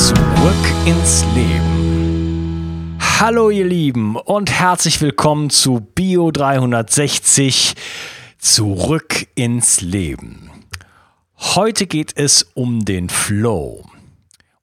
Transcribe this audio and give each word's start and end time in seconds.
Zurück 0.00 0.16
ins 0.86 1.26
Leben. 1.34 2.96
Hallo 3.20 3.50
ihr 3.50 3.66
Lieben 3.66 4.16
und 4.16 4.50
herzlich 4.50 5.02
willkommen 5.02 5.50
zu 5.50 5.80
Bio 5.94 6.30
360. 6.30 7.74
Zurück 8.38 9.26
ins 9.34 9.82
Leben. 9.82 10.50
Heute 11.36 11.86
geht 11.86 12.16
es 12.16 12.44
um 12.54 12.86
den 12.86 13.10
Flow. 13.10 13.84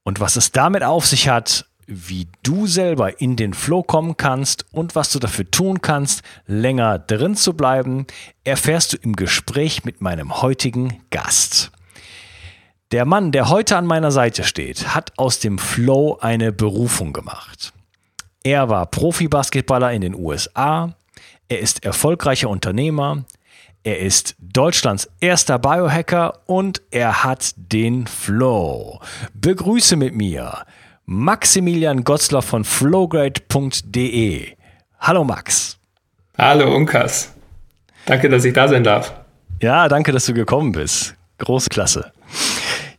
Und 0.02 0.20
was 0.20 0.38
es 0.38 0.52
damit 0.52 0.82
auf 0.82 1.06
sich 1.06 1.30
hat, 1.30 1.68
wie 1.86 2.28
du 2.42 2.66
selber 2.66 3.22
in 3.22 3.36
den 3.36 3.54
Flow 3.54 3.84
kommen 3.84 4.18
kannst 4.18 4.66
und 4.72 4.96
was 4.96 5.12
du 5.12 5.20
dafür 5.20 5.52
tun 5.52 5.82
kannst, 5.84 6.24
länger 6.48 6.98
drin 6.98 7.36
zu 7.36 7.54
bleiben, 7.54 8.08
erfährst 8.44 8.94
du 8.94 8.98
im 8.98 9.16
Gespräch 9.16 9.86
mit 9.86 10.02
meinem 10.02 10.42
heutigen 10.42 11.00
Gast. 11.12 11.72
Der 12.92 13.04
Mann, 13.04 13.34
der 13.34 13.50
heute 13.50 13.76
an 13.76 13.86
meiner 13.86 14.12
Seite 14.12 14.46
steht, 14.46 14.96
hat 14.96 15.12
aus 15.18 15.40
dem 15.40 15.58
Flow 15.58 16.18
eine 16.22 16.54
Berufung 16.54 17.12
gemacht. 17.12 17.74
Er 18.44 18.70
war 18.70 18.86
Profi-Basketballer 18.86 19.92
in 19.92 20.00
den 20.00 20.16
USA, 20.16 20.94
er 21.50 21.60
ist 21.60 21.84
erfolgreicher 21.84 22.50
Unternehmer, 22.50 23.26
er 23.84 24.00
ist 24.00 24.36
Deutschlands 24.40 25.10
erster 25.20 25.60
Biohacker 25.60 26.40
und 26.46 26.82
er 26.90 27.26
hat 27.26 27.56
den 27.58 28.08
Flow. 28.08 29.02
Begrüße 29.34 29.98
mit 29.98 30.16
mir 30.16 30.66
Maximilian 31.06 32.06
Gotzler 32.06 32.42
von 32.42 32.64
flowgrade.de. 32.64 34.48
Hallo 35.00 35.26
Max. 35.26 35.78
Hallo 36.38 36.74
Unkas. 36.74 37.34
Danke, 38.06 38.30
dass 38.30 38.46
ich 38.46 38.54
da 38.54 38.70
sein 38.70 38.86
darf. 38.86 39.14
Ja, 39.62 39.90
danke, 39.90 40.14
dass 40.14 40.26
du 40.26 40.34
gekommen 40.34 40.72
bist. 40.72 41.16
Großklasse. 41.40 42.14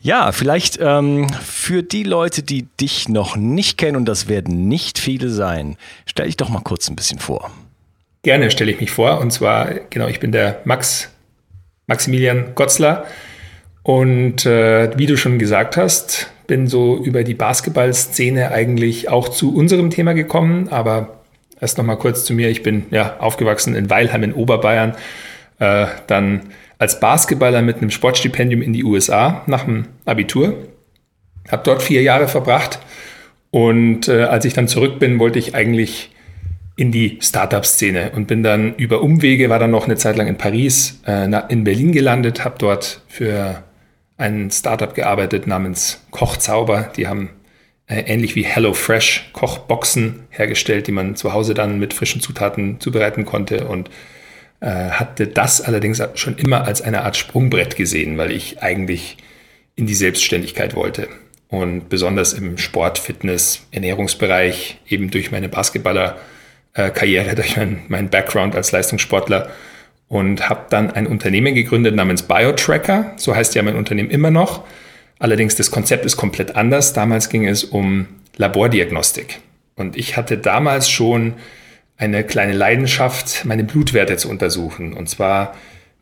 Ja, 0.08 0.32
vielleicht 0.32 0.78
ähm, 0.80 1.26
für 1.44 1.82
die 1.82 2.02
Leute, 2.02 2.42
die 2.42 2.62
dich 2.80 3.10
noch 3.10 3.36
nicht 3.36 3.76
kennen, 3.76 3.94
und 3.94 4.06
das 4.06 4.26
werden 4.26 4.66
nicht 4.66 4.98
viele 4.98 5.28
sein, 5.28 5.76
stell 6.06 6.24
dich 6.24 6.38
doch 6.38 6.48
mal 6.48 6.62
kurz 6.62 6.88
ein 6.88 6.96
bisschen 6.96 7.18
vor. 7.18 7.50
Gerne 8.22 8.50
stelle 8.50 8.70
ich 8.70 8.80
mich 8.80 8.90
vor. 8.90 9.20
Und 9.20 9.34
zwar, 9.34 9.68
genau, 9.90 10.08
ich 10.08 10.18
bin 10.18 10.32
der 10.32 10.62
Max, 10.64 11.10
Maximilian 11.88 12.54
Gotzler. 12.54 13.04
Und 13.82 14.46
äh, 14.46 14.96
wie 14.96 15.04
du 15.04 15.18
schon 15.18 15.38
gesagt 15.38 15.76
hast, 15.76 16.30
bin 16.46 16.68
so 16.68 16.96
über 16.96 17.22
die 17.22 17.34
Basketballszene 17.34 18.50
eigentlich 18.50 19.10
auch 19.10 19.28
zu 19.28 19.54
unserem 19.54 19.90
Thema 19.90 20.14
gekommen, 20.14 20.68
aber 20.70 21.18
erst 21.60 21.76
noch 21.76 21.84
mal 21.84 21.96
kurz 21.96 22.24
zu 22.24 22.32
mir. 22.32 22.48
Ich 22.48 22.62
bin 22.62 22.86
ja 22.90 23.18
aufgewachsen 23.18 23.74
in 23.74 23.90
Weilheim 23.90 24.22
in 24.22 24.32
Oberbayern, 24.32 24.94
äh, 25.58 25.86
dann 26.06 26.44
als 26.78 27.00
Basketballer 27.00 27.62
mit 27.62 27.78
einem 27.78 27.90
Sportstipendium 27.90 28.62
in 28.62 28.72
die 28.72 28.84
USA 28.84 29.42
nach 29.46 29.64
dem 29.64 29.86
Abitur, 30.04 30.68
habe 31.50 31.62
dort 31.64 31.82
vier 31.82 32.02
Jahre 32.02 32.28
verbracht 32.28 32.78
und 33.50 34.08
äh, 34.08 34.24
als 34.24 34.44
ich 34.44 34.52
dann 34.52 34.68
zurück 34.68 34.98
bin, 34.98 35.18
wollte 35.18 35.38
ich 35.38 35.54
eigentlich 35.54 36.10
in 36.76 36.92
die 36.92 37.18
Startup-Szene 37.20 38.12
und 38.14 38.28
bin 38.28 38.42
dann 38.42 38.74
über 38.76 39.02
Umwege, 39.02 39.50
war 39.50 39.58
dann 39.58 39.72
noch 39.72 39.86
eine 39.86 39.96
Zeit 39.96 40.16
lang 40.16 40.28
in 40.28 40.38
Paris, 40.38 41.00
äh, 41.06 41.28
in 41.48 41.64
Berlin 41.64 41.92
gelandet, 41.92 42.44
habe 42.44 42.54
dort 42.58 43.02
für 43.08 43.64
ein 44.16 44.50
Startup 44.50 44.94
gearbeitet 44.94 45.46
namens 45.46 46.04
Kochzauber. 46.10 46.92
Die 46.96 47.08
haben 47.08 47.30
äh, 47.86 48.02
ähnlich 48.02 48.36
wie 48.36 48.44
HelloFresh 48.44 49.30
Kochboxen 49.32 50.26
hergestellt, 50.30 50.86
die 50.86 50.92
man 50.92 51.16
zu 51.16 51.32
Hause 51.32 51.54
dann 51.54 51.78
mit 51.78 51.94
frischen 51.94 52.20
Zutaten 52.20 52.78
zubereiten 52.80 53.24
konnte 53.24 53.66
und 53.66 53.90
hatte 54.66 55.26
das 55.26 55.60
allerdings 55.60 56.02
schon 56.14 56.36
immer 56.36 56.64
als 56.64 56.82
eine 56.82 57.02
Art 57.02 57.16
Sprungbrett 57.16 57.76
gesehen, 57.76 58.18
weil 58.18 58.32
ich 58.32 58.62
eigentlich 58.62 59.16
in 59.76 59.86
die 59.86 59.94
Selbstständigkeit 59.94 60.74
wollte. 60.74 61.08
Und 61.48 61.88
besonders 61.88 62.32
im 62.32 62.58
Sport, 62.58 62.98
Fitness, 62.98 63.62
Ernährungsbereich, 63.70 64.80
eben 64.88 65.10
durch 65.10 65.30
meine 65.30 65.48
Basketballer-Karriere, 65.48 67.34
durch 67.36 67.56
meinen 67.56 67.82
mein 67.88 68.10
Background 68.10 68.54
als 68.54 68.72
Leistungssportler, 68.72 69.50
und 70.08 70.48
habe 70.48 70.66
dann 70.70 70.90
ein 70.90 71.06
Unternehmen 71.06 71.54
gegründet 71.54 71.94
namens 71.94 72.22
BioTracker. 72.22 73.12
So 73.16 73.36
heißt 73.36 73.54
ja 73.54 73.62
mein 73.62 73.76
Unternehmen 73.76 74.10
immer 74.10 74.30
noch. 74.30 74.64
Allerdings 75.18 75.54
das 75.56 75.70
Konzept 75.70 76.06
ist 76.06 76.16
komplett 76.16 76.56
anders. 76.56 76.94
Damals 76.94 77.28
ging 77.28 77.46
es 77.46 77.62
um 77.64 78.06
Labordiagnostik. 78.36 79.40
Und 79.76 79.96
ich 79.96 80.16
hatte 80.16 80.38
damals 80.38 80.88
schon 80.88 81.34
eine 81.98 82.24
kleine 82.24 82.52
Leidenschaft, 82.52 83.44
meine 83.44 83.64
Blutwerte 83.64 84.16
zu 84.16 84.30
untersuchen. 84.30 84.94
Und 84.94 85.08
zwar 85.08 85.54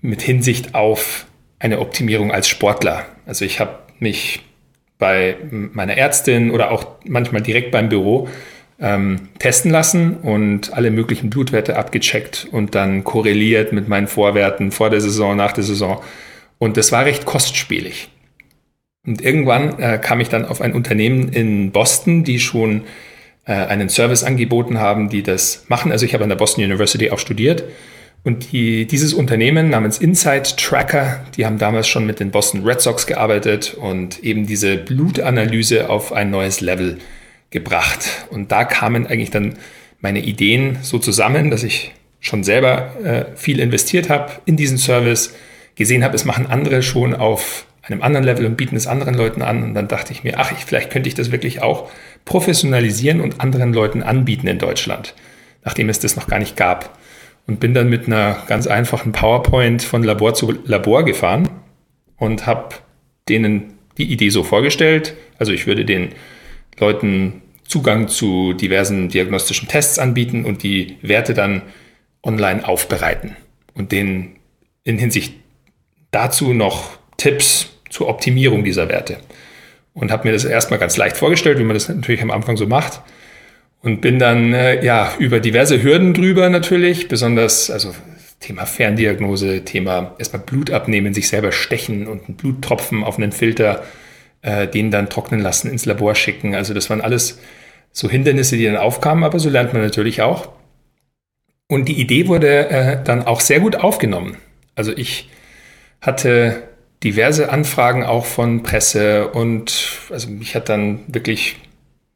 mit 0.02 0.22
Hinsicht 0.22 0.74
auf 0.74 1.26
eine 1.58 1.80
Optimierung 1.80 2.30
als 2.30 2.48
Sportler. 2.48 3.06
Also 3.24 3.44
ich 3.44 3.58
habe 3.58 3.78
mich 3.98 4.44
bei 4.98 5.36
meiner 5.50 5.96
Ärztin 5.96 6.50
oder 6.50 6.70
auch 6.70 6.86
manchmal 7.04 7.42
direkt 7.42 7.70
beim 7.70 7.88
Büro 7.88 8.28
ähm, 8.78 9.28
testen 9.38 9.70
lassen 9.70 10.18
und 10.18 10.74
alle 10.74 10.90
möglichen 10.90 11.30
Blutwerte 11.30 11.76
abgecheckt 11.76 12.46
und 12.50 12.74
dann 12.74 13.04
korreliert 13.04 13.72
mit 13.72 13.88
meinen 13.88 14.06
Vorwerten 14.06 14.70
vor 14.72 14.90
der 14.90 15.00
Saison, 15.00 15.34
nach 15.36 15.52
der 15.52 15.64
Saison. 15.64 16.02
Und 16.58 16.76
das 16.76 16.92
war 16.92 17.06
recht 17.06 17.24
kostspielig. 17.24 18.10
Und 19.06 19.22
irgendwann 19.22 19.78
äh, 19.78 19.98
kam 19.98 20.20
ich 20.20 20.28
dann 20.28 20.44
auf 20.44 20.60
ein 20.60 20.74
Unternehmen 20.74 21.28
in 21.28 21.70
Boston, 21.70 22.24
die 22.24 22.40
schon 22.40 22.82
äh, 23.46 23.52
einen 23.52 23.88
Service 23.88 24.24
angeboten 24.24 24.78
haben, 24.78 25.08
die 25.08 25.22
das 25.22 25.64
machen. 25.68 25.92
Also 25.92 26.04
ich 26.04 26.14
habe 26.14 26.24
an 26.24 26.28
der 26.28 26.36
Boston 26.36 26.64
University 26.64 27.10
auch 27.10 27.18
studiert. 27.18 27.64
Und 28.24 28.50
die, 28.50 28.86
dieses 28.86 29.14
Unternehmen 29.14 29.70
namens 29.70 29.98
Insight 29.98 30.56
Tracker, 30.56 31.24
die 31.36 31.46
haben 31.46 31.58
damals 31.58 31.86
schon 31.86 32.06
mit 32.06 32.18
den 32.18 32.32
Boston 32.32 32.64
Red 32.64 32.80
Sox 32.80 33.06
gearbeitet 33.06 33.74
und 33.74 34.18
eben 34.24 34.46
diese 34.46 34.76
Blutanalyse 34.76 35.88
auf 35.88 36.12
ein 36.12 36.30
neues 36.30 36.60
Level 36.60 36.98
gebracht. 37.50 38.26
Und 38.30 38.50
da 38.50 38.64
kamen 38.64 39.06
eigentlich 39.06 39.30
dann 39.30 39.54
meine 40.00 40.20
Ideen 40.20 40.78
so 40.82 40.98
zusammen, 40.98 41.50
dass 41.50 41.62
ich 41.62 41.92
schon 42.18 42.42
selber 42.42 42.96
äh, 43.04 43.36
viel 43.36 43.60
investiert 43.60 44.10
habe 44.10 44.32
in 44.44 44.56
diesen 44.56 44.78
Service, 44.78 45.32
gesehen 45.76 46.02
habe, 46.02 46.16
es 46.16 46.24
machen 46.24 46.46
andere 46.46 46.82
schon 46.82 47.14
auf 47.14 47.66
einem 47.86 48.02
anderen 48.02 48.24
Level 48.24 48.46
und 48.46 48.56
bieten 48.56 48.76
es 48.76 48.86
anderen 48.86 49.14
Leuten 49.14 49.42
an. 49.42 49.62
Und 49.62 49.74
dann 49.74 49.88
dachte 49.88 50.12
ich 50.12 50.24
mir, 50.24 50.38
ach, 50.38 50.52
ich, 50.52 50.64
vielleicht 50.64 50.90
könnte 50.90 51.08
ich 51.08 51.14
das 51.14 51.30
wirklich 51.30 51.62
auch 51.62 51.90
professionalisieren 52.24 53.20
und 53.20 53.40
anderen 53.40 53.72
Leuten 53.72 54.02
anbieten 54.02 54.46
in 54.48 54.58
Deutschland, 54.58 55.14
nachdem 55.64 55.88
es 55.88 56.00
das 56.00 56.16
noch 56.16 56.26
gar 56.26 56.38
nicht 56.38 56.56
gab. 56.56 56.98
Und 57.46 57.60
bin 57.60 57.74
dann 57.74 57.88
mit 57.88 58.06
einer 58.06 58.42
ganz 58.48 58.66
einfachen 58.66 59.12
PowerPoint 59.12 59.82
von 59.82 60.02
Labor 60.02 60.34
zu 60.34 60.52
Labor 60.64 61.04
gefahren 61.04 61.48
und 62.16 62.44
habe 62.44 62.74
denen 63.28 63.74
die 63.98 64.10
Idee 64.10 64.30
so 64.30 64.42
vorgestellt. 64.42 65.14
Also 65.38 65.52
ich 65.52 65.68
würde 65.68 65.84
den 65.84 66.08
Leuten 66.78 67.42
Zugang 67.68 68.08
zu 68.08 68.52
diversen 68.52 69.08
diagnostischen 69.08 69.68
Tests 69.68 69.98
anbieten 69.98 70.44
und 70.44 70.62
die 70.64 70.96
Werte 71.02 71.34
dann 71.34 71.62
online 72.22 72.66
aufbereiten 72.66 73.36
und 73.74 73.92
denen 73.92 74.36
in 74.82 74.98
Hinsicht 74.98 75.34
dazu 76.10 76.52
noch 76.52 76.98
Tipps 77.16 77.75
zur 77.96 78.08
Optimierung 78.08 78.62
dieser 78.62 78.88
Werte. 78.88 79.16
Und 79.94 80.10
habe 80.10 80.28
mir 80.28 80.32
das 80.34 80.44
erstmal 80.44 80.78
ganz 80.78 80.98
leicht 80.98 81.16
vorgestellt, 81.16 81.58
wie 81.58 81.64
man 81.64 81.74
das 81.74 81.88
natürlich 81.88 82.20
am 82.20 82.30
Anfang 82.30 82.58
so 82.58 82.66
macht. 82.66 83.00
Und 83.80 84.02
bin 84.02 84.18
dann 84.18 84.52
äh, 84.52 84.84
ja 84.84 85.14
über 85.18 85.40
diverse 85.40 85.82
Hürden 85.82 86.12
drüber 86.12 86.50
natürlich, 86.50 87.08
besonders 87.08 87.70
also 87.70 87.94
Thema 88.40 88.66
Ferndiagnose, 88.66 89.64
Thema 89.64 90.14
erstmal 90.18 90.42
Blut 90.42 90.70
abnehmen, 90.70 91.14
sich 91.14 91.28
selber 91.28 91.52
stechen 91.52 92.06
und 92.06 92.26
einen 92.26 92.36
Bluttropfen 92.36 93.02
auf 93.02 93.16
einen 93.16 93.32
Filter 93.32 93.82
äh, 94.42 94.68
den 94.68 94.90
dann 94.90 95.08
trocknen 95.08 95.40
lassen, 95.40 95.70
ins 95.70 95.86
Labor 95.86 96.14
schicken. 96.14 96.54
Also 96.54 96.74
das 96.74 96.90
waren 96.90 97.00
alles 97.00 97.38
so 97.92 98.10
Hindernisse, 98.10 98.58
die 98.58 98.66
dann 98.66 98.76
aufkamen, 98.76 99.24
aber 99.24 99.38
so 99.38 99.48
lernt 99.48 99.72
man 99.72 99.82
natürlich 99.82 100.20
auch. 100.20 100.50
Und 101.68 101.88
die 101.88 101.98
Idee 101.98 102.28
wurde 102.28 102.68
äh, 102.68 103.02
dann 103.02 103.26
auch 103.26 103.40
sehr 103.40 103.60
gut 103.60 103.76
aufgenommen. 103.76 104.36
Also 104.74 104.92
ich 104.94 105.30
hatte 106.02 106.62
diverse 107.02 107.50
Anfragen 107.50 108.04
auch 108.04 108.26
von 108.26 108.62
Presse 108.62 109.28
und 109.28 110.00
also 110.10 110.28
mich 110.28 110.54
hat 110.54 110.68
dann 110.68 111.00
wirklich 111.08 111.56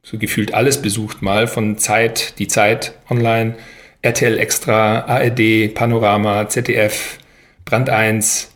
so 0.03 0.19
gefühlt 0.19 0.55
alles 0.55 0.81
besucht 0.81 1.23
mal 1.23 1.47
von 1.47 1.79
Zeit, 1.79 2.39
die 2.39 2.49
Zeit 2.49 2.95
online, 3.09 3.57
RTL 4.03 4.39
Extra, 4.39 5.01
ARD, 5.01 5.75
Panorama, 5.75 6.49
ZDF, 6.49 7.19
Brand 7.65 7.91
1 7.91 8.51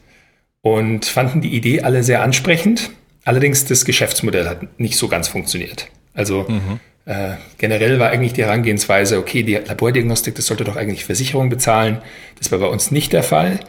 und 0.63 1.05
fanden 1.05 1.43
die 1.43 1.55
Idee 1.55 1.83
alle 1.83 2.03
sehr 2.03 2.23
ansprechend 2.23 2.91
allerdings 3.25 3.65
das 3.65 3.85
Geschäftsmodell 3.85 4.49
hat 4.49 4.79
nicht 4.79 4.97
so 4.97 5.09
ganz 5.09 5.29
funktioniert. 5.29 5.89
Also 6.13 6.47
mhm. 6.49 6.81
äh, 7.07 7.35
generell 7.59 7.99
war 7.99 8.11
eigentlich 8.11 8.35
die 8.35 8.45
Herangehensweise, 8.45 9.19
okay, 9.19 9.43
die 9.43 9.55
Labordiagnostik, 9.55 10.35
das 10.35 10.47
sollte 10.47 10.65
doch 10.65 10.77
eigentlich 10.77 11.05
Versicherung 11.05 11.49
bezahlen. 11.49 11.99
Das 12.39 12.53
war 12.53 12.59
bei 12.59 12.67
uns 12.67 12.91
nicht 12.91 13.13
der 13.13 13.23
Fall. 13.23 13.61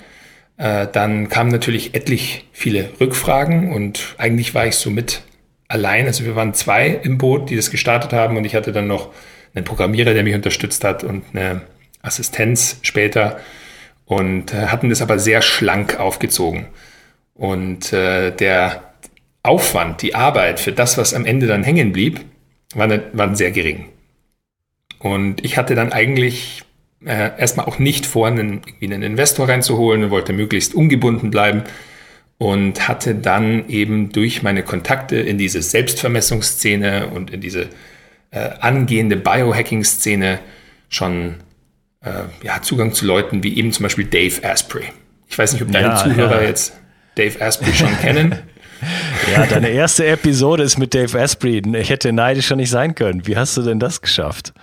Äh, 0.57 0.87
dann 0.91 1.29
kamen 1.29 1.51
natürlich 1.51 1.95
etlich 1.95 2.45
viele 2.51 2.89
Rückfragen 2.99 3.73
und 3.73 4.15
eigentlich 4.17 4.53
war 4.53 4.67
ich 4.67 4.75
so 4.75 4.89
mit 4.89 5.21
allein. 5.67 6.05
Also 6.05 6.25
wir 6.25 6.35
waren 6.35 6.53
zwei 6.53 6.87
im 6.87 7.17
Boot, 7.17 7.49
die 7.49 7.55
das 7.55 7.71
gestartet 7.71 8.13
haben 8.13 8.37
und 8.37 8.45
ich 8.45 8.55
hatte 8.55 8.71
dann 8.71 8.87
noch 8.87 9.09
einen 9.53 9.65
Programmierer, 9.65 10.13
der 10.13 10.23
mich 10.23 10.35
unterstützt 10.35 10.83
hat 10.83 11.03
und 11.03 11.23
eine 11.33 11.61
Assistenz 12.01 12.79
später 12.81 13.39
und 14.05 14.53
äh, 14.53 14.67
hatten 14.67 14.89
das 14.89 15.01
aber 15.01 15.19
sehr 15.19 15.41
schlank 15.41 15.99
aufgezogen. 15.99 16.67
Und 17.33 17.91
äh, 17.91 18.31
der 18.31 18.93
Aufwand, 19.43 20.01
die 20.01 20.15
Arbeit 20.15 20.59
für 20.59 20.71
das, 20.71 20.97
was 20.97 21.13
am 21.13 21.25
Ende 21.25 21.47
dann 21.47 21.63
hängen 21.63 21.91
blieb, 21.91 22.21
war, 22.73 22.87
ne, 22.87 23.03
waren 23.13 23.35
sehr 23.35 23.51
gering. 23.51 23.89
Und 24.99 25.43
ich 25.43 25.57
hatte 25.57 25.75
dann 25.75 25.91
eigentlich 25.91 26.63
äh, 27.03 27.31
erstmal 27.37 27.65
auch 27.65 27.79
nicht 27.79 28.05
vor, 28.05 28.27
einen, 28.27 28.61
irgendwie 28.65 28.93
einen 28.93 29.03
Investor 29.03 29.49
reinzuholen 29.49 30.05
und 30.05 30.09
wollte 30.11 30.33
möglichst 30.33 30.73
ungebunden 30.75 31.31
bleiben 31.31 31.63
und 32.37 32.87
hatte 32.87 33.15
dann 33.15 33.67
eben 33.69 34.11
durch 34.11 34.43
meine 34.43 34.63
Kontakte 34.63 35.17
in 35.17 35.37
diese 35.37 35.61
Selbstvermessungsszene 35.61 37.07
und 37.07 37.31
in 37.31 37.41
diese 37.41 37.69
äh, 38.31 38.49
angehende 38.59 39.15
Biohacking-Szene 39.15 40.39
schon 40.89 41.35
äh, 42.01 42.11
ja, 42.43 42.61
Zugang 42.61 42.93
zu 42.93 43.05
Leuten 43.05 43.43
wie 43.43 43.57
eben 43.57 43.71
zum 43.71 43.83
Beispiel 43.83 44.05
Dave 44.05 44.43
Asprey. 44.43 44.85
Ich 45.27 45.37
weiß 45.37 45.53
nicht, 45.53 45.61
ob 45.61 45.71
deine 45.71 45.87
ja, 45.87 45.95
Zuhörer 45.95 46.41
ja. 46.41 46.47
jetzt 46.47 46.73
Dave 47.15 47.41
Asprey 47.41 47.73
schon 47.73 47.97
kennen. 48.01 48.35
Ja, 49.33 49.45
deine 49.45 49.69
erste 49.69 50.05
Episode 50.05 50.63
ist 50.63 50.77
mit 50.77 50.93
Dave 50.93 51.19
Asprey. 51.19 51.61
Ich 51.77 51.89
hätte 51.89 52.11
neidischer 52.11 52.55
nicht 52.55 52.69
sein 52.69 52.93
können. 52.93 53.25
Wie 53.25 53.37
hast 53.37 53.55
du 53.57 53.61
denn 53.61 53.79
das 53.79 54.01
geschafft? 54.01 54.53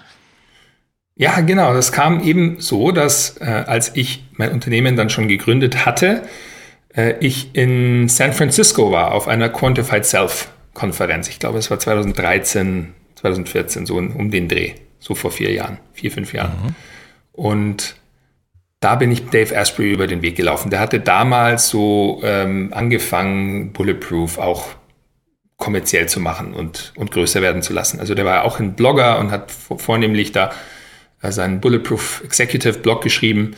Ja, 1.16 1.40
genau. 1.40 1.74
Das 1.74 1.92
kam 1.92 2.22
eben 2.22 2.60
so, 2.60 2.90
dass 2.90 3.36
äh, 3.40 3.44
als 3.44 3.92
ich 3.94 4.24
mein 4.32 4.52
Unternehmen 4.52 4.96
dann 4.96 5.10
schon 5.10 5.28
gegründet 5.28 5.84
hatte, 5.84 6.22
äh, 6.94 7.14
ich 7.20 7.54
in 7.54 8.08
San 8.08 8.32
Francisco 8.32 8.90
war 8.92 9.12
auf 9.12 9.28
einer 9.28 9.48
Quantified 9.48 10.04
Self 10.04 10.48
Konferenz. 10.74 11.28
Ich 11.28 11.38
glaube, 11.38 11.58
es 11.58 11.70
war 11.70 11.78
2013, 11.78 12.94
2014, 13.16 13.86
so 13.86 13.96
um 13.96 14.30
den 14.30 14.48
Dreh, 14.48 14.72
so 14.98 15.14
vor 15.14 15.30
vier 15.30 15.52
Jahren, 15.52 15.78
vier, 15.92 16.10
fünf 16.10 16.32
Jahren. 16.32 16.52
Mhm. 16.52 16.74
Und 17.32 17.96
da 18.80 18.96
bin 18.96 19.12
ich 19.12 19.26
Dave 19.26 19.56
Asprey 19.56 19.92
über 19.92 20.06
den 20.06 20.22
Weg 20.22 20.36
gelaufen. 20.36 20.70
Der 20.70 20.80
hatte 20.80 20.98
damals 20.98 21.68
so 21.68 22.20
ähm, 22.24 22.72
angefangen, 22.72 23.72
Bulletproof 23.72 24.38
auch 24.38 24.66
kommerziell 25.56 26.08
zu 26.08 26.18
machen 26.18 26.54
und, 26.54 26.92
und 26.96 27.12
größer 27.12 27.40
werden 27.40 27.62
zu 27.62 27.72
lassen. 27.72 28.00
Also 28.00 28.16
der 28.16 28.24
war 28.24 28.44
auch 28.44 28.58
ein 28.58 28.74
Blogger 28.74 29.20
und 29.20 29.30
hat 29.30 29.52
vornehmlich 29.52 30.32
da 30.32 30.50
seinen 31.30 31.60
Bulletproof 31.60 32.22
Executive 32.24 32.78
Blog 32.80 33.02
geschrieben. 33.02 33.54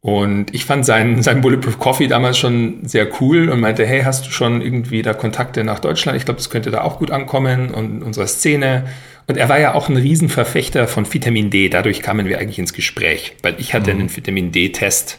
Und 0.00 0.54
ich 0.54 0.64
fand 0.64 0.86
seinen, 0.86 1.22
seinen 1.24 1.40
Bulletproof 1.40 1.78
Coffee 1.78 2.06
damals 2.06 2.38
schon 2.38 2.86
sehr 2.86 3.08
cool 3.20 3.48
und 3.48 3.60
meinte, 3.60 3.84
hey, 3.84 4.02
hast 4.02 4.26
du 4.26 4.30
schon 4.30 4.62
irgendwie 4.62 5.02
da 5.02 5.12
Kontakte 5.12 5.64
nach 5.64 5.80
Deutschland? 5.80 6.16
Ich 6.16 6.24
glaube, 6.24 6.38
das 6.38 6.48
könnte 6.48 6.70
da 6.70 6.82
auch 6.82 6.98
gut 6.98 7.10
ankommen 7.10 7.70
und 7.70 8.02
unserer 8.02 8.28
Szene. 8.28 8.86
Und 9.26 9.36
er 9.36 9.48
war 9.48 9.58
ja 9.58 9.74
auch 9.74 9.88
ein 9.88 9.96
Riesenverfechter 9.96 10.86
von 10.86 11.12
Vitamin 11.12 11.50
D. 11.50 11.68
Dadurch 11.68 12.00
kamen 12.00 12.28
wir 12.28 12.38
eigentlich 12.38 12.60
ins 12.60 12.72
Gespräch, 12.72 13.36
weil 13.42 13.56
ich 13.58 13.74
hatte 13.74 13.92
mhm. 13.92 14.00
einen 14.00 14.16
Vitamin 14.16 14.52
D-Test 14.52 15.18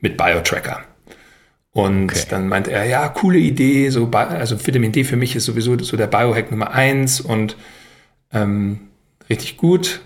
mit 0.00 0.18
BioTracker. 0.18 0.84
Und 1.76 2.10
okay. 2.10 2.24
dann 2.30 2.48
meinte 2.48 2.72
er, 2.72 2.84
ja, 2.84 3.06
coole 3.08 3.38
Idee, 3.38 3.90
so, 3.90 4.10
also 4.10 4.66
Vitamin 4.66 4.92
D 4.92 5.04
für 5.04 5.16
mich 5.16 5.36
ist 5.36 5.44
sowieso 5.44 5.78
so 5.78 5.96
der 5.98 6.06
Biohack 6.06 6.50
Nummer 6.50 6.72
eins 6.72 7.20
und 7.20 7.56
ähm, 8.32 8.80
richtig 9.28 9.58
gut, 9.58 10.00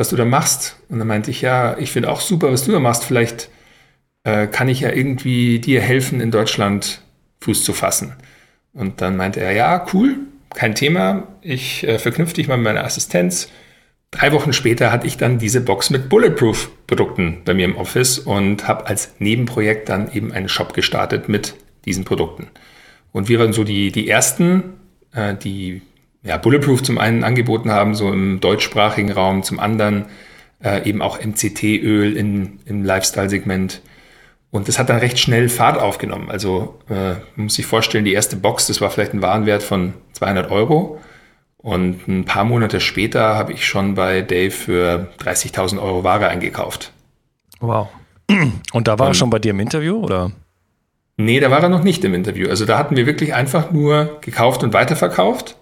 was 0.00 0.08
du 0.08 0.16
da 0.16 0.24
machst. 0.24 0.76
Und 0.88 0.98
dann 0.98 1.06
meinte 1.06 1.30
ich, 1.30 1.42
ja, 1.42 1.76
ich 1.76 1.92
finde 1.92 2.10
auch 2.10 2.22
super, 2.22 2.50
was 2.50 2.64
du 2.64 2.72
da 2.72 2.80
machst. 2.80 3.04
Vielleicht 3.04 3.50
äh, 4.24 4.46
kann 4.46 4.68
ich 4.68 4.80
ja 4.80 4.90
irgendwie 4.90 5.58
dir 5.58 5.82
helfen, 5.82 6.22
in 6.22 6.30
Deutschland 6.30 7.02
Fuß 7.42 7.64
zu 7.64 7.74
fassen. 7.74 8.14
Und 8.72 9.02
dann 9.02 9.18
meinte 9.18 9.40
er, 9.40 9.52
ja, 9.52 9.86
cool, 9.92 10.16
kein 10.54 10.74
Thema, 10.74 11.28
ich 11.42 11.86
äh, 11.86 11.98
verknüpfe 11.98 12.32
dich 12.32 12.48
mal 12.48 12.56
mit 12.56 12.64
meiner 12.64 12.84
Assistenz. 12.84 13.50
Drei 14.10 14.32
Wochen 14.32 14.54
später 14.54 14.90
hatte 14.90 15.06
ich 15.06 15.18
dann 15.18 15.38
diese 15.38 15.60
Box 15.60 15.90
mit 15.90 16.08
Bulletproof-Produkten 16.08 17.42
bei 17.44 17.52
mir 17.52 17.66
im 17.66 17.76
Office 17.76 18.18
und 18.18 18.66
habe 18.66 18.86
als 18.86 19.14
Nebenprojekt 19.18 19.90
dann 19.90 20.10
eben 20.12 20.32
einen 20.32 20.48
Shop 20.48 20.72
gestartet 20.72 21.28
mit 21.28 21.56
diesen 21.84 22.04
Produkten. 22.04 22.48
Und 23.12 23.28
wir 23.28 23.38
waren 23.38 23.52
so 23.52 23.64
die, 23.64 23.92
die 23.92 24.08
ersten, 24.08 24.80
äh, 25.12 25.34
die 25.34 25.82
ja, 26.22 26.36
Bulletproof 26.36 26.82
zum 26.82 26.98
einen 26.98 27.24
angeboten 27.24 27.70
haben, 27.70 27.94
so 27.94 28.12
im 28.12 28.40
deutschsprachigen 28.40 29.12
Raum, 29.12 29.42
zum 29.42 29.58
anderen 29.58 30.06
äh, 30.62 30.88
eben 30.88 31.02
auch 31.02 31.18
MCT-Öl 31.18 32.16
im 32.16 32.84
Lifestyle-Segment. 32.84 33.80
Und 34.50 34.66
das 34.68 34.78
hat 34.78 34.90
dann 34.90 34.98
recht 34.98 35.18
schnell 35.18 35.48
Fahrt 35.48 35.80
aufgenommen. 35.80 36.30
Also 36.30 36.80
äh, 36.88 37.12
man 37.36 37.44
muss 37.44 37.54
sich 37.54 37.66
vorstellen, 37.66 38.04
die 38.04 38.12
erste 38.12 38.36
Box, 38.36 38.66
das 38.66 38.80
war 38.80 38.90
vielleicht 38.90 39.14
ein 39.14 39.22
Warenwert 39.22 39.62
von 39.62 39.94
200 40.14 40.50
Euro. 40.50 41.00
Und 41.56 42.08
ein 42.08 42.24
paar 42.24 42.44
Monate 42.44 42.80
später 42.80 43.36
habe 43.36 43.52
ich 43.52 43.66
schon 43.66 43.94
bei 43.94 44.22
Dave 44.22 44.50
für 44.50 45.08
30.000 45.20 45.80
Euro 45.80 46.04
Ware 46.04 46.28
eingekauft. 46.28 46.92
Wow. 47.60 47.88
Und 48.72 48.88
da 48.88 48.98
war 48.98 49.06
Und, 49.06 49.12
er 49.12 49.14
schon 49.14 49.30
bei 49.30 49.38
dir 49.38 49.50
im 49.50 49.60
Interview, 49.60 49.98
oder? 49.98 50.32
Nee, 51.16 51.38
da 51.38 51.50
war 51.50 51.62
er 51.62 51.68
noch 51.68 51.84
nicht 51.84 52.02
im 52.04 52.14
Interview. 52.14 52.48
Also 52.48 52.64
da 52.64 52.78
hatten 52.78 52.96
wir 52.96 53.06
wirklich 53.06 53.34
einfach 53.34 53.70
nur 53.70 54.20
gekauft 54.22 54.64
und 54.64 54.72
weiterverkauft. 54.72 55.56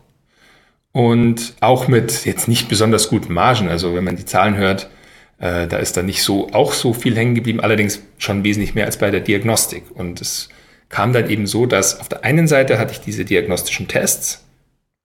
Und 0.93 1.55
auch 1.61 1.87
mit 1.88 2.25
jetzt 2.25 2.49
nicht 2.49 2.69
besonders 2.69 3.08
guten 3.08 3.32
Margen. 3.32 3.69
Also 3.69 3.94
wenn 3.94 4.05
man 4.05 4.17
die 4.17 4.25
Zahlen 4.25 4.56
hört, 4.56 4.88
äh, 5.38 5.67
da 5.67 5.76
ist 5.76 5.96
dann 5.96 6.06
nicht 6.06 6.23
so 6.23 6.50
auch 6.52 6.73
so 6.73 6.93
viel 6.93 7.17
hängen 7.17 7.35
geblieben, 7.35 7.61
allerdings 7.61 8.02
schon 8.19 8.44
wesentlich 8.44 8.75
mehr 8.75 8.87
als 8.87 8.99
bei 8.99 9.11
der 9.11 9.20
Diagnostik. 9.20 9.85
Und 9.94 10.20
es 10.20 10.49
kam 10.88 11.12
dann 11.12 11.31
eben 11.31 11.46
so, 11.46 11.67
dass 11.67 12.00
auf 12.00 12.08
der 12.08 12.25
einen 12.25 12.49
Seite 12.49 12.79
hatte 12.79 12.93
ich 12.93 13.00
diese 13.00 13.25
diagnostischen 13.25 13.88
Tests, 13.88 14.44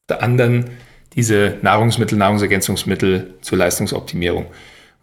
auf 0.04 0.18
der 0.18 0.24
anderen 0.24 0.72
diese 1.16 1.58
Nahrungsmittel, 1.62 2.18
Nahrungsergänzungsmittel 2.18 3.36
zur 3.42 3.58
Leistungsoptimierung. 3.58 4.48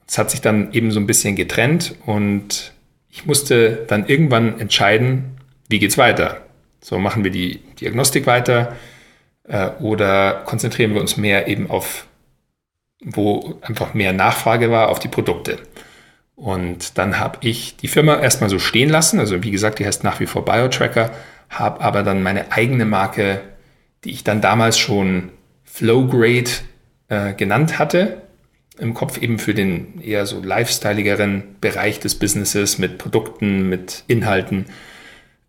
Es 0.09 0.19
hat 0.19 0.31
sich 0.31 0.41
dann 0.41 0.73
eben 0.73 0.91
so 0.91 0.99
ein 0.99 1.07
bisschen 1.07 1.37
getrennt 1.37 1.95
und 2.05 2.73
ich 3.09 3.27
musste 3.27 3.85
dann 3.87 4.09
irgendwann 4.09 4.59
entscheiden, 4.59 5.37
wie 5.69 5.79
geht's 5.79 5.99
weiter? 5.99 6.41
So 6.81 6.99
machen 6.99 7.23
wir 7.23 7.31
die 7.31 7.61
Diagnostik 7.81 8.27
weiter 8.27 8.77
äh, 9.51 9.71
oder 9.81 10.43
konzentrieren 10.47 10.95
wir 10.95 11.01
uns 11.01 11.17
mehr 11.17 11.49
eben 11.49 11.71
auf 11.71 12.07
wo 13.03 13.59
einfach 13.63 13.95
mehr 13.95 14.13
Nachfrage 14.13 14.71
war 14.71 14.89
auf 14.89 14.99
die 14.99 15.09
Produkte. 15.09 15.59
Und 16.37 16.99
dann 16.99 17.19
habe 17.19 17.39
ich 17.41 17.77
die 17.77 17.89
Firma 17.89 18.19
erstmal 18.19 18.51
so 18.51 18.59
stehen 18.59 18.89
lassen. 18.89 19.19
Also 19.19 19.43
wie 19.43 19.51
gesagt, 19.51 19.79
die 19.79 19.87
heißt 19.87 20.05
nach 20.05 20.21
wie 20.21 20.27
vor 20.27 20.45
BioTracker, 20.45 21.11
habe 21.49 21.81
aber 21.81 22.03
dann 22.03 22.23
meine 22.23 22.53
eigene 22.53 22.85
Marke, 22.85 23.41
die 24.05 24.11
ich 24.11 24.25
dann 24.25 24.41
damals 24.41 24.79
schon 24.79 25.31
Flowgrade 25.65 26.51
äh, 27.09 27.35
genannt 27.35 27.79
hatte, 27.79 28.23
im 28.79 28.95
Kopf 28.95 29.19
eben 29.19 29.39
für 29.39 29.53
den 29.53 30.01
eher 30.01 30.25
so 30.27 30.41
lifestyleigeren 30.41 31.57
Bereich 31.61 32.01
des 32.01 32.15
Businesses 32.15 32.79
mit 32.79 32.99
Produkten, 32.99 33.69
mit 33.69 34.05
Inhalten. 34.07 34.67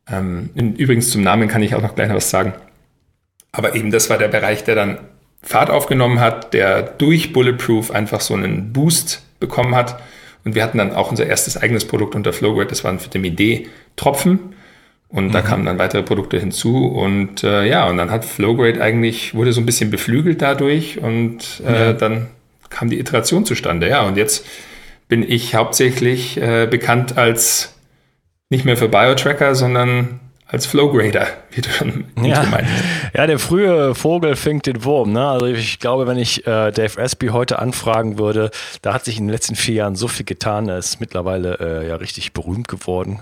Ähm, 0.10 0.50
übrigens 0.56 1.10
zum 1.12 1.24
Namen 1.24 1.48
kann 1.48 1.64
ich 1.64 1.76
auch 1.76 1.82
noch 1.82 1.96
gleich 1.96 2.10
noch 2.10 2.16
was 2.16 2.30
sagen. 2.30 2.54
Aber 3.52 3.76
eben 3.76 3.92
das 3.92 4.10
war 4.10 4.18
der 4.18 4.28
Bereich, 4.28 4.64
der 4.64 4.76
dann 4.76 5.00
Fahrt 5.44 5.70
aufgenommen 5.70 6.20
hat, 6.20 6.54
der 6.54 6.84
durch 6.84 7.34
Bulletproof 7.34 7.92
einfach 7.92 8.22
so 8.22 8.34
einen 8.34 8.74
Boost 8.74 9.24
bekommen 9.40 9.76
hat. 9.76 10.02
Und 10.44 10.56
wir 10.56 10.64
hatten 10.64 10.78
dann 10.78 10.94
auch 10.94 11.10
unser 11.10 11.26
erstes 11.26 11.58
eigenes 11.58 11.86
Produkt 11.86 12.16
unter 12.16 12.34
Flowgrade, 12.34 12.70
das 12.70 12.84
waren 12.84 13.04
Vitamin 13.04 13.36
D-Tropfen. 13.36 14.40
Und 15.10 15.28
mhm. 15.28 15.32
da 15.32 15.42
kamen 15.42 15.66
dann 15.66 15.78
weitere 15.78 16.04
Produkte 16.04 16.40
hinzu. 16.40 16.86
Und 16.88 17.44
äh, 17.44 17.66
ja, 17.66 17.88
und 17.90 17.98
dann 17.98 18.12
hat 18.12 18.24
Flowgrade 18.24 18.82
eigentlich, 18.82 19.34
wurde 19.34 19.52
so 19.52 19.60
ein 19.60 19.66
bisschen 19.66 19.92
beflügelt 19.92 20.42
dadurch 20.42 21.00
und 21.00 21.62
äh, 21.68 21.88
ja. 21.88 21.94
dann 21.94 22.28
kam 22.70 22.90
die 22.90 23.00
Iteration 23.00 23.46
zustande. 23.46 23.90
Ja, 23.90 24.04
und 24.04 24.16
jetzt 24.16 24.46
bin 25.10 25.30
ich 25.30 25.56
hauptsächlich 25.56 26.38
äh, 26.38 26.68
bekannt 26.68 27.18
als 27.18 27.76
nicht 28.50 28.64
mehr 28.64 28.78
für 28.78 28.88
Biotracker, 28.88 29.56
sondern 29.56 30.22
als 30.52 30.66
Flowgrader, 30.66 31.28
wie 31.52 31.62
du 31.62 31.70
schon 31.70 32.06
ja. 32.22 32.44
meintest. 32.44 32.84
Ja, 33.14 33.26
der 33.26 33.40
frühe 33.40 33.96
Vogel 33.96 34.36
fängt 34.36 34.66
den 34.66 34.84
Wurm. 34.84 35.14
Ne? 35.14 35.26
Also 35.26 35.46
ich 35.46 35.80
glaube, 35.80 36.08
wenn 36.08 36.18
ich 36.18 36.46
äh, 36.46 36.72
Dave 36.72 37.02
Asprey 37.02 37.30
heute 37.30 37.60
anfragen 37.60 38.20
würde, 38.20 38.52
da 38.82 38.94
hat 38.94 39.06
sich 39.06 39.18
in 39.18 39.28
den 39.28 39.32
letzten 39.32 39.56
vier 39.56 39.76
Jahren 39.76 39.96
so 39.96 40.10
viel 40.10 40.26
getan. 40.26 40.68
Er 40.68 40.78
ist 40.78 41.00
mittlerweile 41.00 41.58
äh, 41.60 41.88
ja 41.88 41.96
richtig 41.96 42.34
berühmt 42.34 42.68
geworden. 42.68 43.22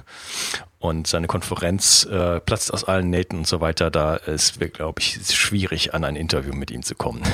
Und 0.79 1.07
seine 1.07 1.27
Konferenz 1.27 2.07
äh, 2.12 2.39
platzt 2.39 2.74
aus 2.74 2.86
allen 2.86 3.09
Nähten 3.09 3.39
und 3.39 3.48
so 3.48 3.62
weiter. 3.62 3.91
Da 3.91 4.15
ist, 4.15 4.59
glaube 4.74 5.00
ich, 5.00 5.19
schwierig, 5.31 5.93
an 5.93 6.03
ein 6.05 6.15
Interview 6.15 6.53
mit 6.53 6.71
ihm 6.71 6.83
zu 6.83 6.95
kommen. 6.95 7.21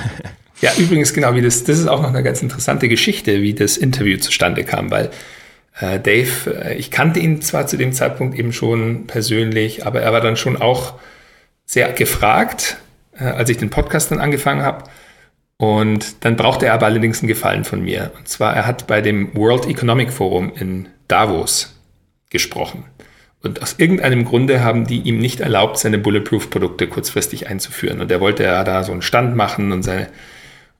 Ja, 0.62 0.72
übrigens, 0.78 1.14
genau, 1.14 1.36
wie 1.36 1.42
das, 1.42 1.66
das 1.66 1.80
ist 1.80 1.88
auch 1.90 2.02
noch 2.02 2.08
eine 2.08 2.24
ganz 2.24 2.42
interessante 2.42 2.88
Geschichte, 2.88 3.42
wie 3.42 3.54
das 3.54 3.76
Interview 3.76 4.18
zustande 4.18 4.64
kam, 4.64 4.90
weil 4.90 5.12
Dave, 5.80 6.64
äh, 6.64 6.76
ich 6.76 6.92
kannte 6.92 7.20
ihn 7.20 7.42
zwar 7.42 7.68
zu 7.68 7.78
dem 7.78 7.94
Zeitpunkt 7.94 8.38
eben 8.38 8.54
schon 8.54 9.08
persönlich, 9.08 9.86
aber 9.86 10.02
er 10.02 10.14
war 10.14 10.22
dann 10.22 10.38
schon 10.38 10.62
auch 10.62 10.94
sehr 11.66 11.92
gefragt, 11.92 12.78
äh, 13.18 13.26
als 13.26 13.50
ich 13.50 13.58
den 13.58 13.70
Podcast 13.70 14.12
dann 14.12 14.20
angefangen 14.20 14.64
habe. 14.64 14.86
Und 15.58 16.26
dann 16.26 16.36
brauchte 16.36 16.66
er 16.66 16.74
aber 16.74 16.86
allerdings 16.86 17.22
einen 17.22 17.28
Gefallen 17.28 17.64
von 17.64 17.82
mir. 17.82 18.12
Und 18.18 18.28
zwar, 18.28 18.56
er 18.56 18.66
hat 18.66 18.88
bei 18.88 19.02
dem 19.02 19.36
World 19.36 19.68
Economic 19.68 20.12
Forum 20.12 20.52
in 20.56 20.90
Davos 21.08 21.80
gesprochen. 22.30 22.84
Und 23.42 23.62
aus 23.62 23.76
irgendeinem 23.78 24.26
Grunde 24.26 24.64
haben 24.64 24.88
die 24.88 25.02
ihm 25.02 25.20
nicht 25.20 25.40
erlaubt, 25.40 25.78
seine 25.78 25.98
Bulletproof-Produkte 25.98 26.88
kurzfristig 26.88 27.48
einzuführen. 27.48 28.02
Und 28.02 28.12
er 28.12 28.20
wollte 28.20 28.44
ja 28.44 28.64
da 28.64 28.84
so 28.84 28.92
einen 28.92 29.02
Stand 29.02 29.36
machen 29.36 29.72
und 29.72 29.84
seine. 29.84 30.08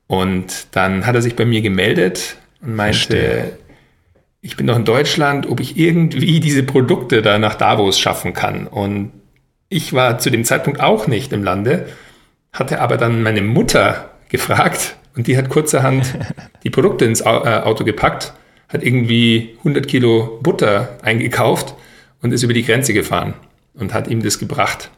Und 0.08 0.66
dann 0.72 1.06
hat 1.06 1.14
er 1.14 1.22
sich 1.22 1.36
bei 1.36 1.44
mir 1.44 1.62
gemeldet 1.62 2.36
und 2.60 2.74
meinte, 2.74 2.96
Verstehe. 2.96 3.58
Ich 4.46 4.56
bin 4.56 4.68
doch 4.68 4.76
in 4.76 4.84
Deutschland, 4.84 5.50
ob 5.50 5.58
ich 5.58 5.76
irgendwie 5.76 6.38
diese 6.38 6.62
Produkte 6.62 7.20
da 7.20 7.36
nach 7.36 7.56
Davos 7.56 7.98
schaffen 7.98 8.32
kann. 8.32 8.68
Und 8.68 9.10
ich 9.68 9.92
war 9.92 10.18
zu 10.18 10.30
dem 10.30 10.44
Zeitpunkt 10.44 10.80
auch 10.80 11.08
nicht 11.08 11.32
im 11.32 11.42
Lande, 11.42 11.88
hatte 12.52 12.80
aber 12.80 12.96
dann 12.96 13.24
meine 13.24 13.42
Mutter 13.42 14.10
gefragt 14.28 14.96
und 15.16 15.26
die 15.26 15.36
hat 15.36 15.48
kurzerhand 15.48 16.16
die 16.62 16.70
Produkte 16.70 17.04
ins 17.04 17.22
äh, 17.22 17.24
Auto 17.24 17.82
gepackt, 17.82 18.34
hat 18.68 18.84
irgendwie 18.84 19.56
100 19.58 19.88
Kilo 19.88 20.38
Butter 20.42 20.96
eingekauft 21.02 21.74
und 22.22 22.32
ist 22.32 22.44
über 22.44 22.54
die 22.54 22.64
Grenze 22.64 22.94
gefahren 22.94 23.34
und 23.74 23.92
hat 23.92 24.06
ihm 24.06 24.22
das 24.22 24.38
gebracht. 24.38 24.92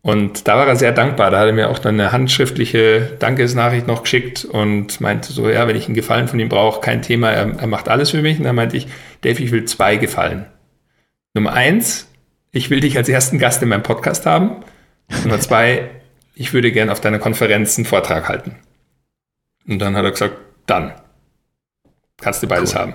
Und 0.00 0.46
da 0.46 0.56
war 0.56 0.66
er 0.66 0.76
sehr 0.76 0.92
dankbar. 0.92 1.30
Da 1.30 1.40
hat 1.40 1.46
er 1.46 1.52
mir 1.52 1.70
auch 1.70 1.78
dann 1.78 2.00
eine 2.00 2.12
handschriftliche 2.12 3.16
Dankesnachricht 3.18 3.86
noch 3.86 4.02
geschickt 4.02 4.44
und 4.44 5.00
meinte 5.00 5.32
so, 5.32 5.50
ja, 5.50 5.66
wenn 5.66 5.76
ich 5.76 5.86
einen 5.86 5.94
Gefallen 5.94 6.28
von 6.28 6.38
ihm 6.38 6.48
brauche, 6.48 6.80
kein 6.80 7.02
Thema, 7.02 7.30
er, 7.30 7.58
er 7.58 7.66
macht 7.66 7.88
alles 7.88 8.10
für 8.10 8.22
mich. 8.22 8.38
Und 8.38 8.44
dann 8.44 8.56
meinte 8.56 8.76
ich, 8.76 8.86
Dave, 9.22 9.42
ich 9.42 9.50
will 9.50 9.64
zwei 9.64 9.96
Gefallen. 9.96 10.46
Nummer 11.34 11.52
eins, 11.52 12.08
ich 12.52 12.70
will 12.70 12.80
dich 12.80 12.96
als 12.96 13.08
ersten 13.08 13.38
Gast 13.38 13.62
in 13.62 13.68
meinem 13.68 13.82
Podcast 13.82 14.24
haben. 14.24 14.64
Nummer 15.24 15.40
zwei, 15.40 15.90
ich 16.34 16.52
würde 16.52 16.70
gerne 16.72 16.92
auf 16.92 17.00
deiner 17.00 17.18
Konferenz 17.18 17.76
einen 17.76 17.84
Vortrag 17.84 18.28
halten. 18.28 18.56
Und 19.66 19.80
dann 19.80 19.96
hat 19.96 20.04
er 20.04 20.12
gesagt, 20.12 20.36
dann 20.66 20.92
kannst 22.18 22.42
du 22.42 22.46
beides 22.46 22.74
cool. 22.74 22.80
haben. 22.80 22.94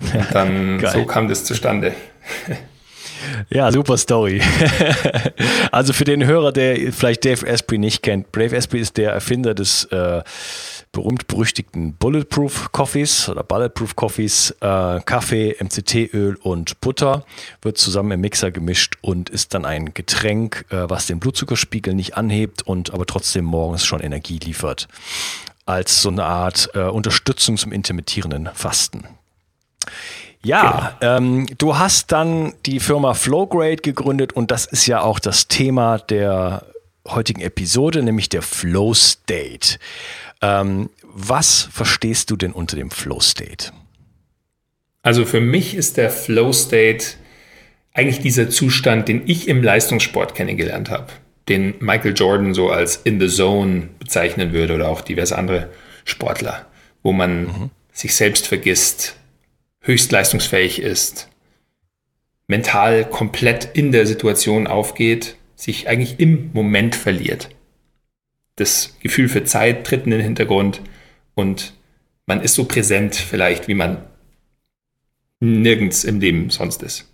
Und 0.00 0.26
dann 0.34 0.80
so 0.92 1.04
kam 1.06 1.28
das 1.28 1.44
zustande. 1.44 1.94
Ja, 3.50 3.70
super 3.72 3.96
Story. 3.96 4.40
also 5.72 5.92
für 5.92 6.04
den 6.04 6.24
Hörer, 6.24 6.52
der 6.52 6.92
vielleicht 6.92 7.24
Dave 7.24 7.46
Asprey 7.46 7.78
nicht 7.78 8.02
kennt, 8.02 8.34
Dave 8.34 8.56
Asprey 8.56 8.80
ist 8.80 8.96
der 8.96 9.12
Erfinder 9.12 9.54
des 9.54 9.84
äh, 9.86 10.22
berühmt-berüchtigten 10.92 11.94
Bulletproof 11.94 12.70
Coffees 12.72 13.28
oder 13.28 13.42
Bulletproof 13.42 13.96
Coffees. 13.96 14.50
Äh, 14.60 15.00
Kaffee, 15.00 15.56
MCT-Öl 15.58 16.36
und 16.36 16.80
Butter 16.80 17.24
wird 17.62 17.78
zusammen 17.78 18.12
im 18.12 18.20
Mixer 18.20 18.50
gemischt 18.50 18.96
und 19.00 19.30
ist 19.30 19.54
dann 19.54 19.64
ein 19.64 19.94
Getränk, 19.94 20.66
äh, 20.70 20.88
was 20.88 21.06
den 21.06 21.18
Blutzuckerspiegel 21.18 21.94
nicht 21.94 22.16
anhebt 22.16 22.62
und 22.62 22.92
aber 22.92 23.06
trotzdem 23.06 23.44
morgens 23.44 23.84
schon 23.84 24.00
Energie 24.00 24.38
liefert. 24.38 24.86
Als 25.64 26.02
so 26.02 26.10
eine 26.10 26.24
Art 26.24 26.70
äh, 26.74 26.80
Unterstützung 26.80 27.56
zum 27.56 27.72
intermittierenden 27.72 28.50
Fasten. 28.52 29.04
Ja, 30.44 30.96
genau. 31.00 31.16
ähm, 31.16 31.46
du 31.58 31.78
hast 31.78 32.10
dann 32.12 32.52
die 32.66 32.80
Firma 32.80 33.14
Flowgrade 33.14 33.76
gegründet 33.76 34.32
und 34.32 34.50
das 34.50 34.66
ist 34.66 34.86
ja 34.86 35.00
auch 35.02 35.18
das 35.18 35.48
Thema 35.48 35.98
der 35.98 36.66
heutigen 37.06 37.40
Episode, 37.40 38.02
nämlich 38.02 38.28
der 38.28 38.42
Flow 38.42 38.94
State. 38.94 39.78
Ähm, 40.40 40.90
was 41.02 41.68
verstehst 41.70 42.30
du 42.30 42.36
denn 42.36 42.52
unter 42.52 42.76
dem 42.76 42.90
Flow 42.90 43.20
State? 43.20 43.72
Also 45.02 45.24
für 45.24 45.40
mich 45.40 45.74
ist 45.74 45.96
der 45.96 46.10
Flow 46.10 46.52
State 46.52 47.06
eigentlich 47.92 48.20
dieser 48.20 48.48
Zustand, 48.48 49.08
den 49.08 49.22
ich 49.26 49.48
im 49.48 49.62
Leistungssport 49.62 50.34
kennengelernt 50.34 50.90
habe, 50.90 51.08
den 51.48 51.74
Michael 51.80 52.14
Jordan 52.16 52.54
so 52.54 52.70
als 52.70 52.96
in 52.96 53.20
the 53.20 53.28
zone 53.28 53.88
bezeichnen 53.98 54.52
würde 54.52 54.74
oder 54.74 54.88
auch 54.88 55.02
diverse 55.02 55.36
andere 55.36 55.68
Sportler, 56.04 56.66
wo 57.02 57.12
man 57.12 57.44
mhm. 57.44 57.70
sich 57.92 58.14
selbst 58.14 58.46
vergisst, 58.46 59.16
höchst 59.82 60.10
leistungsfähig 60.12 60.80
ist, 60.80 61.28
mental 62.46 63.04
komplett 63.04 63.68
in 63.74 63.92
der 63.92 64.06
Situation 64.06 64.66
aufgeht, 64.66 65.36
sich 65.56 65.88
eigentlich 65.88 66.18
im 66.18 66.50
Moment 66.52 66.94
verliert. 66.94 67.50
Das 68.56 68.96
Gefühl 69.00 69.28
für 69.28 69.44
Zeit 69.44 69.86
tritt 69.86 70.04
in 70.04 70.10
den 70.10 70.20
Hintergrund 70.20 70.80
und 71.34 71.74
man 72.26 72.42
ist 72.42 72.54
so 72.54 72.64
präsent 72.64 73.14
vielleicht, 73.14 73.68
wie 73.68 73.74
man 73.74 74.04
nirgends 75.40 76.04
im 76.04 76.20
Leben 76.20 76.50
sonst 76.50 76.82
ist. 76.82 77.10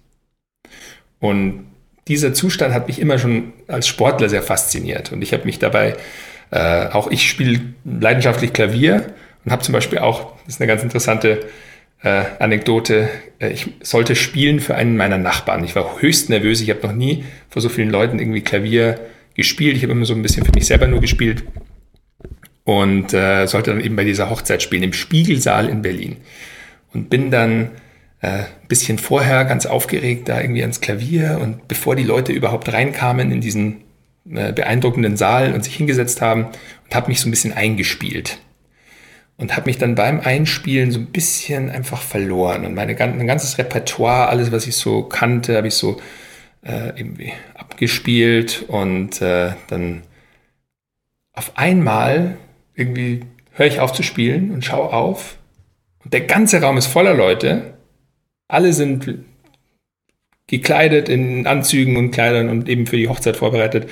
Und 1.21 1.67
dieser 2.09 2.35
Zustand 2.35 2.75
hat 2.75 2.89
mich 2.89 3.01
immer 3.01 3.19
schon 3.19 3.53
als 3.67 3.87
Sportler 3.87 4.29
sehr 4.29 4.43
fasziniert 4.43 5.13
und 5.13 5.23
ich 5.23 5.33
habe 5.33 5.45
mich 5.45 5.59
dabei, 5.59 5.97
äh, 6.51 6.87
auch 6.89 7.11
ich 7.11 7.29
spiele 7.29 7.61
leidenschaftlich 7.85 8.53
Klavier 8.53 9.15
und 9.45 9.53
habe 9.53 9.63
zum 9.63 9.73
Beispiel 9.73 9.99
auch, 9.99 10.37
das 10.45 10.55
ist 10.55 10.61
eine 10.61 10.69
ganz 10.69 10.83
interessante 10.83 11.47
äh, 12.03 12.25
Anekdote, 12.39 13.09
äh, 13.39 13.51
ich 13.51 13.69
sollte 13.83 14.15
spielen 14.15 14.61
für 14.61 14.75
einen 14.75 14.97
meiner 14.97 15.19
Nachbarn. 15.19 15.65
Ich 15.65 15.75
war 15.75 16.01
höchst 16.01 16.31
nervös, 16.31 16.61
ich 16.61 16.71
habe 16.71 16.87
noch 16.87 16.95
nie 16.95 17.25
vor 17.49 17.63
so 17.63 17.69
vielen 17.69 17.91
Leuten 17.91 18.19
irgendwie 18.19 18.43
Klavier 18.43 19.01
gespielt. 19.35 19.77
Ich 19.77 19.83
habe 19.83 19.93
immer 19.93 20.05
so 20.05 20.15
ein 20.15 20.23
bisschen 20.23 20.45
für 20.45 20.53
mich 20.53 20.67
selber 20.67 20.87
nur 20.87 21.01
gespielt 21.01 21.45
und 22.65 23.15
äh, 23.15 23.47
sollte 23.47 23.71
dann 23.71 23.81
eben 23.81 23.97
bei 23.97 24.05
dieser 24.05 24.31
Hochzeit 24.31 24.63
spielen 24.63 24.83
im 24.83 24.93
Spiegelsaal 24.93 25.69
in 25.69 25.83
Berlin. 25.83 26.17
Und 26.93 27.11
bin 27.11 27.31
dann 27.31 27.71
äh, 28.21 28.29
ein 28.29 28.69
bisschen 28.69 28.99
vorher 28.99 29.45
ganz 29.45 29.67
aufgeregt 29.67 30.29
da 30.29 30.41
irgendwie 30.41 30.63
ans 30.63 30.81
Klavier 30.81 31.39
und 31.43 31.69
bevor 31.69 31.97
die 31.97 32.03
Leute 32.03 32.33
überhaupt 32.33 32.73
reinkamen 32.73 33.31
in 33.31 33.41
diesen 33.41 33.85
äh, 34.31 34.53
beeindruckenden 34.53 35.17
Saal 35.17 35.53
und 35.53 35.65
sich 35.65 35.77
hingesetzt 35.77 36.21
haben 36.21 36.47
und 36.47 36.95
habe 36.95 37.09
mich 37.09 37.21
so 37.21 37.29
ein 37.29 37.31
bisschen 37.31 37.53
eingespielt 37.53 38.39
und 39.39 39.57
habe 39.57 39.67
mich 39.67 39.79
dann 39.79 39.95
beim 39.95 40.21
Einspielen 40.21 40.91
so 40.91 40.99
ein 40.99 41.07
bisschen 41.07 41.71
einfach 41.71 42.03
verloren 42.03 42.67
und 42.67 42.75
meine 42.75 42.95
mein 42.95 43.27
ganzes 43.27 43.57
Repertoire, 43.57 44.29
alles 44.29 44.53
was 44.53 44.67
ich 44.67 44.77
so 44.77 45.05
kannte, 45.05 45.57
habe 45.57 45.69
ich 45.69 45.75
so 45.75 46.01
äh, 46.63 46.89
irgendwie 46.89 47.33
abgespielt 47.55 48.65
und 48.69 49.23
äh, 49.23 49.53
dann 49.69 50.03
auf 51.33 51.57
einmal 51.57 52.37
irgendwie 52.75 53.21
höre 53.53 53.67
ich 53.67 53.81
auf 53.81 53.93
zu 53.93 54.03
spielen 54.03 54.51
und 54.51 54.65
schaue 54.65 54.93
auf 54.93 55.39
und 56.05 56.13
der 56.13 56.23
ganze 56.23 56.61
Raum 56.61 56.77
ist 56.77 56.87
voller 56.87 57.15
Leute. 57.15 57.75
Alle 58.49 58.73
sind 58.73 59.19
gekleidet 60.47 61.09
in 61.09 61.47
Anzügen 61.47 61.97
und 61.97 62.11
Kleidern 62.11 62.49
und 62.49 62.69
eben 62.69 62.87
für 62.87 62.97
die 62.97 63.09
Hochzeit 63.09 63.37
vorbereitet. 63.37 63.89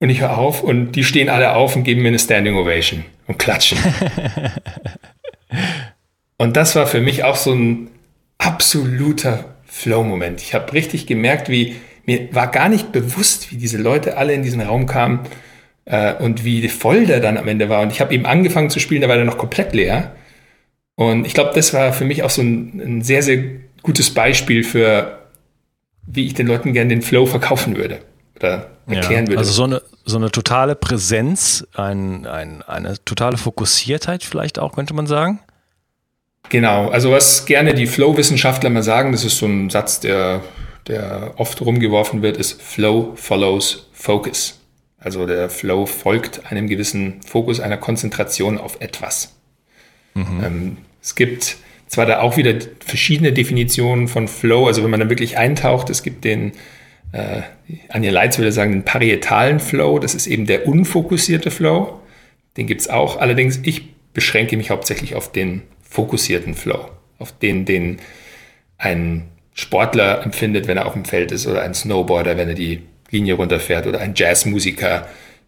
Und 0.00 0.10
ich 0.10 0.20
höre 0.20 0.36
auf 0.36 0.62
und 0.62 0.92
die 0.92 1.04
stehen 1.04 1.28
alle 1.28 1.54
auf 1.54 1.74
und 1.74 1.84
geben 1.84 2.02
mir 2.02 2.08
eine 2.08 2.18
Standing 2.18 2.56
Ovation 2.56 3.04
und 3.26 3.38
klatschen. 3.38 3.78
und 6.36 6.56
das 6.56 6.74
war 6.76 6.86
für 6.86 7.00
mich 7.00 7.24
auch 7.24 7.36
so 7.36 7.52
ein 7.52 7.88
absoluter 8.38 9.44
Flow-Moment. 9.64 10.42
Ich 10.42 10.54
habe 10.54 10.72
richtig 10.72 11.06
gemerkt, 11.06 11.48
wie 11.48 11.76
mir 12.04 12.34
war 12.34 12.48
gar 12.48 12.68
nicht 12.68 12.92
bewusst, 12.92 13.52
wie 13.52 13.56
diese 13.56 13.78
Leute 13.78 14.16
alle 14.16 14.32
in 14.32 14.42
diesen 14.42 14.60
Raum 14.60 14.86
kamen 14.86 15.20
äh, 15.84 16.14
und 16.14 16.44
wie 16.44 16.68
voll 16.68 17.06
der 17.06 17.20
dann 17.20 17.38
am 17.38 17.46
Ende 17.46 17.68
war. 17.68 17.82
Und 17.82 17.92
ich 17.92 18.00
habe 18.00 18.12
eben 18.12 18.26
angefangen 18.26 18.70
zu 18.70 18.80
spielen, 18.80 19.02
da 19.02 19.08
war 19.08 19.16
der 19.16 19.24
noch 19.24 19.38
komplett 19.38 19.72
leer. 19.72 20.16
Und 20.96 21.26
ich 21.26 21.34
glaube, 21.34 21.52
das 21.54 21.72
war 21.72 21.92
für 21.92 22.04
mich 22.04 22.22
auch 22.22 22.30
so 22.30 22.42
ein, 22.42 22.80
ein 22.84 23.02
sehr, 23.02 23.22
sehr 23.22 23.42
gutes 23.82 24.10
Beispiel 24.10 24.64
für, 24.64 25.28
wie 26.06 26.26
ich 26.26 26.34
den 26.34 26.48
Leuten 26.48 26.72
gerne 26.72 26.88
den 26.88 27.02
Flow 27.02 27.26
verkaufen 27.26 27.76
würde 27.76 28.00
oder 28.42 28.68
erklären 28.86 29.24
ja, 29.26 29.30
würde. 29.30 29.38
Also 29.38 29.52
so 29.52 29.64
eine, 29.64 29.82
so 30.04 30.16
eine 30.16 30.30
totale 30.30 30.74
Präsenz, 30.74 31.66
ein, 31.74 32.26
ein, 32.26 32.62
eine 32.62 33.02
totale 33.04 33.36
Fokussiertheit 33.36 34.24
vielleicht 34.24 34.58
auch, 34.58 34.74
könnte 34.74 34.94
man 34.94 35.06
sagen. 35.06 35.40
Genau, 36.48 36.88
also 36.88 37.12
was 37.12 37.46
gerne 37.46 37.72
die 37.74 37.86
Flow-Wissenschaftler 37.86 38.68
mal 38.68 38.82
sagen, 38.82 39.12
das 39.12 39.24
ist 39.24 39.38
so 39.38 39.46
ein 39.46 39.70
Satz, 39.70 40.00
der, 40.00 40.42
der 40.86 41.34
oft 41.36 41.60
rumgeworfen 41.60 42.22
wird, 42.22 42.36
ist 42.36 42.60
Flow 42.60 43.12
follows 43.14 43.88
Focus. 43.92 44.58
Also 44.98 45.26
der 45.26 45.50
Flow 45.50 45.86
folgt 45.86 46.50
einem 46.50 46.68
gewissen 46.68 47.20
Fokus, 47.22 47.60
einer 47.60 47.76
Konzentration 47.76 48.58
auf 48.58 48.80
etwas. 48.80 49.34
Mhm. 50.14 50.44
Ähm, 50.44 50.76
es 51.00 51.14
gibt 51.14 51.56
zwar 51.88 52.06
da 52.06 52.20
auch 52.20 52.36
wieder 52.36 52.54
verschiedene 52.84 53.32
Definitionen 53.32 54.08
von 54.08 54.28
Flow, 54.28 54.66
also 54.66 54.82
wenn 54.82 54.90
man 54.90 55.00
da 55.00 55.08
wirklich 55.08 55.38
eintaucht, 55.38 55.90
es 55.90 56.02
gibt 56.02 56.24
den 56.24 56.52
äh, 57.12 57.42
Anja 57.88 58.10
Leitz 58.10 58.38
würde 58.38 58.52
sagen, 58.52 58.72
den 58.72 58.84
parietalen 58.84 59.60
Flow. 59.60 59.98
Das 59.98 60.14
ist 60.14 60.26
eben 60.26 60.46
der 60.46 60.66
unfokussierte 60.66 61.50
Flow. 61.50 62.00
Den 62.56 62.66
gibt 62.66 62.80
es 62.80 62.88
auch. 62.88 63.18
Allerdings, 63.18 63.60
ich 63.62 63.94
beschränke 64.12 64.56
mich 64.56 64.70
hauptsächlich 64.70 65.14
auf 65.14 65.30
den 65.30 65.62
fokussierten 65.88 66.54
Flow, 66.54 66.88
auf 67.18 67.32
den, 67.38 67.64
den 67.64 67.98
ein 68.78 69.28
Sportler 69.54 70.22
empfindet, 70.24 70.66
wenn 70.66 70.78
er 70.78 70.86
auf 70.86 70.94
dem 70.94 71.04
Feld 71.04 71.32
ist, 71.32 71.46
oder 71.46 71.62
ein 71.62 71.74
Snowboarder, 71.74 72.36
wenn 72.36 72.48
er 72.48 72.54
die 72.54 72.82
Linie 73.10 73.34
runterfährt, 73.34 73.86
oder 73.86 74.00
ein 74.00 74.14
Jazzmusiker, 74.16 75.06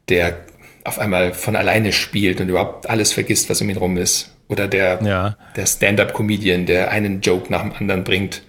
der 0.09 0.39
auf 0.85 0.99
einmal 0.99 1.33
von 1.33 1.57
alleine 1.57 1.93
spielt 1.93 2.41
und 2.41 2.51
überhaupt 2.51 2.89
alles 2.89 3.13
vergisst, 3.13 3.49
was 3.49 3.63
um 3.63 3.71
ihn 3.71 3.79
rum 3.79 3.97
ist. 3.97 4.35
Oder 4.49 4.69
der, 4.69 5.01
ja. 5.03 5.37
der 5.57 5.65
Stand-up-Comedian, 5.65 6.67
der 6.67 6.91
einen 6.91 7.23
Joke 7.23 7.51
nach 7.51 7.63
dem 7.63 7.73
anderen 7.73 8.05
bringt 8.05 8.43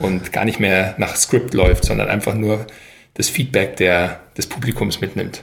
und 0.00 0.32
gar 0.32 0.44
nicht 0.44 0.58
mehr 0.58 0.94
nach 0.98 1.14
Skript 1.14 1.54
läuft, 1.54 1.84
sondern 1.84 2.08
einfach 2.08 2.34
nur 2.34 2.66
das 3.14 3.28
Feedback 3.28 3.76
der, 3.76 4.20
des 4.36 4.48
Publikums 4.48 5.00
mitnimmt. 5.00 5.42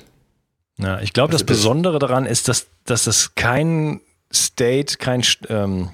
Ja, 0.79 0.99
ich 0.99 1.13
glaube, 1.13 1.31
also 1.31 1.43
das, 1.43 1.47
das 1.47 1.57
Besondere 1.57 1.99
daran 1.99 2.25
ist, 2.25 2.47
dass, 2.47 2.67
dass 2.85 3.05
das 3.05 3.35
kein 3.35 4.01
State, 4.33 4.97
kein, 4.97 5.23
ähm, 5.49 5.89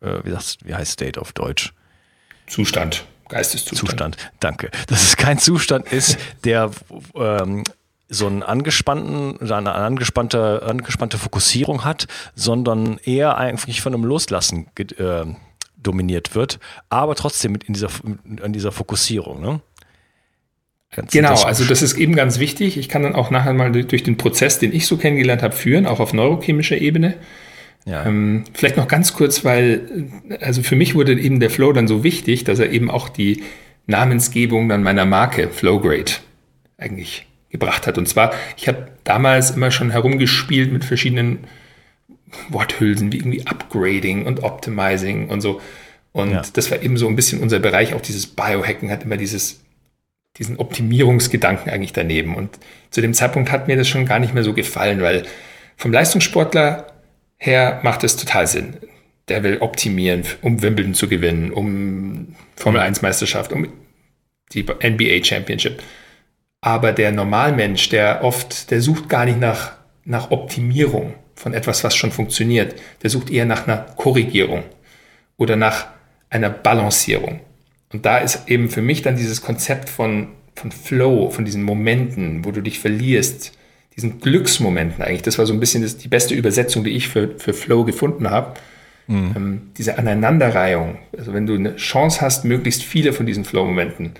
äh, 0.00 0.24
wie, 0.24 0.30
sagst, 0.30 0.66
wie 0.66 0.74
heißt 0.74 0.92
State 0.92 1.20
auf 1.20 1.32
Deutsch? 1.32 1.72
Zustand, 2.46 3.04
Geisteszustand. 3.28 3.90
Zustand, 3.90 4.16
danke. 4.40 4.70
Dass 4.86 5.02
es 5.02 5.16
kein 5.16 5.38
Zustand 5.38 5.92
ist, 5.92 6.18
der 6.44 6.70
ähm, 7.14 7.64
so 8.08 8.26
einen 8.26 8.42
angespannten, 8.42 9.50
eine 9.50 9.72
angespannte, 9.72 10.62
angespannte 10.62 11.18
Fokussierung 11.18 11.84
hat, 11.84 12.06
sondern 12.34 12.98
eher 12.98 13.38
eigentlich 13.38 13.80
von 13.80 13.94
einem 13.94 14.04
Loslassen 14.04 14.68
äh, 14.78 15.24
dominiert 15.86 16.34
wird, 16.34 16.58
aber 16.88 17.14
trotzdem 17.14 17.52
mit 17.52 17.64
in 17.64 17.74
dieser, 17.74 17.90
in 18.24 18.52
dieser 18.52 18.72
Fokussierung. 18.72 19.40
Ne? 19.40 19.60
genau, 21.10 21.42
also 21.42 21.64
das 21.64 21.82
ist 21.82 21.96
eben 21.96 22.14
ganz 22.14 22.38
wichtig. 22.38 22.76
Ich 22.76 22.88
kann 22.88 23.02
dann 23.02 23.14
auch 23.14 23.30
nachher 23.30 23.52
mal 23.52 23.70
durch 23.72 24.02
den 24.02 24.16
Prozess, 24.16 24.58
den 24.58 24.72
ich 24.72 24.86
so 24.86 24.96
kennengelernt 24.96 25.42
habe, 25.42 25.54
führen, 25.54 25.86
auch 25.86 26.00
auf 26.00 26.12
neurochemischer 26.12 26.78
Ebene. 26.78 27.14
Ja. 27.84 28.06
Ähm, 28.06 28.44
vielleicht 28.54 28.76
noch 28.76 28.88
ganz 28.88 29.12
kurz, 29.12 29.44
weil, 29.44 30.08
also 30.40 30.62
für 30.62 30.76
mich 30.76 30.94
wurde 30.94 31.18
eben 31.20 31.40
der 31.40 31.50
Flow 31.50 31.72
dann 31.72 31.88
so 31.88 32.02
wichtig, 32.02 32.44
dass 32.44 32.58
er 32.58 32.70
eben 32.70 32.90
auch 32.90 33.08
die 33.08 33.42
Namensgebung 33.86 34.68
dann 34.68 34.82
meiner 34.82 35.04
Marke 35.04 35.48
Flowgrade 35.50 36.12
eigentlich 36.78 37.26
gebracht 37.50 37.86
hat. 37.86 37.98
Und 37.98 38.08
zwar, 38.08 38.32
ich 38.56 38.68
habe 38.68 38.88
damals 39.04 39.50
immer 39.52 39.70
schon 39.70 39.90
herumgespielt 39.90 40.72
mit 40.72 40.84
verschiedenen 40.84 41.40
Worthülsen 42.48 43.12
wie 43.12 43.18
irgendwie 43.18 43.46
Upgrading 43.46 44.26
und 44.26 44.42
Optimizing 44.42 45.28
und 45.28 45.40
so. 45.40 45.60
Und 46.12 46.30
ja. 46.30 46.42
das 46.52 46.70
war 46.70 46.80
eben 46.80 46.96
so 46.96 47.08
ein 47.08 47.16
bisschen 47.16 47.40
unser 47.40 47.58
Bereich, 47.58 47.92
auch 47.92 48.00
dieses 48.00 48.26
Biohacken 48.26 48.90
hat 48.90 49.02
immer 49.02 49.16
dieses, 49.16 49.64
diesen 50.36 50.58
Optimierungsgedanken 50.58 51.72
eigentlich 51.72 51.92
daneben. 51.92 52.36
Und 52.36 52.58
zu 52.90 53.00
dem 53.00 53.14
Zeitpunkt 53.14 53.50
hat 53.50 53.66
mir 53.66 53.76
das 53.76 53.88
schon 53.88 54.06
gar 54.06 54.20
nicht 54.20 54.32
mehr 54.32 54.44
so 54.44 54.52
gefallen, 54.52 55.00
weil 55.00 55.24
vom 55.76 55.92
Leistungssportler 55.92 56.86
her 57.36 57.80
macht 57.82 58.04
es 58.04 58.16
total 58.16 58.46
Sinn. 58.46 58.76
Der 59.28 59.42
will 59.42 59.58
optimieren, 59.58 60.22
um 60.40 60.62
Wimbledon 60.62 60.94
zu 60.94 61.08
gewinnen, 61.08 61.50
um 61.50 62.36
Formel 62.56 62.80
1 62.80 63.02
Meisterschaft, 63.02 63.52
um 63.52 63.66
die 64.52 64.62
NBA 64.62 65.24
Championship. 65.24 65.82
Aber 66.60 66.92
der 66.92 67.10
Normalmensch, 67.10 67.88
der 67.88 68.22
oft, 68.22 68.70
der 68.70 68.80
sucht 68.80 69.08
gar 69.08 69.24
nicht 69.24 69.40
nach, 69.40 69.72
nach 70.04 70.30
Optimierung 70.30 71.14
von 71.34 71.54
etwas, 71.54 71.84
was 71.84 71.96
schon 71.96 72.12
funktioniert. 72.12 72.74
Der 73.02 73.10
sucht 73.10 73.30
eher 73.30 73.44
nach 73.44 73.66
einer 73.66 73.78
Korrigierung 73.96 74.62
oder 75.36 75.56
nach 75.56 75.86
einer 76.30 76.50
Balancierung. 76.50 77.40
Und 77.92 78.04
da 78.06 78.18
ist 78.18 78.48
eben 78.48 78.68
für 78.68 78.82
mich 78.82 79.02
dann 79.02 79.16
dieses 79.16 79.42
Konzept 79.42 79.88
von, 79.88 80.28
von 80.54 80.72
Flow, 80.72 81.30
von 81.30 81.44
diesen 81.44 81.62
Momenten, 81.62 82.44
wo 82.44 82.50
du 82.50 82.60
dich 82.60 82.80
verlierst, 82.80 83.52
diesen 83.96 84.20
Glücksmomenten 84.20 85.02
eigentlich. 85.02 85.22
Das 85.22 85.38
war 85.38 85.46
so 85.46 85.52
ein 85.52 85.60
bisschen 85.60 85.82
das, 85.82 85.96
die 85.96 86.08
beste 86.08 86.34
Übersetzung, 86.34 86.82
die 86.82 86.90
ich 86.90 87.08
für, 87.08 87.38
für 87.38 87.54
Flow 87.54 87.84
gefunden 87.84 88.30
habe. 88.30 88.54
Mhm. 89.06 89.32
Ähm, 89.36 89.62
diese 89.76 89.98
Aneinanderreihung. 89.98 90.98
Also 91.16 91.32
wenn 91.34 91.46
du 91.46 91.54
eine 91.54 91.76
Chance 91.76 92.20
hast, 92.20 92.44
möglichst 92.44 92.82
viele 92.82 93.12
von 93.12 93.26
diesen 93.26 93.44
Flow-Momenten 93.44 94.12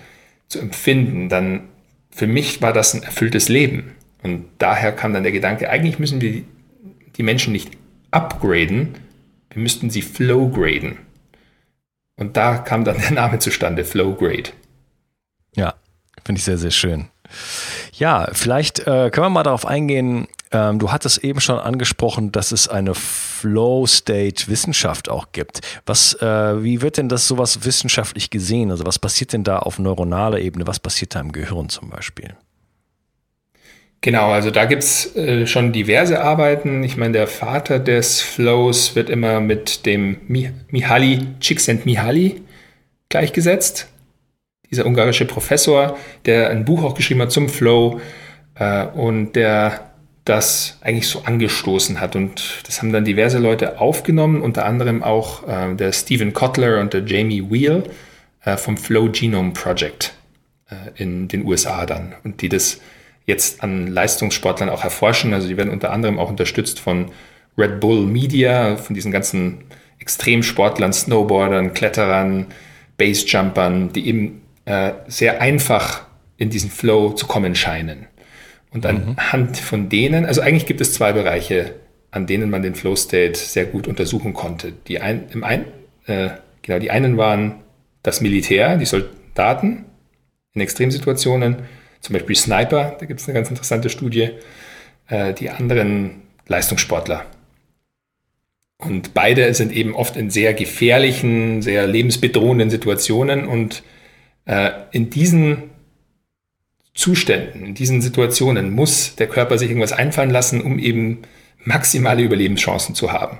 zu 0.48 0.60
empfinden, 0.60 1.28
dann 1.28 1.64
für 2.10 2.26
mich 2.26 2.62
war 2.62 2.72
das 2.72 2.94
ein 2.94 3.02
erfülltes 3.02 3.48
Leben. 3.48 3.92
Und 4.22 4.44
daher 4.58 4.92
kam 4.92 5.12
dann 5.12 5.22
der 5.22 5.32
Gedanke, 5.32 5.68
eigentlich 5.68 5.98
müssen 5.98 6.20
wir 6.20 6.42
die, 7.16 7.22
Menschen 7.22 7.52
nicht 7.52 7.70
upgraden, 8.10 8.96
wir 9.50 9.62
müssten 9.62 9.90
sie 9.90 10.02
flowgraden. 10.02 10.98
Und 12.16 12.36
da 12.36 12.58
kam 12.58 12.84
dann 12.84 12.98
der 12.98 13.12
Name 13.12 13.38
zustande, 13.38 13.84
Flowgrade. 13.84 14.50
Ja, 15.56 15.74
finde 16.24 16.38
ich 16.38 16.44
sehr, 16.44 16.58
sehr 16.58 16.70
schön. 16.70 17.06
Ja, 17.92 18.28
vielleicht 18.32 18.80
äh, 18.80 19.10
können 19.10 19.26
wir 19.26 19.30
mal 19.30 19.42
darauf 19.42 19.66
eingehen. 19.66 20.28
Ähm, 20.52 20.78
du 20.78 20.92
hattest 20.92 21.18
eben 21.18 21.40
schon 21.40 21.58
angesprochen, 21.58 22.30
dass 22.30 22.52
es 22.52 22.68
eine 22.68 22.94
Flow-State-Wissenschaft 22.94 25.08
auch 25.08 25.32
gibt. 25.32 25.60
Was, 25.86 26.14
äh, 26.20 26.62
wie 26.62 26.80
wird 26.80 26.96
denn 26.96 27.08
das 27.08 27.26
sowas 27.26 27.64
wissenschaftlich 27.64 28.30
gesehen? 28.30 28.70
Also 28.70 28.86
was 28.86 28.98
passiert 28.98 29.32
denn 29.32 29.44
da 29.44 29.58
auf 29.58 29.78
neuronaler 29.78 30.38
Ebene? 30.38 30.66
Was 30.66 30.78
passiert 30.78 31.14
da 31.14 31.20
im 31.20 31.32
Gehirn 31.32 31.68
zum 31.68 31.90
Beispiel? 31.90 32.36
Genau, 34.04 34.32
also 34.32 34.50
da 34.50 34.66
gibt 34.66 34.82
es 34.82 35.16
äh, 35.16 35.46
schon 35.46 35.72
diverse 35.72 36.20
Arbeiten. 36.22 36.84
Ich 36.84 36.98
meine, 36.98 37.14
der 37.14 37.26
Vater 37.26 37.78
des 37.78 38.20
Flows 38.20 38.94
wird 38.94 39.08
immer 39.08 39.40
mit 39.40 39.86
dem 39.86 40.18
Mihaly 40.28 41.26
Csikszentmihalyi 41.40 42.42
gleichgesetzt 43.08 43.88
dieser 44.70 44.84
ungarische 44.84 45.24
Professor, 45.24 45.96
der 46.26 46.50
ein 46.50 46.66
Buch 46.66 46.84
auch 46.84 46.94
geschrieben 46.94 47.22
hat 47.22 47.32
zum 47.32 47.48
Flow 47.48 48.02
äh, 48.56 48.84
und 48.88 49.36
der 49.36 49.92
das 50.26 50.76
eigentlich 50.82 51.08
so 51.08 51.22
angestoßen 51.24 51.98
hat. 51.98 52.14
Und 52.14 52.60
das 52.66 52.82
haben 52.82 52.92
dann 52.92 53.06
diverse 53.06 53.38
Leute 53.38 53.80
aufgenommen, 53.80 54.42
unter 54.42 54.66
anderem 54.66 55.02
auch 55.02 55.48
äh, 55.48 55.74
der 55.76 55.92
Stephen 55.92 56.34
Kotler 56.34 56.78
und 56.78 56.92
der 56.92 57.06
Jamie 57.06 57.50
Wheel 57.50 57.84
äh, 58.44 58.58
vom 58.58 58.76
Flow 58.76 59.08
Genome 59.10 59.52
Project 59.52 60.12
äh, 60.68 61.02
in 61.02 61.26
den 61.26 61.46
USA 61.46 61.86
dann. 61.86 62.14
Und 62.22 62.42
die 62.42 62.50
das 62.50 62.80
jetzt 63.26 63.62
an 63.62 63.86
Leistungssportlern 63.86 64.68
auch 64.68 64.84
erforschen. 64.84 65.32
Also 65.32 65.48
die 65.48 65.56
werden 65.56 65.72
unter 65.72 65.92
anderem 65.92 66.18
auch 66.18 66.30
unterstützt 66.30 66.80
von 66.80 67.10
Red 67.56 67.80
Bull 67.80 68.06
Media, 68.06 68.76
von 68.76 68.94
diesen 68.94 69.12
ganzen 69.12 69.64
Extremsportlern, 69.98 70.92
Snowboardern, 70.92 71.72
Kletterern, 71.72 72.46
Basejumpern, 72.98 73.92
die 73.92 74.06
eben 74.06 74.42
äh, 74.66 74.92
sehr 75.06 75.40
einfach 75.40 76.06
in 76.36 76.50
diesen 76.50 76.70
Flow 76.70 77.12
zu 77.12 77.26
kommen 77.26 77.54
scheinen. 77.54 78.06
Und 78.70 78.84
mhm. 78.84 79.14
anhand 79.16 79.56
von 79.58 79.88
denen, 79.88 80.26
also 80.26 80.40
eigentlich 80.40 80.66
gibt 80.66 80.80
es 80.80 80.92
zwei 80.92 81.12
Bereiche, 81.12 81.76
an 82.10 82.26
denen 82.26 82.50
man 82.50 82.62
den 82.62 82.74
Flow 82.74 82.96
State 82.96 83.38
sehr 83.38 83.66
gut 83.66 83.88
untersuchen 83.88 84.34
konnte. 84.34 84.72
Die, 84.88 85.00
ein, 85.00 85.28
im 85.32 85.44
ein, 85.44 85.64
äh, 86.06 86.30
genau, 86.62 86.78
die 86.78 86.90
einen 86.90 87.16
waren 87.16 87.56
das 88.02 88.20
Militär, 88.20 88.76
die 88.76 88.84
Soldaten 88.84 89.86
in 90.52 90.60
Extremsituationen, 90.60 91.56
zum 92.04 92.12
Beispiel 92.12 92.36
Sniper, 92.36 92.96
da 93.00 93.06
gibt 93.06 93.20
es 93.20 93.26
eine 93.26 93.34
ganz 93.34 93.48
interessante 93.48 93.88
Studie, 93.88 94.28
äh, 95.08 95.32
die 95.32 95.48
anderen 95.48 96.22
Leistungssportler. 96.46 97.24
Und 98.76 99.14
beide 99.14 99.54
sind 99.54 99.72
eben 99.72 99.94
oft 99.94 100.16
in 100.16 100.28
sehr 100.28 100.52
gefährlichen, 100.52 101.62
sehr 101.62 101.86
lebensbedrohenden 101.86 102.68
Situationen 102.68 103.46
und 103.46 103.82
äh, 104.44 104.70
in 104.92 105.08
diesen 105.08 105.70
Zuständen, 106.92 107.64
in 107.64 107.74
diesen 107.74 108.02
Situationen 108.02 108.70
muss 108.70 109.16
der 109.16 109.26
Körper 109.26 109.56
sich 109.56 109.70
irgendwas 109.70 109.92
einfallen 109.92 110.30
lassen, 110.30 110.60
um 110.60 110.78
eben 110.78 111.22
maximale 111.64 112.22
Überlebenschancen 112.22 112.94
zu 112.94 113.12
haben. 113.12 113.38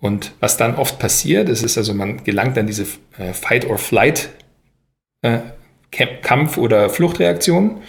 Und 0.00 0.32
was 0.40 0.56
dann 0.56 0.76
oft 0.76 0.98
passiert, 0.98 1.50
das 1.50 1.62
ist 1.62 1.76
also, 1.76 1.92
man 1.92 2.24
gelangt 2.24 2.56
an 2.56 2.66
diese 2.66 2.86
äh, 3.18 3.34
Fight-or-Flight 3.34 4.30
äh, 5.20 5.40
Kampf- 5.90 6.58
oder 6.58 6.90
Fluchtreaktion 6.90 7.82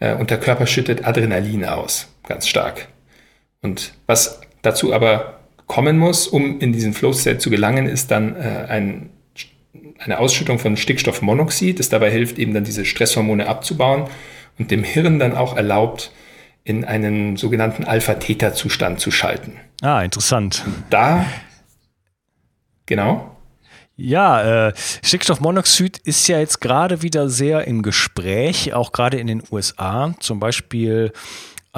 äh, 0.00 0.14
und 0.14 0.30
der 0.30 0.38
Körper 0.38 0.66
schüttet 0.66 1.06
Adrenalin 1.06 1.64
aus, 1.64 2.08
ganz 2.26 2.48
stark. 2.48 2.88
Und 3.62 3.94
was 4.06 4.40
dazu 4.62 4.92
aber 4.92 5.40
kommen 5.66 5.98
muss, 5.98 6.26
um 6.28 6.60
in 6.60 6.72
diesen 6.72 6.94
Flow-State 6.94 7.38
zu 7.38 7.50
gelangen, 7.50 7.86
ist 7.86 8.10
dann 8.10 8.36
äh, 8.36 8.66
ein 8.68 9.10
eine 9.98 10.18
Ausschüttung 10.18 10.58
von 10.58 10.76
Stickstoffmonoxid, 10.76 11.78
das 11.78 11.88
dabei 11.88 12.10
hilft, 12.10 12.38
eben 12.38 12.54
dann 12.54 12.64
diese 12.64 12.84
Stresshormone 12.84 13.46
abzubauen 13.46 14.04
und 14.58 14.70
dem 14.70 14.84
Hirn 14.84 15.18
dann 15.18 15.36
auch 15.36 15.56
erlaubt, 15.56 16.12
in 16.64 16.84
einen 16.84 17.36
sogenannten 17.36 17.84
Alpha-Theta-Zustand 17.84 19.00
zu 19.00 19.10
schalten. 19.10 19.54
Ah, 19.80 20.02
interessant. 20.02 20.62
Und 20.66 20.84
da, 20.90 21.24
genau. 22.86 23.37
Ja, 24.00 24.68
äh, 24.68 24.72
Stickstoffmonoxid 25.02 25.98
ist 25.98 26.28
ja 26.28 26.38
jetzt 26.38 26.60
gerade 26.60 27.02
wieder 27.02 27.28
sehr 27.28 27.66
im 27.66 27.82
Gespräch, 27.82 28.72
auch 28.72 28.92
gerade 28.92 29.18
in 29.18 29.26
den 29.26 29.42
USA. 29.50 30.14
Zum 30.20 30.38
Beispiel 30.38 31.12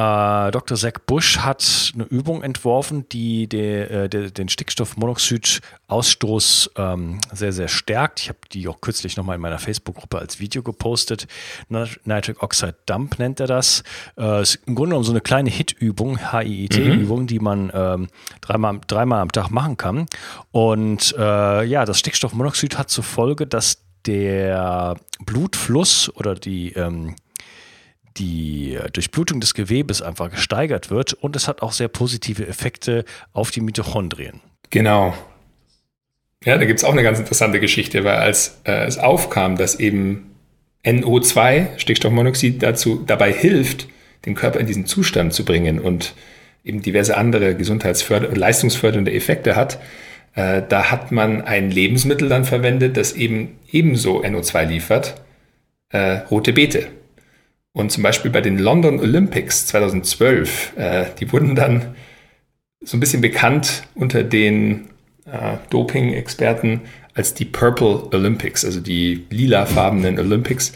äh, 0.00 0.50
Dr. 0.50 0.76
Zach 0.78 0.94
Bush 1.04 1.40
hat 1.40 1.92
eine 1.94 2.04
Übung 2.04 2.42
entworfen, 2.42 3.06
die 3.10 3.48
de, 3.48 4.04
äh, 4.04 4.08
de, 4.08 4.30
den 4.30 4.48
Stickstoffmonoxid-Ausstoß 4.48 6.70
ähm, 6.76 7.18
sehr, 7.32 7.52
sehr 7.52 7.68
stärkt. 7.68 8.20
Ich 8.20 8.30
habe 8.30 8.38
die 8.50 8.66
auch 8.68 8.80
kürzlich 8.80 9.18
nochmal 9.18 9.36
in 9.36 9.42
meiner 9.42 9.58
Facebook-Gruppe 9.58 10.18
als 10.18 10.40
Video 10.40 10.62
gepostet. 10.62 11.26
Nitric 11.68 12.42
Oxide 12.42 12.76
Dump 12.86 13.18
nennt 13.18 13.40
er 13.40 13.46
das. 13.46 13.82
Äh, 14.16 14.40
ist 14.40 14.60
im 14.66 14.74
Grunde 14.74 14.88
genommen 14.90 15.04
so 15.04 15.12
eine 15.12 15.20
kleine 15.20 15.50
HIT-Übung, 15.50 16.30
HIIT-Übung, 16.30 17.22
mhm. 17.22 17.26
die 17.26 17.38
man 17.38 17.70
ähm, 17.74 18.08
dreimal, 18.40 18.80
dreimal 18.86 19.20
am 19.20 19.32
Tag 19.32 19.50
machen 19.50 19.76
kann. 19.76 20.06
Und 20.50 21.14
äh, 21.18 21.64
ja, 21.64 21.84
das 21.84 21.98
Stickstoffmonoxid 21.98 22.78
hat 22.78 22.88
zur 22.88 23.04
Folge, 23.04 23.46
dass 23.46 23.82
der 24.06 24.96
Blutfluss 25.26 26.10
oder 26.14 26.34
die 26.34 26.72
ähm, 26.72 27.16
die 28.16 28.78
Durchblutung 28.92 29.40
des 29.40 29.54
Gewebes 29.54 30.02
einfach 30.02 30.30
gesteigert 30.30 30.90
wird 30.90 31.12
und 31.14 31.36
es 31.36 31.48
hat 31.48 31.62
auch 31.62 31.72
sehr 31.72 31.88
positive 31.88 32.46
Effekte 32.46 33.04
auf 33.32 33.50
die 33.50 33.60
Mitochondrien. 33.60 34.40
Genau. 34.70 35.14
Ja, 36.44 36.56
da 36.56 36.64
gibt 36.64 36.78
es 36.78 36.84
auch 36.84 36.92
eine 36.92 37.02
ganz 37.02 37.18
interessante 37.18 37.60
Geschichte, 37.60 38.04
weil 38.04 38.16
als 38.16 38.60
äh, 38.64 38.86
es 38.86 38.98
aufkam, 38.98 39.56
dass 39.56 39.78
eben 39.78 40.34
NO2, 40.84 41.78
Stickstoffmonoxid, 41.78 42.62
dazu, 42.62 43.02
dabei 43.06 43.32
hilft, 43.32 43.88
den 44.24 44.34
Körper 44.34 44.60
in 44.60 44.66
diesen 44.66 44.86
Zustand 44.86 45.34
zu 45.34 45.44
bringen 45.44 45.78
und 45.78 46.14
eben 46.64 46.82
diverse 46.82 47.16
andere 47.16 47.54
gesundheitsfördernde 47.54 48.34
und 48.34 48.38
leistungsfördernde 48.38 49.12
Effekte 49.12 49.56
hat, 49.56 49.78
äh, 50.34 50.62
da 50.66 50.90
hat 50.90 51.12
man 51.12 51.42
ein 51.42 51.70
Lebensmittel 51.70 52.28
dann 52.28 52.44
verwendet, 52.44 52.96
das 52.96 53.12
eben 53.12 53.58
ebenso 53.70 54.22
NO2 54.22 54.64
liefert, 54.64 55.20
äh, 55.90 56.18
rote 56.30 56.52
Beete. 56.52 56.86
Und 57.80 57.90
zum 57.90 58.02
Beispiel 58.02 58.30
bei 58.30 58.42
den 58.42 58.58
London 58.58 59.00
Olympics 59.00 59.66
2012, 59.68 60.76
äh, 60.76 61.04
die 61.18 61.32
wurden 61.32 61.54
dann 61.54 61.94
so 62.82 62.96
ein 62.96 63.00
bisschen 63.00 63.22
bekannt 63.22 63.84
unter 63.94 64.22
den 64.22 64.90
äh, 65.24 65.56
Doping-Experten 65.70 66.82
als 67.14 67.32
die 67.32 67.46
Purple 67.46 68.08
Olympics, 68.12 68.66
also 68.66 68.80
die 68.80 69.24
lilafarbenen 69.30 70.18
Olympics. 70.18 70.74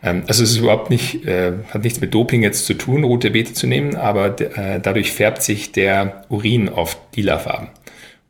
Ähm, 0.00 0.22
also 0.28 0.44
es 0.44 0.52
ist 0.52 0.58
überhaupt 0.58 0.90
nicht, 0.90 1.26
äh, 1.26 1.54
hat 1.70 1.82
nichts 1.82 2.00
mit 2.00 2.14
Doping 2.14 2.44
jetzt 2.44 2.66
zu 2.66 2.74
tun, 2.74 3.02
rote 3.02 3.32
Beete 3.32 3.52
zu 3.52 3.66
nehmen, 3.66 3.96
aber 3.96 4.40
äh, 4.40 4.78
dadurch 4.80 5.10
färbt 5.10 5.42
sich 5.42 5.72
der 5.72 6.24
Urin 6.28 6.68
oft 6.68 6.98
lilafarben. 7.16 7.70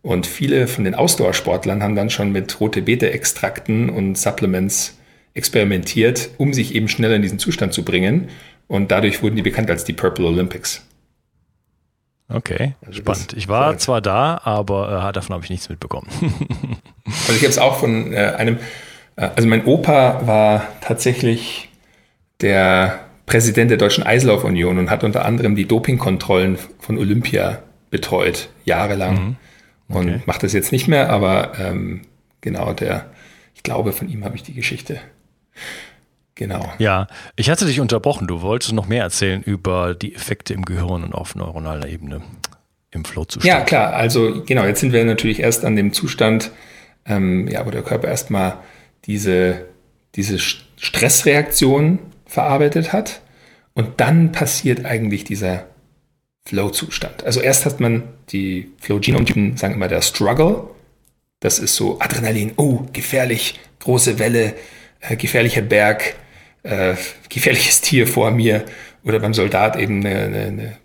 Und 0.00 0.26
viele 0.26 0.66
von 0.66 0.84
den 0.84 0.94
Ausdauersportlern 0.94 1.82
haben 1.82 1.94
dann 1.94 2.08
schon 2.08 2.32
mit 2.32 2.58
rote 2.58 2.80
Beete-Extrakten 2.80 3.90
und 3.90 4.16
Supplements 4.16 4.96
experimentiert, 5.34 6.30
um 6.38 6.54
sich 6.54 6.74
eben 6.74 6.88
schneller 6.88 7.16
in 7.16 7.22
diesen 7.22 7.38
Zustand 7.38 7.72
zu 7.72 7.84
bringen. 7.84 8.28
Und 8.66 8.90
dadurch 8.90 9.22
wurden 9.22 9.36
die 9.36 9.42
bekannt 9.42 9.70
als 9.70 9.84
die 9.84 9.92
Purple 9.92 10.26
Olympics. 10.26 10.86
Okay, 12.28 12.74
also 12.86 13.00
spannend. 13.00 13.34
Ich 13.36 13.48
war 13.48 13.76
zwar 13.76 14.00
da, 14.00 14.40
aber 14.44 15.08
äh, 15.08 15.12
davon 15.12 15.34
habe 15.34 15.44
ich 15.44 15.50
nichts 15.50 15.68
mitbekommen. 15.68 16.08
also 17.04 17.32
ich 17.32 17.42
habe 17.42 17.48
es 17.48 17.58
auch 17.58 17.78
von 17.78 18.12
äh, 18.12 18.34
einem, 18.36 18.58
äh, 19.16 19.28
also 19.36 19.46
mein 19.46 19.66
Opa 19.66 20.26
war 20.26 20.66
tatsächlich 20.80 21.68
der 22.40 23.00
Präsident 23.26 23.70
der 23.70 23.78
Deutschen 23.78 24.04
Eislaufunion 24.04 24.78
und 24.78 24.90
hat 24.90 25.04
unter 25.04 25.24
anderem 25.24 25.54
die 25.54 25.66
Dopingkontrollen 25.66 26.58
von 26.78 26.96
Olympia 26.96 27.62
betreut, 27.90 28.48
jahrelang. 28.64 29.14
Mhm. 29.14 29.36
Okay. 29.88 29.98
Und 29.98 30.26
macht 30.26 30.42
das 30.42 30.54
jetzt 30.54 30.72
nicht 30.72 30.88
mehr, 30.88 31.10
aber 31.10 31.58
ähm, 31.58 32.02
genau, 32.40 32.72
der, 32.72 33.10
ich 33.54 33.62
glaube, 33.62 33.92
von 33.92 34.08
ihm 34.08 34.24
habe 34.24 34.36
ich 34.36 34.42
die 34.42 34.54
Geschichte. 34.54 34.98
Genau. 36.34 36.72
Ja, 36.78 37.06
ich 37.36 37.48
hatte 37.48 37.64
dich 37.64 37.80
unterbrochen. 37.80 38.26
Du 38.26 38.42
wolltest 38.42 38.72
noch 38.72 38.88
mehr 38.88 39.02
erzählen 39.02 39.42
über 39.42 39.94
die 39.94 40.14
Effekte 40.14 40.52
im 40.52 40.64
Gehirn 40.64 41.04
und 41.04 41.14
auf 41.14 41.36
neuronaler 41.36 41.88
Ebene 41.88 42.22
im 42.90 43.04
Flow-Zustand. 43.04 43.44
Ja, 43.44 43.60
klar. 43.60 43.92
Also 43.92 44.42
genau, 44.44 44.64
jetzt 44.64 44.80
sind 44.80 44.92
wir 44.92 45.04
natürlich 45.04 45.40
erst 45.40 45.64
an 45.64 45.76
dem 45.76 45.92
Zustand, 45.92 46.50
ähm, 47.06 47.48
ja, 47.48 47.64
wo 47.66 47.70
der 47.70 47.82
Körper 47.82 48.08
erstmal 48.08 48.58
diese, 49.04 49.66
diese 50.16 50.38
Stressreaktion 50.38 51.98
verarbeitet 52.26 52.92
hat. 52.92 53.20
Und 53.74 54.00
dann 54.00 54.32
passiert 54.32 54.84
eigentlich 54.84 55.24
dieser 55.24 55.66
Flow-Zustand. 56.46 57.24
Also 57.24 57.40
erst 57.40 57.64
hat 57.64 57.80
man 57.80 58.02
die 58.30 58.70
Flow-Genome-Typen, 58.80 59.56
sagen 59.56 59.74
immer 59.74 59.88
der 59.88 60.02
Struggle. 60.02 60.64
Das 61.40 61.58
ist 61.58 61.76
so 61.76 62.00
Adrenalin, 62.00 62.52
oh, 62.56 62.82
gefährlich, 62.92 63.58
große 63.80 64.18
Welle, 64.18 64.54
äh, 65.08 65.16
gefährlicher 65.16 65.62
Berg, 65.62 66.14
äh, 66.62 66.94
gefährliches 67.28 67.80
Tier 67.80 68.06
vor 68.06 68.30
mir 68.30 68.64
oder 69.04 69.20
beim 69.20 69.34
Soldat 69.34 69.76
eben 69.76 70.04
eine, 70.04 70.18
eine, 70.18 70.38
eine 70.46 70.78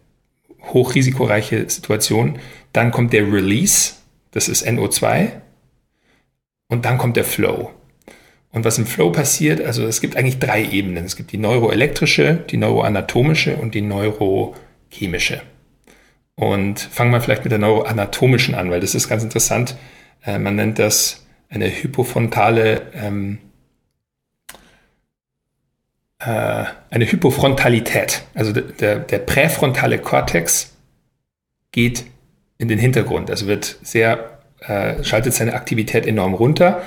hochrisikoreiche 0.74 1.70
Situation. 1.70 2.40
Dann 2.74 2.92
kommt 2.92 3.14
der 3.14 3.32
Release, 3.32 3.94
das 4.32 4.48
ist 4.48 4.68
NO2. 4.68 5.32
Und 6.68 6.86
dann 6.86 6.98
kommt 6.98 7.18
der 7.18 7.24
Flow. 7.24 7.72
Und 8.52 8.66
was 8.66 8.78
im 8.78 8.86
Flow 8.86 9.12
passiert, 9.12 9.62
also 9.62 9.86
es 9.86 10.02
gibt 10.02 10.16
eigentlich 10.16 10.40
drei 10.40 10.64
Ebenen. 10.64 11.06
Es 11.06 11.16
gibt 11.16 11.32
die 11.32 11.38
neuroelektrische, 11.38 12.44
die 12.50 12.58
neuroanatomische 12.58 13.56
und 13.56 13.74
die 13.74 13.82
neurochemische 13.82 14.60
chemische. 14.90 15.42
Und 16.36 16.80
fangen 16.80 17.12
wir 17.12 17.22
vielleicht 17.22 17.44
mit 17.44 17.52
der 17.52 17.60
neuroanatomischen 17.60 18.56
an, 18.56 18.72
weil 18.72 18.80
das 18.80 18.96
ist 18.96 19.10
ganz 19.10 19.24
interessant. 19.24 19.76
Äh, 20.26 20.40
man 20.40 20.56
nennt 20.56 20.80
das 20.80 21.26
eine 21.50 21.70
hypofrontale, 21.70 22.82
ähm, 22.94 23.40
äh, 26.20 26.66
eine 26.90 27.12
Hypofrontalität. 27.12 28.24
Also 28.34 28.52
der, 28.54 29.00
der 29.00 29.20
präfrontale 29.20 30.00
Kortex 30.00 30.76
geht 31.72 32.06
in 32.58 32.68
den 32.68 32.80
Hintergrund. 32.80 33.30
Also 33.30 33.48
wird 33.48 33.78
sehr, 33.82 34.40
äh, 34.60 35.04
schaltet 35.04 35.34
seine 35.34 35.54
Aktivität 35.54 36.06
enorm 36.06 36.34
runter. 36.34 36.82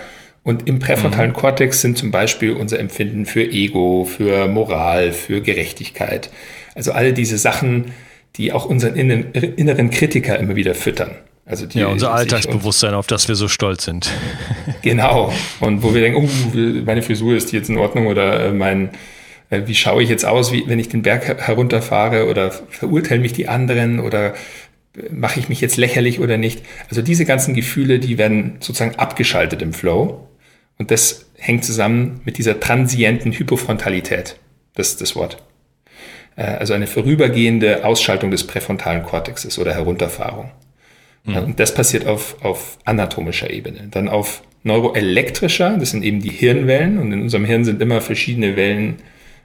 Und 0.44 0.68
im 0.68 0.80
präfrontalen 0.80 1.30
mhm. 1.30 1.36
Kortex 1.36 1.80
sind 1.80 1.96
zum 1.96 2.10
Beispiel 2.10 2.52
unser 2.52 2.78
Empfinden 2.78 3.26
für 3.26 3.44
Ego, 3.44 4.04
für 4.04 4.48
Moral, 4.48 5.12
für 5.12 5.40
Gerechtigkeit. 5.40 6.30
Also 6.74 6.92
alle 6.92 7.12
diese 7.12 7.38
Sachen, 7.38 7.92
die 8.36 8.52
auch 8.52 8.64
unseren 8.64 8.96
inneren 8.96 9.90
Kritiker 9.90 10.38
immer 10.38 10.56
wieder 10.56 10.74
füttern. 10.74 11.12
Also 11.44 11.66
die, 11.66 11.80
ja, 11.80 11.88
unser 11.88 12.12
Alltagsbewusstsein, 12.12 12.94
auf 12.94 13.06
das 13.06 13.28
wir 13.28 13.34
so 13.34 13.48
stolz 13.48 13.84
sind. 13.84 14.10
Genau. 14.82 15.32
Und 15.60 15.82
wo 15.82 15.94
wir 15.94 16.00
denken, 16.00 16.28
oh, 16.28 16.58
meine 16.84 17.02
Frisur 17.02 17.36
ist 17.36 17.52
jetzt 17.52 17.68
in 17.68 17.78
Ordnung 17.78 18.08
oder 18.08 18.46
äh, 18.46 18.52
mein, 18.52 18.90
wie 19.66 19.74
schaue 19.74 20.02
ich 20.02 20.08
jetzt 20.08 20.24
aus, 20.24 20.52
wie, 20.52 20.64
wenn 20.66 20.78
ich 20.78 20.88
den 20.88 21.02
Berg 21.02 21.46
herunterfahre 21.46 22.28
oder 22.28 22.50
verurteilen 22.50 23.22
mich 23.22 23.32
die 23.32 23.48
anderen 23.48 24.00
oder 24.00 24.34
äh, 24.96 25.10
mache 25.10 25.40
ich 25.40 25.48
mich 25.48 25.60
jetzt 25.60 25.76
lächerlich 25.76 26.20
oder 26.20 26.36
nicht. 26.38 26.62
Also 26.88 27.02
diese 27.02 27.24
ganzen 27.24 27.54
Gefühle, 27.54 27.98
die 27.98 28.18
werden 28.18 28.56
sozusagen 28.60 28.96
abgeschaltet 28.96 29.62
im 29.62 29.72
Flow. 29.72 30.28
Und 30.78 30.90
das 30.90 31.26
hängt 31.36 31.64
zusammen 31.64 32.20
mit 32.24 32.38
dieser 32.38 32.58
transienten 32.60 33.32
Hypofrontalität. 33.32 34.36
Das 34.74 34.88
ist 34.88 35.00
das 35.00 35.14
Wort. 35.14 35.42
Äh, 36.36 36.42
also 36.42 36.74
eine 36.74 36.86
vorübergehende 36.86 37.84
Ausschaltung 37.84 38.30
des 38.30 38.46
präfrontalen 38.46 39.02
Kortexes 39.02 39.58
oder 39.58 39.74
Herunterfahrung. 39.74 40.50
Mhm. 41.24 41.36
Und 41.36 41.60
das 41.60 41.74
passiert 41.74 42.06
auf, 42.06 42.36
auf 42.42 42.78
anatomischer 42.84 43.50
Ebene. 43.50 43.88
Dann 43.90 44.08
auf 44.08 44.42
neuroelektrischer, 44.64 45.76
das 45.78 45.90
sind 45.90 46.04
eben 46.04 46.20
die 46.20 46.30
Hirnwellen 46.30 46.98
und 46.98 47.12
in 47.12 47.22
unserem 47.22 47.44
Hirn 47.44 47.64
sind 47.64 47.82
immer 47.82 48.00
verschiedene 48.00 48.56
Wellen 48.56 48.96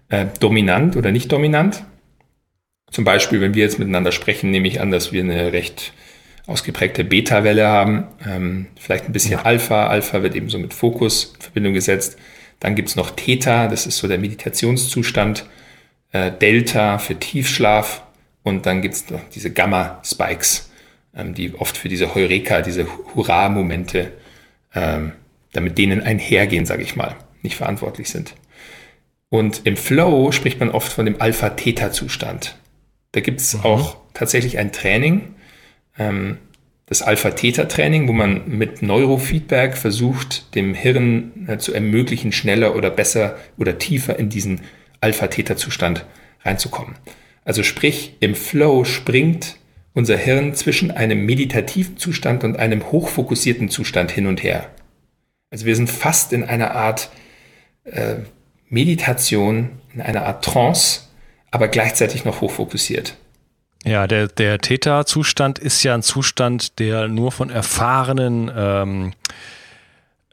äh, 0.09 0.25
dominant 0.39 0.95
oder 0.95 1.11
nicht 1.11 1.31
dominant. 1.31 1.83
Zum 2.91 3.03
Beispiel, 3.03 3.41
wenn 3.41 3.53
wir 3.53 3.63
jetzt 3.63 3.79
miteinander 3.79 4.11
sprechen, 4.11 4.49
nehme 4.51 4.67
ich 4.67 4.79
an, 4.79 4.91
dass 4.91 5.11
wir 5.11 5.21
eine 5.21 5.51
recht 5.51 5.93
ausgeprägte 6.45 7.03
Beta-Welle 7.03 7.67
haben, 7.67 8.07
ähm, 8.25 8.67
vielleicht 8.79 9.05
ein 9.05 9.11
bisschen 9.11 9.33
ja. 9.33 9.41
Alpha. 9.43 9.87
Alpha 9.87 10.23
wird 10.23 10.35
eben 10.35 10.49
so 10.49 10.57
mit 10.57 10.73
Fokus 10.73 11.33
in 11.35 11.41
Verbindung 11.41 11.73
gesetzt. 11.73 12.17
Dann 12.59 12.75
gibt's 12.75 12.95
noch 12.95 13.11
Theta, 13.11 13.67
das 13.67 13.85
ist 13.85 13.97
so 13.97 14.07
der 14.07 14.17
Meditationszustand 14.17 15.45
äh, 16.13 16.31
Delta 16.31 16.97
für 16.97 17.15
Tiefschlaf 17.15 18.03
und 18.43 18.65
dann 18.65 18.81
gibt 18.81 18.95
es 18.95 19.09
noch 19.09 19.21
diese 19.35 19.51
Gamma-Spikes, 19.51 20.71
ähm, 21.15 21.33
die 21.33 21.53
oft 21.55 21.77
für 21.77 21.89
diese 21.89 22.15
Heureka, 22.15 22.61
diese 22.61 22.87
Hurra-Momente, 23.13 24.13
ähm, 24.73 25.11
damit 25.51 25.77
denen 25.77 26.01
einhergehen, 26.01 26.65
sage 26.65 26.83
ich 26.83 26.95
mal, 26.95 27.15
nicht 27.41 27.57
verantwortlich 27.57 28.09
sind. 28.09 28.35
Und 29.29 29.61
im 29.65 29.75
Flow 29.75 30.31
spricht 30.31 30.59
man 30.59 30.69
oft 30.69 30.91
von 30.91 31.05
dem 31.05 31.21
Alpha-Theta-Zustand. 31.21 32.57
Da 33.11 33.19
gibt 33.19 33.41
es 33.41 33.55
mhm. 33.55 33.61
auch 33.61 33.97
tatsächlich 34.13 34.57
ein 34.57 34.71
Training, 34.71 35.35
ähm, 35.97 36.37
das 36.85 37.01
Alpha-Theta-Training, 37.01 38.07
wo 38.07 38.13
man 38.13 38.47
mit 38.47 38.81
Neurofeedback 38.81 39.75
versucht, 39.75 40.55
dem 40.55 40.73
Hirn 40.73 41.47
äh, 41.47 41.57
zu 41.57 41.73
ermöglichen, 41.73 42.31
schneller 42.31 42.75
oder 42.75 42.89
besser 42.89 43.37
oder 43.57 43.77
tiefer 43.77 44.17
in 44.17 44.29
diesen 44.29 44.61
Alpha-Theta-Zustand 45.01 46.05
reinzukommen. 46.43 46.95
Also 47.43 47.63
sprich, 47.63 48.15
im 48.21 48.35
Flow 48.35 48.85
springt 48.85 49.57
unser 49.93 50.15
Hirn 50.15 50.53
zwischen 50.53 50.91
einem 50.91 51.25
meditativen 51.25 51.97
Zustand 51.97 52.43
und 52.43 52.57
einem 52.57 52.91
hochfokussierten 52.91 53.69
Zustand 53.69 54.11
hin 54.11 54.27
und 54.27 54.43
her. 54.43 54.69
Also 55.49 55.65
wir 55.65 55.75
sind 55.75 55.89
fast 55.89 56.33
in 56.33 56.43
einer 56.43 56.75
Art 56.75 57.09
äh, 57.83 58.17
Meditation, 58.69 59.79
in 59.93 60.01
einer 60.01 60.25
Art 60.25 60.43
Trance, 60.43 61.01
aber 61.51 61.67
gleichzeitig 61.67 62.25
noch 62.25 62.41
hochfokussiert. 62.41 63.15
Ja, 63.85 64.07
der, 64.07 64.27
der 64.27 64.59
Theta-Zustand 64.59 65.59
ist 65.59 65.83
ja 65.83 65.93
ein 65.93 66.03
Zustand, 66.03 66.79
der 66.79 67.07
nur 67.07 67.31
von 67.31 67.49
erfahrenen 67.49 68.51
ähm, 68.53 69.13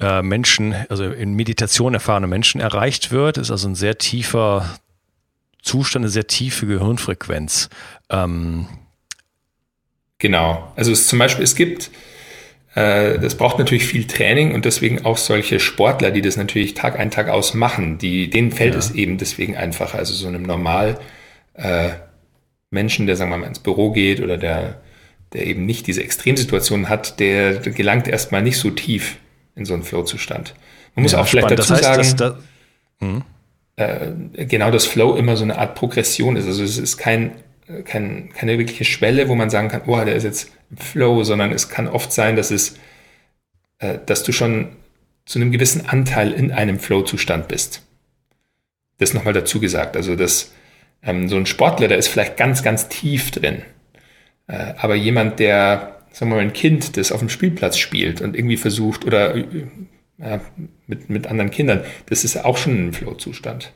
äh, 0.00 0.22
Menschen, 0.22 0.74
also 0.88 1.04
in 1.04 1.34
Meditation 1.34 1.94
erfahrene 1.94 2.26
Menschen 2.26 2.60
erreicht 2.60 3.12
wird. 3.12 3.38
Ist 3.38 3.50
also 3.50 3.68
ein 3.68 3.76
sehr 3.76 3.98
tiefer 3.98 4.78
Zustand, 5.62 6.04
eine 6.04 6.10
sehr 6.10 6.26
tiefe 6.26 6.66
Gehirnfrequenz. 6.66 7.68
Ähm 8.10 8.66
genau. 10.18 10.72
Also 10.74 10.90
es 10.90 11.06
zum 11.06 11.18
Beispiel, 11.18 11.44
es 11.44 11.54
gibt, 11.54 11.90
das 12.74 13.36
braucht 13.36 13.58
natürlich 13.58 13.86
viel 13.86 14.06
Training 14.06 14.52
und 14.52 14.64
deswegen 14.64 15.04
auch 15.04 15.16
solche 15.16 15.60
Sportler, 15.60 16.10
die 16.10 16.22
das 16.22 16.36
natürlich 16.36 16.74
Tag 16.74 16.98
ein, 16.98 17.10
Tag 17.10 17.28
aus 17.28 17.54
machen, 17.54 17.98
die, 17.98 18.28
denen 18.30 18.50
fällt 18.50 18.72
ja. 18.72 18.78
es 18.80 18.90
eben 18.90 19.16
deswegen 19.16 19.56
einfacher. 19.56 19.98
Also 19.98 20.12
so 20.12 20.26
einem 20.26 20.42
normal 20.42 20.98
äh, 21.54 21.90
Menschen, 22.70 23.06
der 23.06 23.16
sagen 23.16 23.30
wir 23.30 23.38
mal 23.38 23.46
ins 23.46 23.60
Büro 23.60 23.92
geht 23.92 24.20
oder 24.20 24.36
der, 24.36 24.82
der 25.32 25.46
eben 25.46 25.64
nicht 25.66 25.86
diese 25.86 26.02
Extremsituation 26.02 26.88
hat, 26.88 27.20
der 27.20 27.54
gelangt 27.60 28.08
erstmal 28.08 28.42
nicht 28.42 28.58
so 28.58 28.70
tief 28.70 29.18
in 29.54 29.64
so 29.64 29.74
einen 29.74 29.84
Flow-Zustand. 29.84 30.54
Man 30.96 31.04
muss 31.04 31.12
ja, 31.12 31.20
auch 31.20 31.26
vielleicht 31.26 31.46
spannend. 31.46 31.60
dazu 31.60 31.74
das 31.74 31.96
heißt, 31.96 32.18
sagen, 32.18 32.38
da, 33.00 33.06
hm. 33.06 33.22
äh, 34.36 34.46
genau 34.46 34.70
das 34.72 34.86
Flow 34.86 35.14
immer 35.14 35.36
so 35.36 35.44
eine 35.44 35.58
Art 35.58 35.76
Progression 35.76 36.36
ist. 36.36 36.46
Also 36.46 36.64
es 36.64 36.78
ist 36.78 36.96
kein, 36.96 37.32
kein, 37.84 38.30
keine 38.32 38.58
wirkliche 38.58 38.84
Schwelle, 38.84 39.28
wo 39.28 39.34
man 39.34 39.50
sagen 39.50 39.68
kann, 39.68 39.82
oh, 39.86 40.04
der 40.04 40.14
ist 40.14 40.24
jetzt 40.24 40.50
im 40.70 40.76
Flow, 40.76 41.24
sondern 41.24 41.52
es 41.52 41.68
kann 41.68 41.88
oft 41.88 42.12
sein, 42.12 42.36
dass 42.36 42.50
es, 42.50 42.76
äh, 43.78 43.98
dass 44.04 44.22
du 44.22 44.32
schon 44.32 44.76
zu 45.24 45.38
einem 45.38 45.52
gewissen 45.52 45.86
Anteil 45.86 46.32
in 46.32 46.52
einem 46.52 46.78
Flow-Zustand 46.78 47.48
bist. 47.48 47.82
Das 48.98 49.14
nochmal 49.14 49.32
dazu 49.32 49.60
gesagt. 49.60 49.96
Also 49.96 50.16
dass 50.16 50.52
ähm, 51.02 51.28
so 51.28 51.36
ein 51.36 51.46
Sportler, 51.46 51.88
der 51.88 51.98
ist 51.98 52.08
vielleicht 52.08 52.36
ganz, 52.36 52.62
ganz 52.62 52.88
tief 52.88 53.30
drin. 53.30 53.62
Äh, 54.46 54.74
aber 54.76 54.94
jemand, 54.94 55.38
der, 55.38 56.00
sagen 56.12 56.30
wir 56.30 56.36
mal, 56.36 56.42
ein 56.42 56.52
Kind, 56.52 56.96
das 56.96 57.12
auf 57.12 57.20
dem 57.20 57.28
Spielplatz 57.30 57.78
spielt 57.78 58.20
und 58.20 58.36
irgendwie 58.36 58.56
versucht 58.56 59.04
oder 59.04 59.34
äh, 59.34 60.38
mit, 60.86 61.08
mit 61.08 61.26
anderen 61.26 61.50
Kindern, 61.50 61.84
das 62.06 62.24
ist 62.24 62.44
auch 62.44 62.56
schon 62.56 62.88
ein 62.88 62.92
Flow-Zustand. 62.92 63.72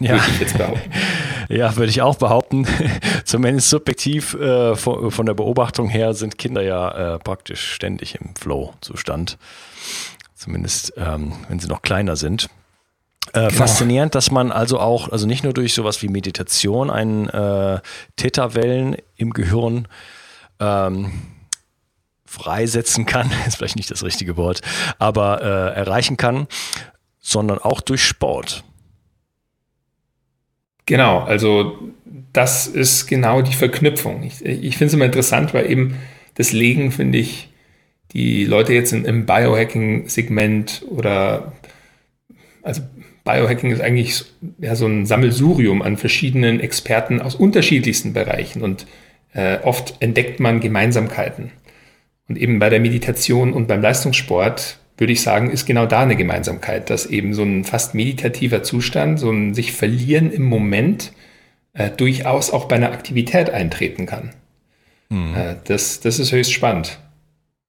Ja. 0.06 0.12
Würde 0.12 0.30
ich 0.32 0.40
jetzt 0.40 0.56
behaupten. 0.56 0.90
ja, 1.50 1.76
würde 1.76 1.90
ich 1.90 2.00
auch 2.00 2.16
behaupten. 2.16 2.66
Zumindest 3.24 3.68
subjektiv 3.68 4.32
äh, 4.32 4.74
von, 4.74 5.10
von, 5.10 5.26
der 5.26 5.34
Beobachtung 5.34 5.90
her 5.90 6.14
sind 6.14 6.38
Kinder 6.38 6.62
ja 6.62 7.16
äh, 7.16 7.18
praktisch 7.18 7.74
ständig 7.74 8.14
im 8.14 8.34
Flow-Zustand. 8.34 9.36
Zumindest 10.34 10.94
ähm, 10.96 11.34
wenn 11.48 11.58
sie 11.58 11.68
noch 11.68 11.82
kleiner 11.82 12.16
sind. 12.16 12.48
Äh, 13.32 13.48
genau. 13.48 13.50
Faszinierend, 13.50 14.14
dass 14.14 14.30
man 14.30 14.52
also 14.52 14.80
auch, 14.80 15.10
also 15.10 15.26
nicht 15.26 15.44
nur 15.44 15.52
durch 15.52 15.74
sowas 15.74 16.02
wie 16.02 16.08
Meditation 16.08 16.90
einen 16.90 17.28
äh, 17.28 17.80
Theta-Wellen 18.16 18.96
im 19.16 19.34
Gehirn 19.34 19.86
ähm, 20.58 21.12
freisetzen 22.24 23.06
kann, 23.06 23.30
ist 23.46 23.56
vielleicht 23.56 23.76
nicht 23.76 23.90
das 23.90 24.02
richtige 24.02 24.36
Wort, 24.36 24.62
aber 24.98 25.42
äh, 25.42 25.76
erreichen 25.76 26.16
kann, 26.16 26.46
sondern 27.20 27.58
auch 27.58 27.80
durch 27.80 28.02
Sport. 28.04 28.64
Genau, 30.90 31.20
also 31.20 31.78
das 32.32 32.66
ist 32.66 33.06
genau 33.06 33.42
die 33.42 33.52
Verknüpfung. 33.52 34.24
Ich, 34.24 34.44
ich 34.44 34.76
finde 34.76 34.86
es 34.86 34.94
immer 34.94 35.04
interessant, 35.04 35.54
weil 35.54 35.70
eben 35.70 35.94
das 36.34 36.50
Legen, 36.50 36.90
finde 36.90 37.18
ich, 37.18 37.48
die 38.10 38.44
Leute 38.44 38.72
jetzt 38.72 38.92
in, 38.92 39.04
im 39.04 39.24
Biohacking-Segment 39.24 40.84
oder 40.88 41.52
also 42.64 42.82
Biohacking 43.22 43.70
ist 43.70 43.80
eigentlich 43.80 44.24
ja, 44.58 44.74
so 44.74 44.86
ein 44.86 45.06
Sammelsurium 45.06 45.80
an 45.80 45.96
verschiedenen 45.96 46.58
Experten 46.58 47.22
aus 47.22 47.36
unterschiedlichsten 47.36 48.12
Bereichen 48.12 48.62
und 48.62 48.88
äh, 49.32 49.58
oft 49.62 49.94
entdeckt 50.00 50.40
man 50.40 50.58
Gemeinsamkeiten. 50.58 51.52
Und 52.28 52.36
eben 52.36 52.58
bei 52.58 52.68
der 52.68 52.80
Meditation 52.80 53.52
und 53.52 53.68
beim 53.68 53.80
Leistungssport 53.80 54.80
würde 55.00 55.12
ich 55.12 55.22
sagen, 55.22 55.50
ist 55.50 55.66
genau 55.66 55.86
da 55.86 56.00
eine 56.00 56.14
Gemeinsamkeit, 56.14 56.90
dass 56.90 57.06
eben 57.06 57.32
so 57.32 57.42
ein 57.42 57.64
fast 57.64 57.94
meditativer 57.94 58.62
Zustand, 58.62 59.18
so 59.18 59.30
ein 59.30 59.54
sich 59.54 59.72
verlieren 59.72 60.30
im 60.30 60.44
Moment 60.44 61.12
äh, 61.72 61.90
durchaus 61.90 62.52
auch 62.52 62.66
bei 62.66 62.76
einer 62.76 62.92
Aktivität 62.92 63.50
eintreten 63.50 64.06
kann. 64.06 64.30
Mhm. 65.08 65.34
Äh, 65.34 65.56
das, 65.64 66.00
das 66.00 66.18
ist 66.18 66.32
höchst 66.32 66.52
spannend. 66.52 66.98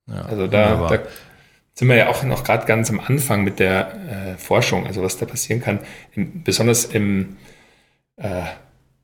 Ja, 0.08 0.24
also 0.24 0.48
da, 0.48 0.88
da, 0.90 1.00
sind 1.74 1.88
wir 1.88 1.96
ja 1.96 2.10
auch 2.10 2.24
noch 2.24 2.44
gerade 2.44 2.66
ganz 2.66 2.90
am 2.90 3.00
Anfang 3.00 3.44
mit 3.44 3.60
der 3.60 4.36
äh, 4.36 4.38
Forschung, 4.38 4.86
also 4.86 5.02
was 5.02 5.18
da 5.18 5.26
passieren 5.26 5.62
kann, 5.62 5.80
Im, 6.14 6.44
besonders 6.44 6.86
im 6.86 7.38
äh, 8.18 8.44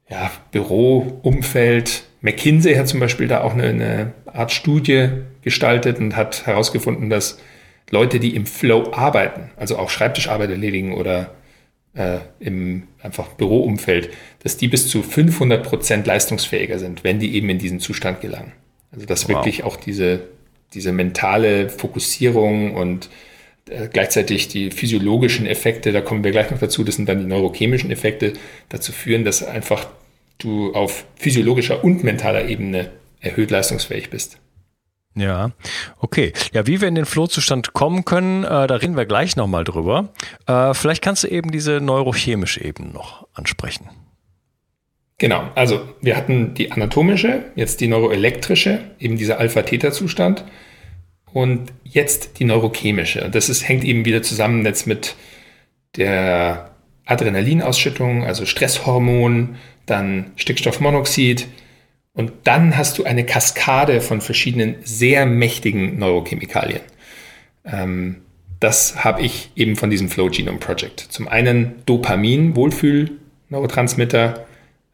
ja, 0.10 0.32
Büroumfeld. 0.52 2.04
McKinsey 2.22 2.76
hat 2.76 2.88
zum 2.88 3.00
Beispiel 3.00 3.28
da 3.28 3.42
auch 3.42 3.54
eine, 3.54 3.68
eine 3.68 4.12
Art 4.26 4.52
Studie 4.52 5.10
gestaltet 5.42 6.00
und 6.00 6.16
hat 6.16 6.46
herausgefunden, 6.46 7.10
dass 7.10 7.40
Leute, 7.90 8.20
die 8.20 8.36
im 8.36 8.46
Flow 8.46 8.92
arbeiten, 8.92 9.52
also 9.56 9.78
auch 9.78 9.90
Schreibtischarbeit 9.90 10.50
erledigen 10.50 10.94
oder 10.94 11.36
äh, 11.94 12.20
im 12.40 12.88
einfach 13.02 13.30
Büroumfeld, 13.30 14.10
dass 14.44 14.58
die 14.58 14.68
bis 14.68 14.88
zu 14.88 15.04
500 15.04 15.64
Prozent 15.64 16.06
leistungsfähiger 16.06 16.80
sind, 16.80 17.04
wenn 17.04 17.20
die 17.20 17.36
eben 17.36 17.50
in 17.50 17.60
diesen 17.60 17.80
Zustand 17.80 18.22
gelangen. 18.22 18.52
Also 18.92 19.06
dass 19.06 19.24
wow. 19.24 19.38
wirklich 19.38 19.64
auch 19.64 19.78
diese 19.78 20.22
diese 20.74 20.92
mentale 20.92 21.70
Fokussierung 21.70 22.76
und 22.76 23.10
äh, 23.70 23.88
gleichzeitig 23.92 24.48
die 24.48 24.72
physiologischen 24.72 25.46
Effekte, 25.46 25.92
da 25.92 26.02
kommen 26.02 26.24
wir 26.24 26.32
gleich 26.32 26.52
noch 26.52 26.60
dazu, 26.60 26.84
das 26.84 26.96
sind 26.96 27.08
dann 27.10 27.20
die 27.20 27.26
neurochemischen 27.26 27.92
Effekte, 27.92 28.34
dazu 28.70 28.92
führen, 28.92 29.24
dass 29.24 29.44
einfach 29.44 29.88
du 30.38 30.74
auf 30.74 31.06
physiologischer 31.16 31.84
und 31.84 32.04
mentaler 32.04 32.48
Ebene 32.48 32.92
erhöht 33.22 33.50
leistungsfähig 33.50 34.10
bist. 34.10 34.38
Ja, 35.18 35.52
okay. 36.00 36.32
Ja, 36.54 36.68
wie 36.68 36.80
wir 36.80 36.88
in 36.88 36.94
den 36.94 37.06
Flohzustand 37.06 37.74
kommen 37.74 38.06
können, 38.06 38.44
äh, 38.44 38.68
da 38.68 38.76
reden 38.76 38.96
wir 38.96 39.08
gleich 39.08 39.36
nochmal 39.36 39.64
drüber. 39.64 40.10
Äh, 40.46 40.76
vielleicht 40.76 41.02
kannst 41.02 41.24
du 41.24 41.28
eben 41.28 41.52
diese 41.52 41.82
neurochemische 41.82 42.64
Ebene 42.64 42.92
noch 42.92 43.28
ansprechen. 43.34 43.90
Genau, 45.18 45.50
also 45.56 45.82
wir 46.02 46.16
hatten 46.16 46.54
die 46.54 46.72
anatomische, 46.72 47.46
jetzt 47.56 47.82
die 47.82 47.88
neuroelektrische, 47.88 48.92
eben 49.00 49.18
dieser 49.18 49.40
Alpha-Theta-Zustand 49.40 50.46
und 51.34 51.74
jetzt 51.84 52.40
die 52.40 52.46
neurochemische. 52.46 53.28
Das 53.32 53.50
ist, 53.50 53.68
hängt 53.68 53.84
eben 53.84 54.06
wieder 54.06 54.22
zusammen 54.22 54.64
jetzt 54.64 54.86
mit 54.86 55.16
der 55.96 56.76
Adrenalinausschüttung, 57.06 58.26
also 58.26 58.46
Stresshormon, 58.46 59.56
dann 59.88 60.32
Stickstoffmonoxid 60.36 61.48
und 62.18 62.34
dann 62.44 62.76
hast 62.76 62.98
du 62.98 63.06
eine 63.06 63.26
Kaskade 63.26 64.02
von 64.02 64.20
verschiedenen 64.20 64.76
sehr 64.84 65.26
mächtigen 65.26 65.98
Neurochemikalien. 65.98 66.82
das 68.60 69.04
habe 69.04 69.22
ich 69.22 69.52
eben 69.56 69.76
von 69.76 69.90
diesem 69.90 70.10
Flow 70.10 70.30
Genome 70.30 70.58
Project. 70.58 71.00
Zum 71.00 71.28
einen 71.28 71.76
Dopamin, 71.86 72.56
Wohlfühl-Neurotransmitter, 72.56 74.48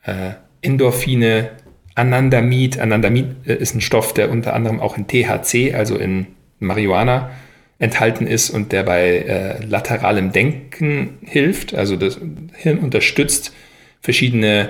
äh, 0.03 0.31
Endorphine, 0.61 1.51
Anandamid. 1.95 2.79
Anandamid 2.79 3.27
äh, 3.45 3.55
ist 3.55 3.75
ein 3.75 3.81
Stoff, 3.81 4.13
der 4.13 4.31
unter 4.31 4.53
anderem 4.53 4.79
auch 4.79 4.97
in 4.97 5.07
THC, 5.07 5.73
also 5.73 5.97
in 5.97 6.27
Marihuana, 6.59 7.31
enthalten 7.79 8.27
ist 8.27 8.49
und 8.49 8.71
der 8.71 8.83
bei 8.83 9.17
äh, 9.17 9.63
lateralem 9.65 10.31
Denken 10.31 11.17
hilft. 11.21 11.73
Also 11.75 11.95
das 11.95 12.19
Hirn 12.53 12.79
unterstützt, 12.79 13.53
verschiedene 14.01 14.69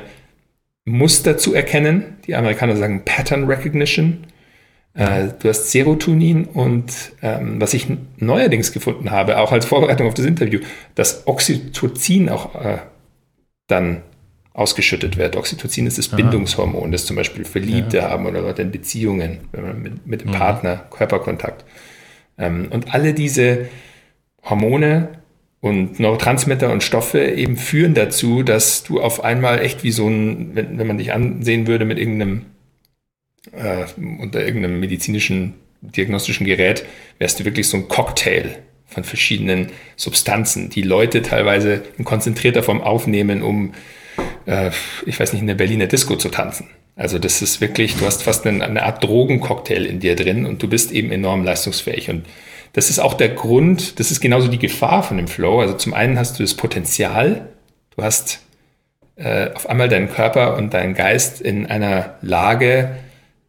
Muster 0.85 1.37
zu 1.37 1.53
erkennen. 1.53 2.17
Die 2.27 2.35
Amerikaner 2.35 2.75
sagen 2.75 3.03
Pattern 3.05 3.45
Recognition. 3.45 4.25
Äh, 4.93 5.29
du 5.39 5.49
hast 5.49 5.71
Serotonin 5.71 6.45
und 6.45 7.13
ähm, 7.21 7.59
was 7.59 7.73
ich 7.73 7.87
neuerdings 8.17 8.71
gefunden 8.71 9.09
habe, 9.09 9.39
auch 9.39 9.51
als 9.51 9.65
Vorbereitung 9.65 10.07
auf 10.07 10.13
das 10.13 10.25
Interview, 10.25 10.59
dass 10.93 11.25
Oxytocin 11.25 12.29
auch 12.29 12.53
äh, 12.55 12.77
dann 13.67 14.03
ausgeschüttet 14.53 15.17
wird. 15.17 15.35
Oxytocin 15.35 15.87
ist 15.87 15.97
das 15.97 16.09
Aha. 16.09 16.17
Bindungshormon, 16.17 16.91
das 16.91 17.07
zum 17.07 17.15
Beispiel 17.15 17.43
Verliebte 17.43 17.97
ja. 17.97 18.09
haben 18.09 18.27
oder 18.27 18.41
Leute 18.41 18.61
in 18.61 18.71
Beziehungen, 18.71 19.39
wenn 19.51 19.63
man 19.63 19.81
mit, 19.81 20.05
mit 20.05 20.21
dem 20.21 20.29
mhm. 20.29 20.35
Partner, 20.35 20.85
Körperkontakt. 20.91 21.65
Ähm, 22.37 22.67
und 22.69 22.93
alle 22.93 23.15
diese 23.15 23.69
Hormone 24.43 25.09
und 25.63 25.97
Neurotransmitter 25.97 26.69
und 26.73 26.83
Stoffe 26.83 27.23
eben 27.23 27.55
führen 27.55 27.93
dazu, 27.93 28.43
dass 28.43 28.83
du 28.83 28.99
auf 28.99 29.23
einmal 29.23 29.61
echt 29.61 29.81
wie 29.85 29.93
so 29.93 30.09
ein, 30.09 30.53
wenn, 30.55 30.77
wenn 30.77 30.87
man 30.87 30.97
dich 30.97 31.13
ansehen 31.13 31.67
würde 31.67 31.85
mit 31.85 31.97
irgendeinem, 31.97 32.47
äh, 33.53 33.85
unter 34.19 34.45
irgendeinem 34.45 34.81
medizinischen, 34.81 35.53
diagnostischen 35.79 36.45
Gerät, 36.45 36.85
wärst 37.17 37.39
du 37.39 37.45
wirklich 37.45 37.69
so 37.69 37.77
ein 37.77 37.87
Cocktail 37.87 38.57
von 38.87 39.05
verschiedenen 39.05 39.69
Substanzen, 39.95 40.69
die 40.69 40.81
Leute 40.81 41.21
teilweise 41.21 41.81
in 41.97 42.03
konzentrierter 42.03 42.61
Form 42.61 42.81
aufnehmen, 42.81 43.41
um 43.41 43.73
äh, 44.45 44.69
ich 45.05 45.17
weiß 45.17 45.31
nicht, 45.31 45.43
in 45.43 45.47
der 45.47 45.55
Berliner 45.55 45.87
Disco 45.87 46.17
zu 46.17 46.27
tanzen. 46.27 46.67
Also 46.97 47.19
das 47.19 47.41
ist 47.41 47.61
wirklich, 47.61 47.95
du 47.95 48.05
hast 48.05 48.23
fast 48.23 48.45
eine, 48.45 48.65
eine 48.65 48.83
Art 48.83 49.01
Drogencocktail 49.01 49.85
in 49.85 50.01
dir 50.01 50.17
drin 50.17 50.45
und 50.45 50.61
du 50.61 50.67
bist 50.67 50.91
eben 50.91 51.09
enorm 51.09 51.45
leistungsfähig. 51.45 52.09
Und 52.09 52.25
das 52.73 52.89
ist 52.89 52.99
auch 52.99 53.13
der 53.13 53.29
Grund, 53.29 53.99
das 53.99 54.11
ist 54.11 54.19
genauso 54.19 54.47
die 54.47 54.59
Gefahr 54.59 55.03
von 55.03 55.17
dem 55.17 55.27
Flow. 55.27 55.61
Also 55.61 55.75
zum 55.75 55.93
einen 55.93 56.17
hast 56.17 56.39
du 56.39 56.43
das 56.43 56.55
Potenzial, 56.55 57.47
du 57.95 58.03
hast 58.03 58.41
äh, 59.15 59.51
auf 59.53 59.69
einmal 59.69 59.89
deinen 59.89 60.09
Körper 60.09 60.57
und 60.57 60.73
deinen 60.73 60.95
Geist 60.95 61.39
in 61.39 61.67
einer 61.67 62.15
Lage, 62.21 62.97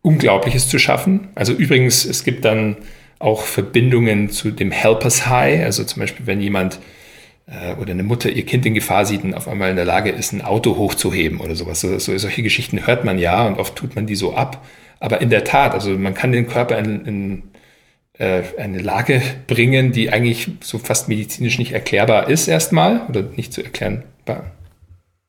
Unglaubliches 0.02 0.68
zu 0.68 0.78
schaffen. 0.78 1.28
Also 1.34 1.54
übrigens, 1.54 2.04
es 2.04 2.24
gibt 2.24 2.44
dann 2.44 2.76
auch 3.18 3.42
Verbindungen 3.42 4.28
zu 4.28 4.50
dem 4.50 4.70
Helpers 4.70 5.26
High. 5.26 5.64
Also 5.64 5.84
zum 5.84 6.00
Beispiel, 6.00 6.26
wenn 6.26 6.42
jemand 6.42 6.78
äh, 7.46 7.74
oder 7.80 7.92
eine 7.92 8.02
Mutter 8.02 8.28
ihr 8.28 8.44
Kind 8.44 8.66
in 8.66 8.74
Gefahr 8.74 9.06
sieht 9.06 9.24
und 9.24 9.32
auf 9.32 9.48
einmal 9.48 9.70
in 9.70 9.76
der 9.76 9.86
Lage 9.86 10.10
ist, 10.10 10.32
ein 10.32 10.42
Auto 10.42 10.76
hochzuheben 10.76 11.40
oder 11.40 11.54
sowas. 11.54 11.80
So, 11.80 11.98
so, 11.98 12.16
solche 12.18 12.42
Geschichten 12.42 12.86
hört 12.86 13.06
man 13.06 13.18
ja 13.18 13.46
und 13.46 13.58
oft 13.58 13.76
tut 13.76 13.96
man 13.96 14.06
die 14.06 14.16
so 14.16 14.34
ab. 14.34 14.62
Aber 15.00 15.22
in 15.22 15.30
der 15.30 15.44
Tat, 15.44 15.72
also 15.72 15.90
man 15.92 16.12
kann 16.12 16.32
den 16.32 16.46
Körper 16.46 16.78
in, 16.78 17.06
in 17.06 17.42
eine 18.16 18.78
Lage 18.78 19.20
bringen, 19.48 19.90
die 19.90 20.10
eigentlich 20.10 20.48
so 20.60 20.78
fast 20.78 21.08
medizinisch 21.08 21.58
nicht 21.58 21.72
erklärbar 21.72 22.28
ist 22.28 22.46
erstmal 22.46 23.02
oder 23.08 23.22
nicht 23.22 23.52
zu 23.52 23.62
erklären 23.62 24.04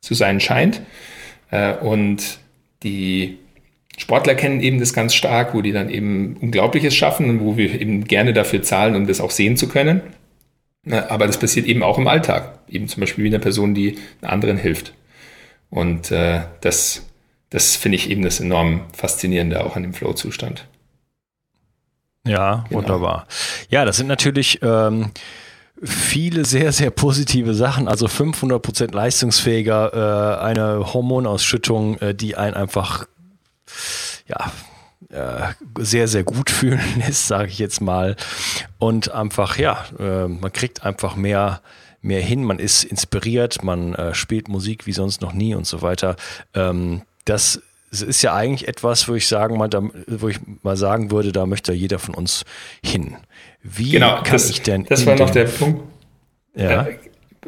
zu 0.05 0.13
sein 0.13 0.39
scheint. 0.39 0.81
Äh, 1.51 1.73
und 1.73 2.39
die 2.83 3.39
Sportler 3.97 4.35
kennen 4.35 4.61
eben 4.61 4.79
das 4.79 4.93
ganz 4.93 5.15
stark, 5.15 5.53
wo 5.53 5.61
die 5.61 5.71
dann 5.71 5.89
eben 5.89 6.37
Unglaubliches 6.37 6.95
schaffen 6.95 7.29
und 7.29 7.39
wo 7.39 7.57
wir 7.57 7.79
eben 7.79 8.05
gerne 8.05 8.33
dafür 8.33 8.61
zahlen, 8.61 8.95
um 8.95 9.07
das 9.07 9.21
auch 9.21 9.31
sehen 9.31 9.57
zu 9.57 9.67
können. 9.67 10.01
Aber 10.89 11.25
das 11.25 11.39
passiert 11.39 11.65
eben 11.65 11.81
auch 11.81 11.97
im 11.97 12.07
Alltag. 12.07 12.59
Eben 12.69 12.87
zum 12.87 13.01
Beispiel 13.01 13.23
wie 13.23 13.29
eine 13.29 13.39
Person, 13.39 13.73
die 13.73 13.97
anderen 14.21 14.57
hilft. 14.57 14.93
Und 15.71 16.11
äh, 16.11 16.41
das, 16.61 17.07
das 17.49 17.75
finde 17.75 17.95
ich 17.95 18.11
eben 18.11 18.21
das 18.21 18.39
enorm 18.39 18.81
Faszinierende 18.93 19.65
auch 19.65 19.75
an 19.75 19.83
dem 19.83 19.93
Flow-Zustand. 19.93 20.67
Ja, 22.25 22.65
genau. 22.67 22.81
wunderbar. 22.81 23.27
Ja, 23.69 23.85
das 23.85 23.97
sind 23.97 24.07
natürlich 24.07 24.59
ähm, 24.61 25.11
viele 25.83 26.45
sehr, 26.45 26.71
sehr 26.71 26.89
positive 26.89 27.53
Sachen. 27.53 27.87
Also 27.87 28.07
500 28.07 28.61
Prozent 28.61 28.93
leistungsfähiger, 28.93 30.39
äh, 30.39 30.43
eine 30.43 30.93
Hormonausschüttung, 30.93 31.97
äh, 31.99 32.15
die 32.15 32.35
einen 32.35 32.55
einfach, 32.55 33.07
ja, 34.27 34.51
äh, 35.09 35.53
sehr, 35.79 36.07
sehr 36.07 36.23
gut 36.23 36.49
fühlen 36.49 36.81
lässt, 36.97 37.27
sage 37.27 37.49
ich 37.49 37.59
jetzt 37.59 37.81
mal. 37.81 38.15
Und 38.79 39.11
einfach, 39.11 39.57
ja, 39.57 39.85
äh, 39.99 40.27
man 40.27 40.51
kriegt 40.51 40.83
einfach 40.83 41.15
mehr, 41.15 41.61
mehr 42.01 42.21
hin, 42.21 42.43
man 42.43 42.59
ist 42.59 42.83
inspiriert, 42.83 43.63
man 43.63 43.93
äh, 43.95 44.13
spielt 44.13 44.47
Musik 44.47 44.85
wie 44.85 44.93
sonst 44.93 45.21
noch 45.21 45.33
nie 45.33 45.55
und 45.55 45.67
so 45.67 45.81
weiter. 45.81 46.15
Ähm, 46.53 47.01
das 47.91 48.01
ist 48.01 48.21
ja 48.21 48.33
eigentlich 48.33 48.67
etwas, 48.67 49.07
wo 49.07 49.15
ich 49.15 49.27
sagen 49.27 49.57
mal, 49.57 49.69
da, 49.69 49.81
wo 50.07 50.27
ich 50.27 50.39
mal 50.63 50.75
sagen 50.75 51.11
würde, 51.11 51.31
da 51.31 51.45
möchte 51.45 51.73
jeder 51.73 51.99
von 51.99 52.13
uns 52.15 52.43
hin. 52.83 53.15
Wie 53.63 53.91
genau, 53.91 54.17
kann 54.17 54.33
das, 54.33 54.49
ich 54.49 54.61
denn? 54.61 54.85
Das 54.85 55.05
war 55.05 55.15
noch 55.15 55.29
der 55.29 55.45
Punkt. 55.45 55.81
Ja. 56.55 56.87
Äh, 56.87 56.97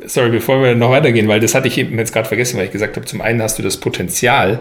sorry, 0.05 0.29
bevor 0.29 0.61
wir 0.61 0.75
noch 0.75 0.91
weitergehen, 0.91 1.27
weil 1.27 1.39
das 1.39 1.53
hatte 1.55 1.67
ich 1.67 1.77
eben 1.77 1.97
jetzt 1.97 2.13
gerade 2.13 2.27
vergessen, 2.27 2.57
weil 2.57 2.65
ich 2.65 2.71
gesagt 2.71 2.95
habe, 2.95 3.05
zum 3.05 3.21
einen 3.21 3.41
hast 3.41 3.57
du 3.59 3.63
das 3.63 3.77
Potenzial, 3.77 4.59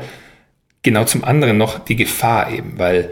genau 0.82 1.04
zum 1.04 1.24
anderen 1.24 1.58
noch 1.58 1.78
die 1.78 1.96
Gefahr 1.96 2.50
eben, 2.52 2.78
weil 2.78 3.10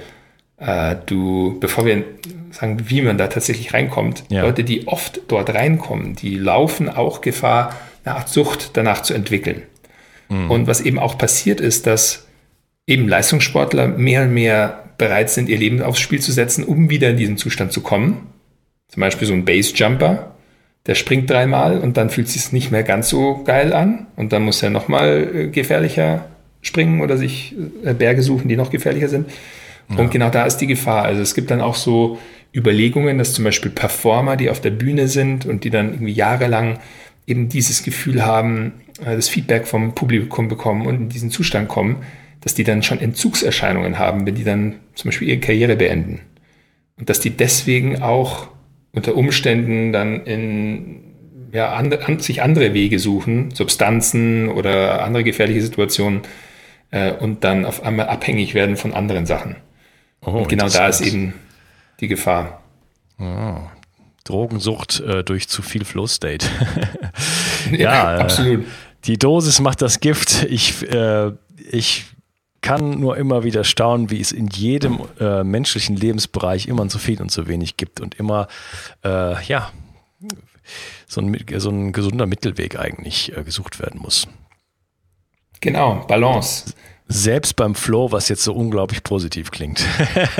äh, 0.58 0.96
du, 1.06 1.58
bevor 1.60 1.84
wir 1.86 2.04
sagen, 2.50 2.88
wie 2.88 3.02
man 3.02 3.18
da 3.18 3.26
tatsächlich 3.26 3.74
reinkommt, 3.74 4.24
ja. 4.28 4.42
Leute, 4.42 4.64
die 4.64 4.86
oft 4.86 5.20
dort 5.28 5.50
reinkommen, 5.50 6.14
die 6.14 6.36
laufen 6.36 6.88
auch 6.88 7.20
Gefahr, 7.20 7.74
eine 8.04 8.16
Art 8.16 8.28
Sucht 8.28 8.76
danach 8.76 9.02
zu 9.02 9.14
entwickeln. 9.14 9.62
Mhm. 10.28 10.50
Und 10.50 10.66
was 10.66 10.80
eben 10.80 10.98
auch 10.98 11.18
passiert 11.18 11.60
ist, 11.60 11.86
dass 11.86 12.26
eben 12.86 13.08
Leistungssportler 13.08 13.88
mehr 13.88 14.22
und 14.22 14.34
mehr 14.34 14.84
bereit 14.98 15.30
sind, 15.30 15.48
ihr 15.48 15.58
Leben 15.58 15.82
aufs 15.82 16.00
Spiel 16.00 16.20
zu 16.20 16.32
setzen, 16.32 16.64
um 16.64 16.90
wieder 16.90 17.10
in 17.10 17.16
diesen 17.16 17.36
Zustand 17.36 17.72
zu 17.72 17.80
kommen. 17.80 18.28
Zum 18.88 19.00
Beispiel 19.00 19.26
so 19.26 19.34
ein 19.34 19.44
Base-Jumper, 19.44 20.34
der 20.86 20.94
springt 20.94 21.30
dreimal 21.30 21.78
und 21.78 21.96
dann 21.96 22.10
fühlt 22.10 22.28
es 22.28 22.34
sich 22.34 22.52
nicht 22.52 22.70
mehr 22.70 22.82
ganz 22.82 23.08
so 23.08 23.42
geil 23.44 23.72
an 23.72 24.06
und 24.16 24.32
dann 24.32 24.42
muss 24.42 24.62
er 24.62 24.70
nochmal 24.70 25.30
äh, 25.34 25.48
gefährlicher 25.48 26.26
springen 26.60 27.00
oder 27.00 27.16
sich 27.16 27.54
äh, 27.84 27.94
Berge 27.94 28.22
suchen, 28.22 28.48
die 28.48 28.56
noch 28.56 28.70
gefährlicher 28.70 29.08
sind. 29.08 29.30
Ja. 29.90 29.98
Und 29.98 30.10
genau 30.10 30.30
da 30.30 30.44
ist 30.44 30.58
die 30.58 30.66
Gefahr. 30.66 31.04
Also 31.04 31.22
es 31.22 31.34
gibt 31.34 31.50
dann 31.50 31.60
auch 31.60 31.74
so 31.74 32.18
Überlegungen, 32.54 33.18
dass 33.18 33.32
zum 33.32 33.44
Beispiel 33.44 33.70
Performer, 33.70 34.36
die 34.36 34.50
auf 34.50 34.60
der 34.60 34.70
Bühne 34.70 35.08
sind 35.08 35.46
und 35.46 35.64
die 35.64 35.70
dann 35.70 35.92
irgendwie 35.92 36.12
jahrelang 36.12 36.78
eben 37.26 37.48
dieses 37.48 37.82
Gefühl 37.82 38.24
haben, 38.24 38.72
äh, 39.04 39.16
das 39.16 39.28
Feedback 39.28 39.66
vom 39.66 39.94
Publikum 39.94 40.48
bekommen 40.48 40.86
und 40.86 40.94
in 40.96 41.08
diesen 41.08 41.30
Zustand 41.30 41.68
kommen, 41.68 41.96
dass 42.44 42.54
die 42.54 42.62
dann 42.62 42.82
schon 42.82 43.00
Entzugserscheinungen 43.00 43.98
haben, 43.98 44.26
wenn 44.26 44.34
die 44.34 44.44
dann 44.44 44.76
zum 44.94 45.08
Beispiel 45.08 45.28
ihre 45.28 45.40
Karriere 45.40 45.76
beenden. 45.76 46.20
Und 46.98 47.08
dass 47.08 47.18
die 47.18 47.30
deswegen 47.30 48.02
auch 48.02 48.48
unter 48.92 49.16
Umständen 49.16 49.92
dann 49.92 50.24
in 50.24 51.00
ja, 51.52 51.72
and, 51.72 52.06
an, 52.06 52.18
sich 52.20 52.42
andere 52.42 52.74
Wege 52.74 52.98
suchen, 52.98 53.50
Substanzen 53.52 54.50
oder 54.50 55.02
andere 55.02 55.24
gefährliche 55.24 55.62
Situationen 55.62 56.20
äh, 56.90 57.12
und 57.12 57.44
dann 57.44 57.64
auf 57.64 57.82
einmal 57.82 58.08
abhängig 58.08 58.52
werden 58.52 58.76
von 58.76 58.92
anderen 58.92 59.24
Sachen. 59.24 59.56
Oh, 60.20 60.30
und 60.32 60.48
genau 60.48 60.68
da 60.68 60.88
ist 60.88 61.00
eben 61.00 61.32
die 62.00 62.08
Gefahr. 62.08 62.62
Oh, 63.18 63.56
Drogensucht 64.24 65.00
äh, 65.00 65.24
durch 65.24 65.48
zu 65.48 65.62
viel 65.62 65.84
Flow-State. 65.84 66.46
ja, 67.72 67.78
ja 67.78 68.16
äh, 68.16 68.20
absolut. 68.20 68.66
Die 69.04 69.18
Dosis 69.18 69.60
macht 69.60 69.80
das 69.80 70.00
Gift. 70.00 70.44
Ich, 70.44 70.82
äh, 70.90 71.30
ich 71.70 72.04
kann 72.64 72.98
nur 72.98 73.18
immer 73.18 73.44
wieder 73.44 73.62
staunen, 73.62 74.10
wie 74.10 74.22
es 74.22 74.32
in 74.32 74.48
jedem 74.48 74.98
äh, 75.20 75.44
menschlichen 75.44 75.96
Lebensbereich 75.96 76.66
immer 76.66 76.88
zu 76.88 76.98
viel 76.98 77.20
und 77.20 77.30
zu 77.30 77.46
wenig 77.46 77.76
gibt 77.76 78.00
und 78.00 78.14
immer, 78.14 78.48
äh, 79.04 79.44
ja, 79.44 79.70
so 81.06 81.20
ein, 81.20 81.36
so 81.58 81.68
ein 81.68 81.92
gesunder 81.92 82.26
Mittelweg 82.26 82.78
eigentlich 82.78 83.36
äh, 83.36 83.44
gesucht 83.44 83.80
werden 83.80 84.00
muss. 84.00 84.26
Genau, 85.60 86.06
Balance. 86.08 86.72
Selbst 87.06 87.54
beim 87.56 87.74
Flow, 87.74 88.12
was 88.12 88.30
jetzt 88.30 88.42
so 88.42 88.54
unglaublich 88.54 89.02
positiv 89.02 89.50
klingt, 89.50 89.84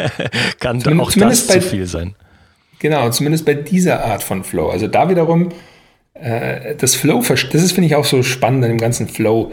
kann 0.61 0.81
Zum, 0.81 0.99
auch 1.01 1.13
das 1.13 1.47
bei, 1.47 1.59
zu 1.59 1.61
viel 1.61 1.85
sein. 1.85 2.15
Genau, 2.79 3.11
zumindest 3.11 3.45
bei 3.45 3.53
dieser 3.53 4.03
Art 4.03 4.23
von 4.23 4.45
Flow. 4.45 4.71
Also 4.71 4.89
da 4.89 5.11
wiederum, 5.11 5.51
äh, 6.15 6.75
das 6.75 6.95
Flow, 6.95 7.21
das 7.21 7.45
ist, 7.53 7.73
finde 7.73 7.89
ich, 7.89 7.97
auch 7.97 8.07
so 8.07 8.23
spannend 8.23 8.65
an 8.65 8.71
dem 8.71 8.79
ganzen 8.79 9.09
Flow, 9.09 9.53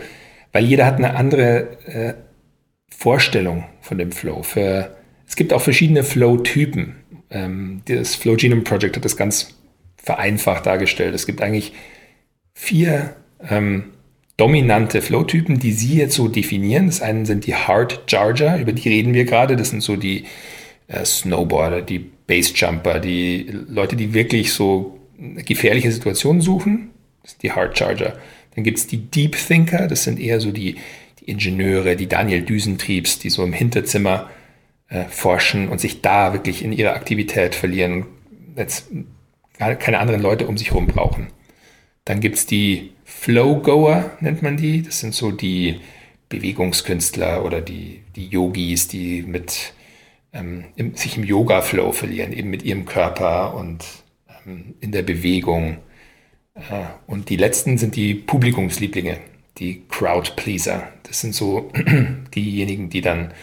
weil 0.54 0.64
jeder 0.64 0.86
hat 0.86 0.96
eine 0.96 1.16
andere 1.16 1.78
äh, 1.86 2.14
Vorstellung 2.96 3.66
von 3.82 3.98
dem 3.98 4.12
Flow. 4.12 4.44
Für, 4.44 4.96
es 5.28 5.36
gibt 5.36 5.54
auch 5.54 5.62
verschiedene 5.62 6.04
Flow-Typen. 6.04 6.96
Ähm, 7.30 7.82
das 7.86 8.16
Flow 8.16 8.36
Genome 8.36 8.62
Project 8.62 8.98
hat 8.98 9.06
das 9.06 9.18
ganz 9.18 9.56
vereinfacht 9.98 10.66
dargestellt. 10.66 11.16
Es 11.16 11.26
gibt 11.26 11.42
eigentlich 11.42 11.74
vier 12.54 13.16
ähm, 13.50 13.86
dominante 14.38 15.02
Flow-Typen, 15.02 15.60
die 15.60 15.72
Sie 15.72 15.98
jetzt 15.98 16.16
so 16.16 16.28
definieren. 16.28 16.88
Das 16.88 17.02
eine 17.02 17.26
sind 17.26 17.46
die 17.48 17.56
Hard 17.56 18.04
Charger, 18.08 18.60
über 18.60 18.74
die 18.74 18.90
reden 18.90 19.14
wir 19.14 19.26
gerade. 19.26 19.56
Das 19.56 19.70
sind 19.70 19.82
so 19.82 19.96
die 19.96 20.26
äh, 20.88 21.06
Snowboarder, 21.06 21.82
die 21.82 22.00
Base-Jumper, 22.00 23.00
die 23.00 23.48
Leute, 23.68 23.96
die 23.96 24.14
wirklich 24.14 24.54
so 24.54 25.00
gefährliche 25.46 25.92
Situationen 25.92 26.42
suchen. 26.42 26.90
Das 27.22 27.32
sind 27.32 27.44
die 27.44 27.52
Hard 27.52 27.78
Charger. 27.78 28.18
Dann 28.56 28.64
gibt 28.64 28.80
es 28.80 28.88
die 28.88 28.98
Deep 28.98 29.38
Thinker, 29.38 29.88
das 29.88 30.04
sind 30.04 30.20
eher 30.20 30.40
so 30.40 30.52
die 30.52 30.76
die 31.22 31.32
Ingenieure, 31.32 31.96
die 31.96 32.08
Daniel 32.08 32.42
Düsentriebs, 32.42 33.20
die 33.20 33.30
so 33.30 33.44
im 33.44 33.54
Hinterzimmer 33.54 34.30
äh, 34.90 35.06
forschen 35.06 35.70
und 35.70 35.80
sich 35.80 36.02
da 36.02 36.34
wirklich 36.34 36.64
in 36.64 36.74
ihrer 36.74 36.94
Aktivität 36.94 37.56
verlieren, 37.56 38.06
jetzt 38.56 38.88
keine 39.58 40.00
anderen 40.00 40.22
Leute 40.22 40.48
um 40.48 40.58
sich 40.58 40.72
herum 40.72 40.88
brauchen. 40.88 41.28
Dann 42.06 42.20
gibt 42.20 42.36
es 42.36 42.46
die 42.46 42.92
Flow-Goer, 43.06 44.18
nennt 44.20 44.42
man 44.42 44.58
die. 44.58 44.82
Das 44.82 45.00
sind 45.00 45.14
so 45.14 45.32
die 45.32 45.80
Bewegungskünstler 46.30 47.46
oder 47.46 47.62
die, 47.62 48.02
die 48.16 48.28
Yogis, 48.28 48.88
die 48.88 49.22
mit, 49.22 49.74
ähm, 50.34 50.66
im, 50.76 50.96
sich 50.96 51.18
im 51.18 51.24
Yoga-Flow 51.24 51.92
verlieren, 51.92 52.34
eben 52.34 52.50
mit 52.50 52.64
ihrem 52.64 52.86
Körper 52.86 53.54
und 53.54 53.86
ähm, 54.46 54.74
in 54.80 54.92
der 54.92 55.04
Bewegung. 55.04 55.78
Äh, 56.56 56.86
und 57.06 57.30
die 57.30 57.38
letzten 57.38 57.78
sind 57.78 57.96
die 57.96 58.16
Publikumslieblinge, 58.16 59.18
die 59.58 59.84
Crowd-Pleaser. 59.90 60.88
Das 61.04 61.22
sind 61.22 61.36
so 61.36 61.72
diejenigen, 62.36 62.90
die 62.90 63.02
dann 63.02 63.34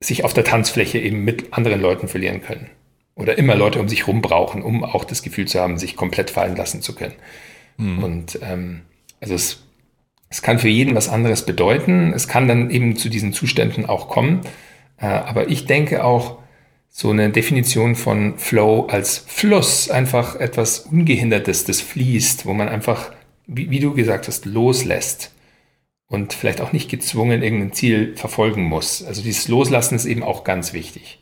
sich 0.00 0.24
auf 0.24 0.32
der 0.32 0.44
Tanzfläche 0.44 0.98
eben 0.98 1.24
mit 1.24 1.52
anderen 1.52 1.80
Leuten 1.80 2.08
verlieren 2.08 2.42
können. 2.42 2.70
Oder 3.14 3.36
immer 3.36 3.56
Leute 3.56 3.80
um 3.80 3.88
sich 3.88 4.06
rum 4.06 4.22
brauchen, 4.22 4.62
um 4.62 4.84
auch 4.84 5.04
das 5.04 5.22
Gefühl 5.22 5.48
zu 5.48 5.58
haben, 5.58 5.76
sich 5.76 5.96
komplett 5.96 6.30
fallen 6.30 6.56
lassen 6.56 6.82
zu 6.82 6.94
können. 6.94 7.16
Mhm. 7.76 8.04
Und 8.04 8.38
ähm, 8.42 8.82
also 9.20 9.34
es, 9.34 9.64
es 10.30 10.40
kann 10.40 10.60
für 10.60 10.68
jeden 10.68 10.94
was 10.94 11.08
anderes 11.08 11.44
bedeuten. 11.44 12.12
Es 12.12 12.28
kann 12.28 12.46
dann 12.46 12.70
eben 12.70 12.96
zu 12.96 13.08
diesen 13.08 13.32
Zuständen 13.32 13.86
auch 13.86 14.08
kommen. 14.08 14.42
Äh, 14.98 15.06
aber 15.06 15.48
ich 15.48 15.66
denke 15.66 16.04
auch, 16.04 16.38
so 16.90 17.10
eine 17.10 17.30
Definition 17.30 17.94
von 17.94 18.38
Flow 18.38 18.86
als 18.86 19.18
Fluss, 19.18 19.90
einfach 19.90 20.36
etwas 20.36 20.80
Ungehindertes, 20.80 21.64
das 21.64 21.80
fließt, 21.80 22.46
wo 22.46 22.54
man 22.54 22.68
einfach, 22.68 23.12
wie, 23.48 23.70
wie 23.70 23.80
du 23.80 23.94
gesagt 23.94 24.28
hast, 24.28 24.46
loslässt 24.46 25.32
und 26.06 26.32
vielleicht 26.32 26.60
auch 26.60 26.72
nicht 26.72 26.88
gezwungen 26.88 27.42
irgendein 27.42 27.72
Ziel 27.72 28.16
verfolgen 28.16 28.62
muss. 28.62 29.02
Also 29.02 29.22
dieses 29.22 29.48
Loslassen 29.48 29.96
ist 29.96 30.04
eben 30.04 30.22
auch 30.22 30.44
ganz 30.44 30.72
wichtig. 30.72 31.18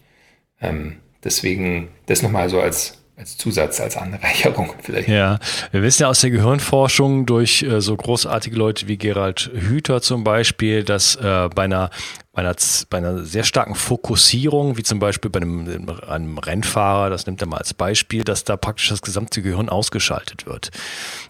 Ähm, 0.60 0.98
deswegen 1.24 1.88
das 2.06 2.22
nochmal 2.22 2.50
so 2.50 2.60
als 2.60 3.02
als 3.16 3.38
Zusatz, 3.38 3.81
als 3.81 3.96
Anreicherung 3.96 4.74
vielleicht. 4.83 5.09
Ja, 5.09 5.38
wir 5.71 5.83
wissen 5.83 6.02
ja 6.02 6.08
aus 6.08 6.21
der 6.21 6.31
Gehirnforschung 6.31 7.25
durch 7.25 7.62
äh, 7.62 7.81
so 7.81 7.96
großartige 7.96 8.54
Leute 8.54 8.88
wie 8.88 8.98
Gerald 8.98 9.50
Hüther 9.54 10.02
zum 10.02 10.23
Beispiel, 10.23 10.85
dass 10.85 11.17
äh, 11.17 11.48
bei, 11.54 11.64
einer, 11.64 11.88
bei, 12.33 12.42
einer, 12.42 12.54
bei 12.90 12.98
einer 12.98 13.25
sehr 13.25 13.44
starken 13.44 13.75
Fokussierung, 13.75 14.77
wie 14.77 14.83
zum 14.83 14.98
Beispiel 14.98 15.31
bei 15.31 15.40
einem, 15.40 15.88
einem 16.06 16.37
Rennfahrer, 16.37 17.08
das 17.08 17.25
nimmt 17.25 17.40
er 17.40 17.48
mal 17.48 17.56
als 17.56 17.73
Beispiel, 17.73 18.23
dass 18.23 18.44
da 18.44 18.58
praktisch 18.58 18.90
das 18.90 19.00
gesamte 19.00 19.40
Gehirn 19.40 19.71
ausgeschaltet 19.71 20.44
wird. 20.44 20.71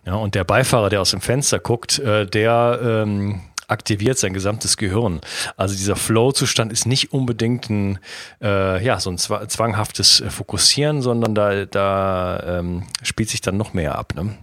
Ja, 0.04 0.14
und 0.14 0.34
der 0.34 0.42
Beifahrer, 0.42 0.90
der 0.90 1.00
aus 1.00 1.12
dem 1.12 1.20
Fenster 1.20 1.60
guckt, 1.60 2.00
äh, 2.00 2.26
der 2.26 2.80
ähm, 2.82 3.42
aktiviert 3.68 4.18
sein 4.18 4.32
gesamtes 4.32 4.76
Gehirn. 4.76 5.20
Also 5.56 5.74
dieser 5.74 5.96
Flow-Zustand 5.96 6.72
ist 6.72 6.86
nicht 6.86 7.12
unbedingt 7.12 7.70
ein, 7.70 7.98
äh, 8.42 8.84
ja, 8.84 9.00
so 9.00 9.10
ein 9.10 9.18
zwanghaftes 9.18 10.20
äh, 10.20 10.30
Fokussieren, 10.30 11.02
sondern 11.02 11.34
da, 11.34 11.66
da 11.66 12.58
ähm, 12.60 12.84
spielt 13.02 13.30
sich 13.30 13.40
dann 13.40 13.56
noch 13.56 13.74
mehr 13.74 13.96
ab. 13.96 14.14
Ne? 14.14 14.36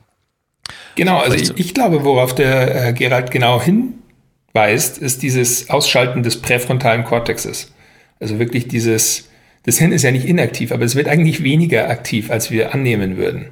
Genau, 0.96 1.20
also 1.20 1.36
ich, 1.36 1.58
ich, 1.58 1.74
glaube, 1.74 2.04
worauf 2.04 2.36
der 2.36 2.90
äh, 2.90 2.94
Gerald 2.94 3.32
genau 3.32 3.62
hinweist, 3.62 4.98
ist 4.98 5.24
dieses 5.24 5.70
Ausschalten 5.70 6.24
des 6.24 6.42
präfrontalen 6.42 7.04
Kortexes. 7.04 7.72
Also 8.20 8.40
wirklich 8.40 8.68
dieses, 8.68 9.30
das 9.64 9.78
Hirn 9.78 9.92
ist 9.92 10.04
ja 10.04 10.12
nicht 10.12 10.26
inaktiv, 10.26 10.72
aber 10.72 10.86
es 10.86 10.96
wird 10.96 11.08
eigentlich 11.08 11.44
weniger 11.44 11.90
aktiv, 11.90 12.30
als 12.30 12.52
wir 12.52 12.74
annehmen 12.74 13.18
würden. 13.18 13.52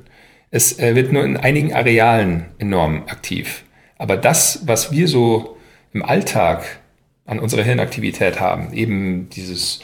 Es 0.52 0.80
äh, 0.80 0.96
wird 0.96 1.12
nur 1.12 1.24
in 1.24 1.38
einigen 1.38 1.74
Arealen 1.74 2.46
enorm 2.60 3.04
aktiv. 3.08 3.64
Aber 3.98 4.18
das, 4.18 4.62
was 4.66 4.92
wir 4.92 5.08
so 5.08 5.58
im 5.94 6.04
Alltag 6.04 6.80
an 7.26 7.40
unserer 7.40 7.64
Hirnaktivität 7.64 8.40
haben, 8.40 8.74
eben 8.74 9.30
dieses, 9.30 9.82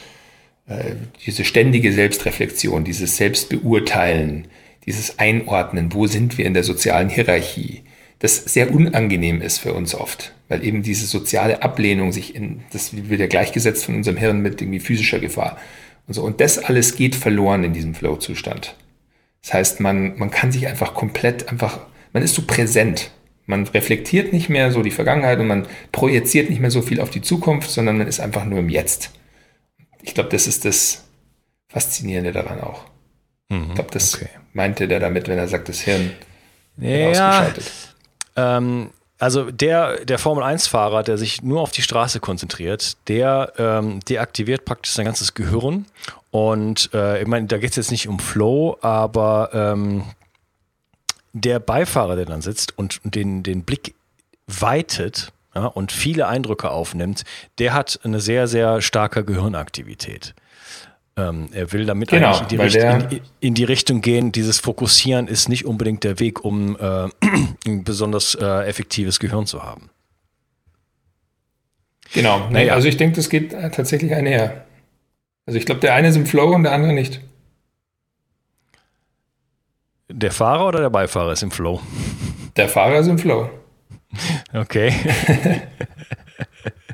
äh, 0.66 0.94
diese 1.24 1.44
ständige 1.44 1.92
Selbstreflexion, 1.92 2.84
dieses 2.84 3.16
Selbstbeurteilen, 3.16 4.48
dieses 4.86 5.18
Einordnen, 5.18 5.92
wo 5.92 6.06
sind 6.06 6.38
wir 6.38 6.46
in 6.46 6.54
der 6.54 6.64
sozialen 6.64 7.08
Hierarchie, 7.08 7.82
das 8.18 8.36
sehr 8.36 8.72
unangenehm 8.72 9.40
ist 9.40 9.58
für 9.58 9.72
uns 9.72 9.94
oft, 9.94 10.32
weil 10.48 10.64
eben 10.64 10.82
diese 10.82 11.06
soziale 11.06 11.62
Ablehnung 11.62 12.12
sich 12.12 12.34
in, 12.34 12.62
das 12.72 12.90
wird 13.08 13.20
ja 13.20 13.26
gleichgesetzt 13.26 13.84
von 13.84 13.94
unserem 13.94 14.16
Hirn 14.16 14.40
mit 14.40 14.60
irgendwie 14.60 14.80
physischer 14.80 15.20
Gefahr. 15.20 15.58
Und 16.06 16.14
so. 16.14 16.22
Und 16.22 16.40
das 16.40 16.58
alles 16.58 16.96
geht 16.96 17.14
verloren 17.14 17.64
in 17.64 17.74
diesem 17.74 17.94
Flow-Zustand. 17.94 18.74
Das 19.42 19.54
heißt, 19.54 19.80
man, 19.80 20.18
man 20.18 20.30
kann 20.30 20.50
sich 20.50 20.66
einfach 20.66 20.94
komplett 20.94 21.48
einfach, 21.48 21.80
man 22.12 22.22
ist 22.22 22.34
so 22.34 22.42
präsent. 22.42 23.10
Man 23.48 23.66
reflektiert 23.66 24.34
nicht 24.34 24.50
mehr 24.50 24.70
so 24.72 24.82
die 24.82 24.90
Vergangenheit 24.90 25.40
und 25.40 25.46
man 25.46 25.66
projiziert 25.90 26.50
nicht 26.50 26.60
mehr 26.60 26.70
so 26.70 26.82
viel 26.82 27.00
auf 27.00 27.08
die 27.08 27.22
Zukunft, 27.22 27.70
sondern 27.70 27.96
man 27.96 28.06
ist 28.06 28.20
einfach 28.20 28.44
nur 28.44 28.58
im 28.58 28.68
Jetzt. 28.68 29.10
Ich 30.02 30.12
glaube, 30.12 30.28
das 30.28 30.46
ist 30.46 30.66
das 30.66 31.06
Faszinierende 31.70 32.32
daran 32.32 32.60
auch. 32.60 32.84
Mhm, 33.48 33.68
ich 33.68 33.74
glaube, 33.74 33.90
das 33.90 34.14
okay. 34.14 34.28
meinte 34.52 34.86
der 34.86 35.00
damit, 35.00 35.28
wenn 35.28 35.38
er 35.38 35.48
sagt, 35.48 35.70
das 35.70 35.80
Hirn 35.80 36.12
ja, 36.76 37.08
ausgeschaltet. 37.08 37.72
Ähm, 38.36 38.90
also 39.18 39.50
der, 39.50 40.04
der 40.04 40.18
Formel-1-Fahrer, 40.18 41.02
der 41.02 41.16
sich 41.16 41.40
nur 41.42 41.62
auf 41.62 41.70
die 41.70 41.80
Straße 41.80 42.20
konzentriert, 42.20 42.98
der 43.08 43.54
ähm, 43.56 44.00
deaktiviert 44.00 44.66
praktisch 44.66 44.92
sein 44.92 45.06
ganzes 45.06 45.32
Gehirn. 45.32 45.86
Und 46.30 46.90
äh, 46.92 47.22
ich 47.22 47.26
meine, 47.26 47.46
da 47.46 47.56
geht 47.56 47.70
es 47.70 47.76
jetzt 47.76 47.90
nicht 47.90 48.08
um 48.08 48.18
Flow, 48.18 48.76
aber 48.82 49.48
ähm, 49.54 50.04
der 51.32 51.60
Beifahrer, 51.60 52.16
der 52.16 52.26
dann 52.26 52.42
sitzt 52.42 52.76
und 52.78 53.00
den, 53.04 53.42
den 53.42 53.64
Blick 53.64 53.94
weitet 54.46 55.32
ja, 55.54 55.66
und 55.66 55.92
viele 55.92 56.26
Eindrücke 56.26 56.70
aufnimmt, 56.70 57.24
der 57.58 57.74
hat 57.74 58.00
eine 58.04 58.20
sehr, 58.20 58.46
sehr 58.46 58.80
starke 58.80 59.24
Gehirnaktivität. 59.24 60.34
Ähm, 61.16 61.48
er 61.52 61.72
will 61.72 61.84
damit 61.84 62.10
genau, 62.10 62.28
eigentlich 62.28 62.42
in 62.42 62.48
die, 62.48 62.56
Richt 62.56 62.76
in, 62.76 63.20
in 63.40 63.54
die, 63.54 63.64
Richtung 63.64 64.00
gehen. 64.02 64.30
Dieses 64.30 64.60
Fokussieren 64.60 65.26
ist 65.26 65.48
nicht 65.48 65.64
unbedingt 65.64 66.04
der 66.04 66.20
Weg, 66.20 66.44
um 66.44 66.76
äh, 66.76 67.08
ein 67.66 67.84
besonders 67.84 68.36
äh, 68.36 68.66
effektives 68.68 69.18
Gehirn 69.18 69.46
zu 69.46 69.62
haben. 69.62 69.90
Genau, 72.14 72.48
naja. 72.50 72.72
also 72.72 72.88
ich 72.88 72.96
denke, 72.96 73.16
das 73.16 73.28
geht 73.28 73.50
tatsächlich 73.50 74.14
einher. 74.14 74.64
Also 75.44 75.58
ich 75.58 75.66
glaube, 75.66 75.80
der 75.80 75.94
eine 75.94 76.08
ist 76.08 76.16
im 76.16 76.24
Flow 76.24 76.54
und 76.54 76.62
der 76.62 76.72
andere 76.72 76.92
nicht. 76.92 77.20
Der 80.10 80.32
Fahrer 80.32 80.68
oder 80.68 80.80
der 80.80 80.90
Beifahrer 80.90 81.32
ist 81.32 81.42
im 81.42 81.50
Flow? 81.50 81.80
Der 82.56 82.68
Fahrer 82.68 83.00
ist 83.00 83.08
im 83.08 83.18
Flow. 83.18 83.50
Okay. 84.54 84.90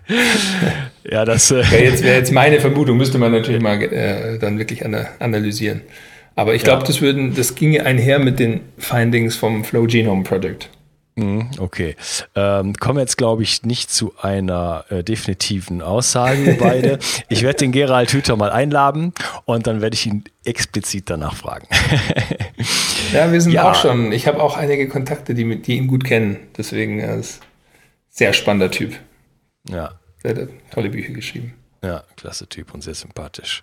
ja, 1.05 1.25
das. 1.25 1.53
Äh 1.53 1.71
wäre 1.71 1.85
jetzt, 1.85 2.03
wär 2.03 2.17
jetzt 2.17 2.33
meine 2.33 2.59
Vermutung, 2.61 2.97
müsste 2.97 3.19
man 3.19 3.31
natürlich 3.31 3.62
mal 3.62 3.81
äh, 3.81 4.39
dann 4.41 4.59
wirklich 4.59 4.85
analysieren. 4.85 5.83
Aber 6.35 6.57
ich 6.57 6.65
glaube, 6.65 6.85
ja. 6.85 6.89
das, 6.89 7.37
das 7.37 7.55
ginge 7.55 7.87
einher 7.87 8.19
mit 8.19 8.41
den 8.41 8.62
Findings 8.79 9.37
vom 9.37 9.62
Flow 9.62 9.87
Genome 9.87 10.25
Project. 10.25 10.69
Mhm, 11.17 11.51
okay. 11.59 11.95
Ähm, 12.35 12.75
kommen 12.75 12.99
jetzt, 12.99 13.17
glaube 13.17 13.45
ich, 13.45 13.62
nicht 13.62 13.91
zu 13.91 14.15
einer 14.21 14.85
äh, 14.89 15.05
definitiven 15.05 15.81
Aussage, 15.81 16.57
beide. 16.59 16.99
ich 17.29 17.43
werde 17.43 17.59
den 17.59 17.73
Gerald 17.73 18.12
Hüther 18.12 18.37
mal 18.37 18.51
einladen 18.51 19.12
und 19.45 19.67
dann 19.67 19.81
werde 19.81 19.95
ich 19.95 20.07
ihn 20.07 20.25
explizit 20.45 21.09
danach 21.09 21.37
fragen. 21.37 21.69
ja, 23.12 23.31
wir 23.31 23.41
sind 23.41 23.53
ja. 23.53 23.71
auch 23.71 23.77
schon. 23.77 24.11
Ich 24.11 24.27
habe 24.27 24.43
auch 24.43 24.57
einige 24.57 24.89
Kontakte, 24.89 25.35
die, 25.35 25.62
die 25.62 25.77
ihn 25.77 25.87
gut 25.87 26.05
kennen. 26.05 26.39
Deswegen 26.57 26.99
er 26.99 27.17
ist 27.17 27.41
sehr 28.11 28.33
spannender 28.33 28.71
Typ. 28.71 28.99
Ja. 29.69 29.93
Der 30.25 30.35
hat 30.35 30.49
tolle 30.73 30.91
Bücher 30.91 31.12
geschrieben. 31.12 31.55
Ja, 31.83 32.03
klasse 32.17 32.49
Typ 32.49 32.75
und 32.75 32.83
sehr 32.83 32.95
sympathisch. 32.95 33.62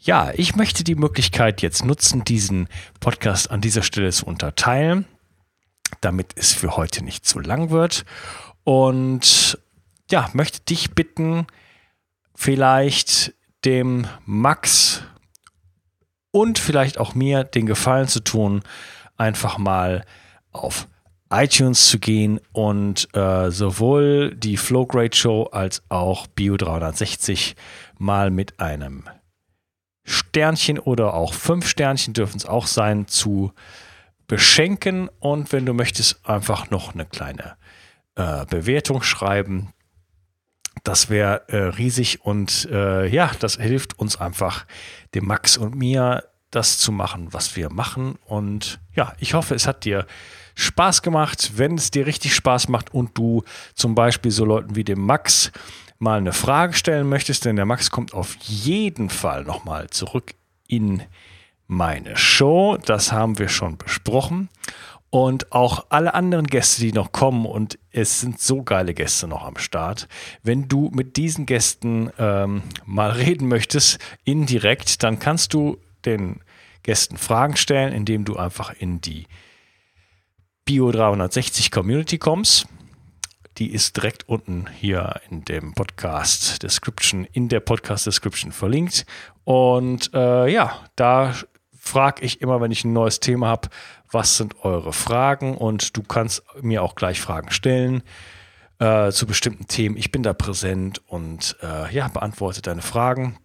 Ja, 0.00 0.32
ich 0.34 0.56
möchte 0.56 0.82
die 0.82 0.94
Möglichkeit 0.94 1.62
jetzt 1.62 1.84
nutzen, 1.84 2.24
diesen 2.24 2.68
Podcast 3.00 3.50
an 3.50 3.60
dieser 3.60 3.82
Stelle 3.82 4.10
zu 4.10 4.26
unterteilen 4.26 5.06
damit 6.00 6.32
es 6.36 6.52
für 6.52 6.76
heute 6.76 7.04
nicht 7.04 7.26
zu 7.26 7.38
lang 7.40 7.70
wird. 7.70 8.04
Und 8.64 9.58
ja, 10.10 10.28
möchte 10.32 10.60
dich 10.60 10.92
bitten, 10.94 11.46
vielleicht 12.34 13.34
dem 13.64 14.06
Max 14.24 15.02
und 16.30 16.58
vielleicht 16.58 16.98
auch 16.98 17.14
mir 17.14 17.44
den 17.44 17.66
Gefallen 17.66 18.08
zu 18.08 18.20
tun, 18.20 18.62
einfach 19.16 19.58
mal 19.58 20.04
auf 20.52 20.86
iTunes 21.30 21.88
zu 21.88 21.98
gehen 21.98 22.40
und 22.52 23.08
äh, 23.16 23.50
sowohl 23.50 24.34
die 24.36 24.56
Flowgrade 24.56 25.16
Show 25.16 25.44
als 25.50 25.82
auch 25.88 26.26
Bio 26.28 26.56
360 26.56 27.56
mal 27.98 28.30
mit 28.30 28.60
einem 28.60 29.04
Sternchen 30.04 30.78
oder 30.78 31.14
auch 31.14 31.34
fünf 31.34 31.66
Sternchen 31.66 32.14
dürfen 32.14 32.36
es 32.36 32.46
auch 32.46 32.68
sein 32.68 33.08
zu 33.08 33.52
beschenken 34.26 35.08
und 35.20 35.52
wenn 35.52 35.66
du 35.66 35.72
möchtest, 35.72 36.26
einfach 36.28 36.70
noch 36.70 36.94
eine 36.94 37.06
kleine 37.06 37.56
äh, 38.16 38.44
Bewertung 38.46 39.02
schreiben. 39.02 39.72
Das 40.84 41.10
wäre 41.10 41.48
äh, 41.48 41.56
riesig 41.56 42.24
und 42.24 42.68
äh, 42.70 43.06
ja, 43.06 43.30
das 43.40 43.56
hilft 43.56 43.98
uns 43.98 44.20
einfach, 44.20 44.66
dem 45.14 45.26
Max 45.26 45.56
und 45.56 45.74
mir 45.74 46.24
das 46.50 46.78
zu 46.78 46.92
machen, 46.92 47.32
was 47.32 47.56
wir 47.56 47.70
machen. 47.70 48.18
Und 48.24 48.80
ja, 48.94 49.12
ich 49.18 49.34
hoffe, 49.34 49.54
es 49.54 49.66
hat 49.66 49.84
dir 49.84 50.06
Spaß 50.54 51.02
gemacht. 51.02 51.52
Wenn 51.56 51.74
es 51.74 51.90
dir 51.90 52.06
richtig 52.06 52.34
Spaß 52.34 52.68
macht 52.68 52.94
und 52.94 53.16
du 53.18 53.42
zum 53.74 53.94
Beispiel 53.94 54.30
so 54.30 54.44
Leuten 54.44 54.76
wie 54.76 54.84
dem 54.84 55.00
Max 55.00 55.52
mal 55.98 56.18
eine 56.18 56.32
Frage 56.32 56.74
stellen 56.74 57.08
möchtest, 57.08 57.44
denn 57.44 57.56
der 57.56 57.66
Max 57.66 57.90
kommt 57.90 58.14
auf 58.14 58.36
jeden 58.42 59.10
Fall 59.10 59.44
nochmal 59.44 59.90
zurück 59.90 60.34
in 60.68 60.98
die 60.98 61.04
meine 61.66 62.16
Show. 62.16 62.76
Das 62.84 63.12
haben 63.12 63.38
wir 63.38 63.48
schon 63.48 63.76
besprochen. 63.76 64.48
Und 65.10 65.52
auch 65.52 65.86
alle 65.88 66.14
anderen 66.14 66.46
Gäste, 66.46 66.82
die 66.82 66.92
noch 66.92 67.12
kommen, 67.12 67.46
und 67.46 67.78
es 67.90 68.20
sind 68.20 68.40
so 68.40 68.62
geile 68.62 68.92
Gäste 68.92 69.28
noch 69.28 69.44
am 69.44 69.56
Start. 69.56 70.08
Wenn 70.42 70.68
du 70.68 70.90
mit 70.92 71.16
diesen 71.16 71.46
Gästen 71.46 72.10
ähm, 72.18 72.62
mal 72.84 73.12
reden 73.12 73.48
möchtest, 73.48 73.98
indirekt, 74.24 75.02
dann 75.02 75.18
kannst 75.18 75.54
du 75.54 75.78
den 76.04 76.40
Gästen 76.82 77.16
Fragen 77.16 77.56
stellen, 77.56 77.92
indem 77.92 78.24
du 78.24 78.36
einfach 78.36 78.72
in 78.72 79.00
die 79.00 79.26
Bio 80.64 80.90
360 80.90 81.70
Community 81.70 82.18
kommst. 82.18 82.66
Die 83.58 83.72
ist 83.72 83.96
direkt 83.96 84.28
unten 84.28 84.66
hier 84.68 85.20
in 85.30 85.44
dem 85.44 85.72
Podcast 85.72 86.62
Description, 86.62 87.24
in 87.32 87.48
der 87.48 87.60
Podcast 87.60 88.06
Description 88.06 88.52
verlinkt. 88.52 89.06
Und 89.44 90.10
äh, 90.12 90.48
ja, 90.48 90.84
da 90.94 91.34
frage 91.86 92.24
ich 92.24 92.40
immer, 92.40 92.60
wenn 92.60 92.70
ich 92.70 92.84
ein 92.84 92.92
neues 92.92 93.20
Thema 93.20 93.48
habe, 93.48 93.68
was 94.10 94.36
sind 94.36 94.64
eure 94.64 94.92
Fragen 94.92 95.56
und 95.56 95.96
du 95.96 96.02
kannst 96.02 96.42
mir 96.60 96.82
auch 96.82 96.94
gleich 96.94 97.20
Fragen 97.20 97.50
stellen 97.50 98.02
äh, 98.78 99.10
zu 99.10 99.26
bestimmten 99.26 99.66
Themen. 99.66 99.96
Ich 99.96 100.12
bin 100.12 100.22
da 100.22 100.32
präsent 100.32 101.00
und 101.06 101.56
äh, 101.62 101.92
ja, 101.94 102.08
beantworte 102.08 102.62
deine 102.62 102.82
Fragen 102.82 103.38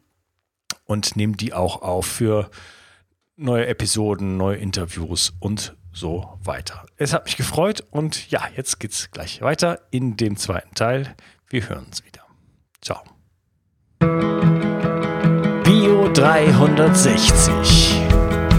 und 0.86 1.16
nehme 1.16 1.36
die 1.38 1.54
auch 1.54 1.82
auf 1.82 2.06
für 2.06 2.50
neue 3.36 3.68
Episoden, 3.68 4.38
neue 4.38 4.58
Interviews 4.58 5.34
und 5.40 5.76
so 5.94 6.38
weiter. 6.44 6.86
Es 6.98 7.14
hat 7.14 7.26
mich 7.26 7.38
gefreut 7.38 7.84
und 7.92 8.30
ja, 8.32 8.42
jetzt 8.56 8.80
geht's 8.80 9.12
gleich 9.12 9.42
weiter 9.42 9.80
in 9.92 10.18
dem 10.18 10.38
zweiten 10.38 10.74
Teil. 10.76 11.16
Wir 11.50 11.68
hören 11.68 11.86
uns 11.86 12.04
wieder. 12.06 12.22
Ciao. 12.82 13.02
Bio 15.64 16.10
360 16.14 18.11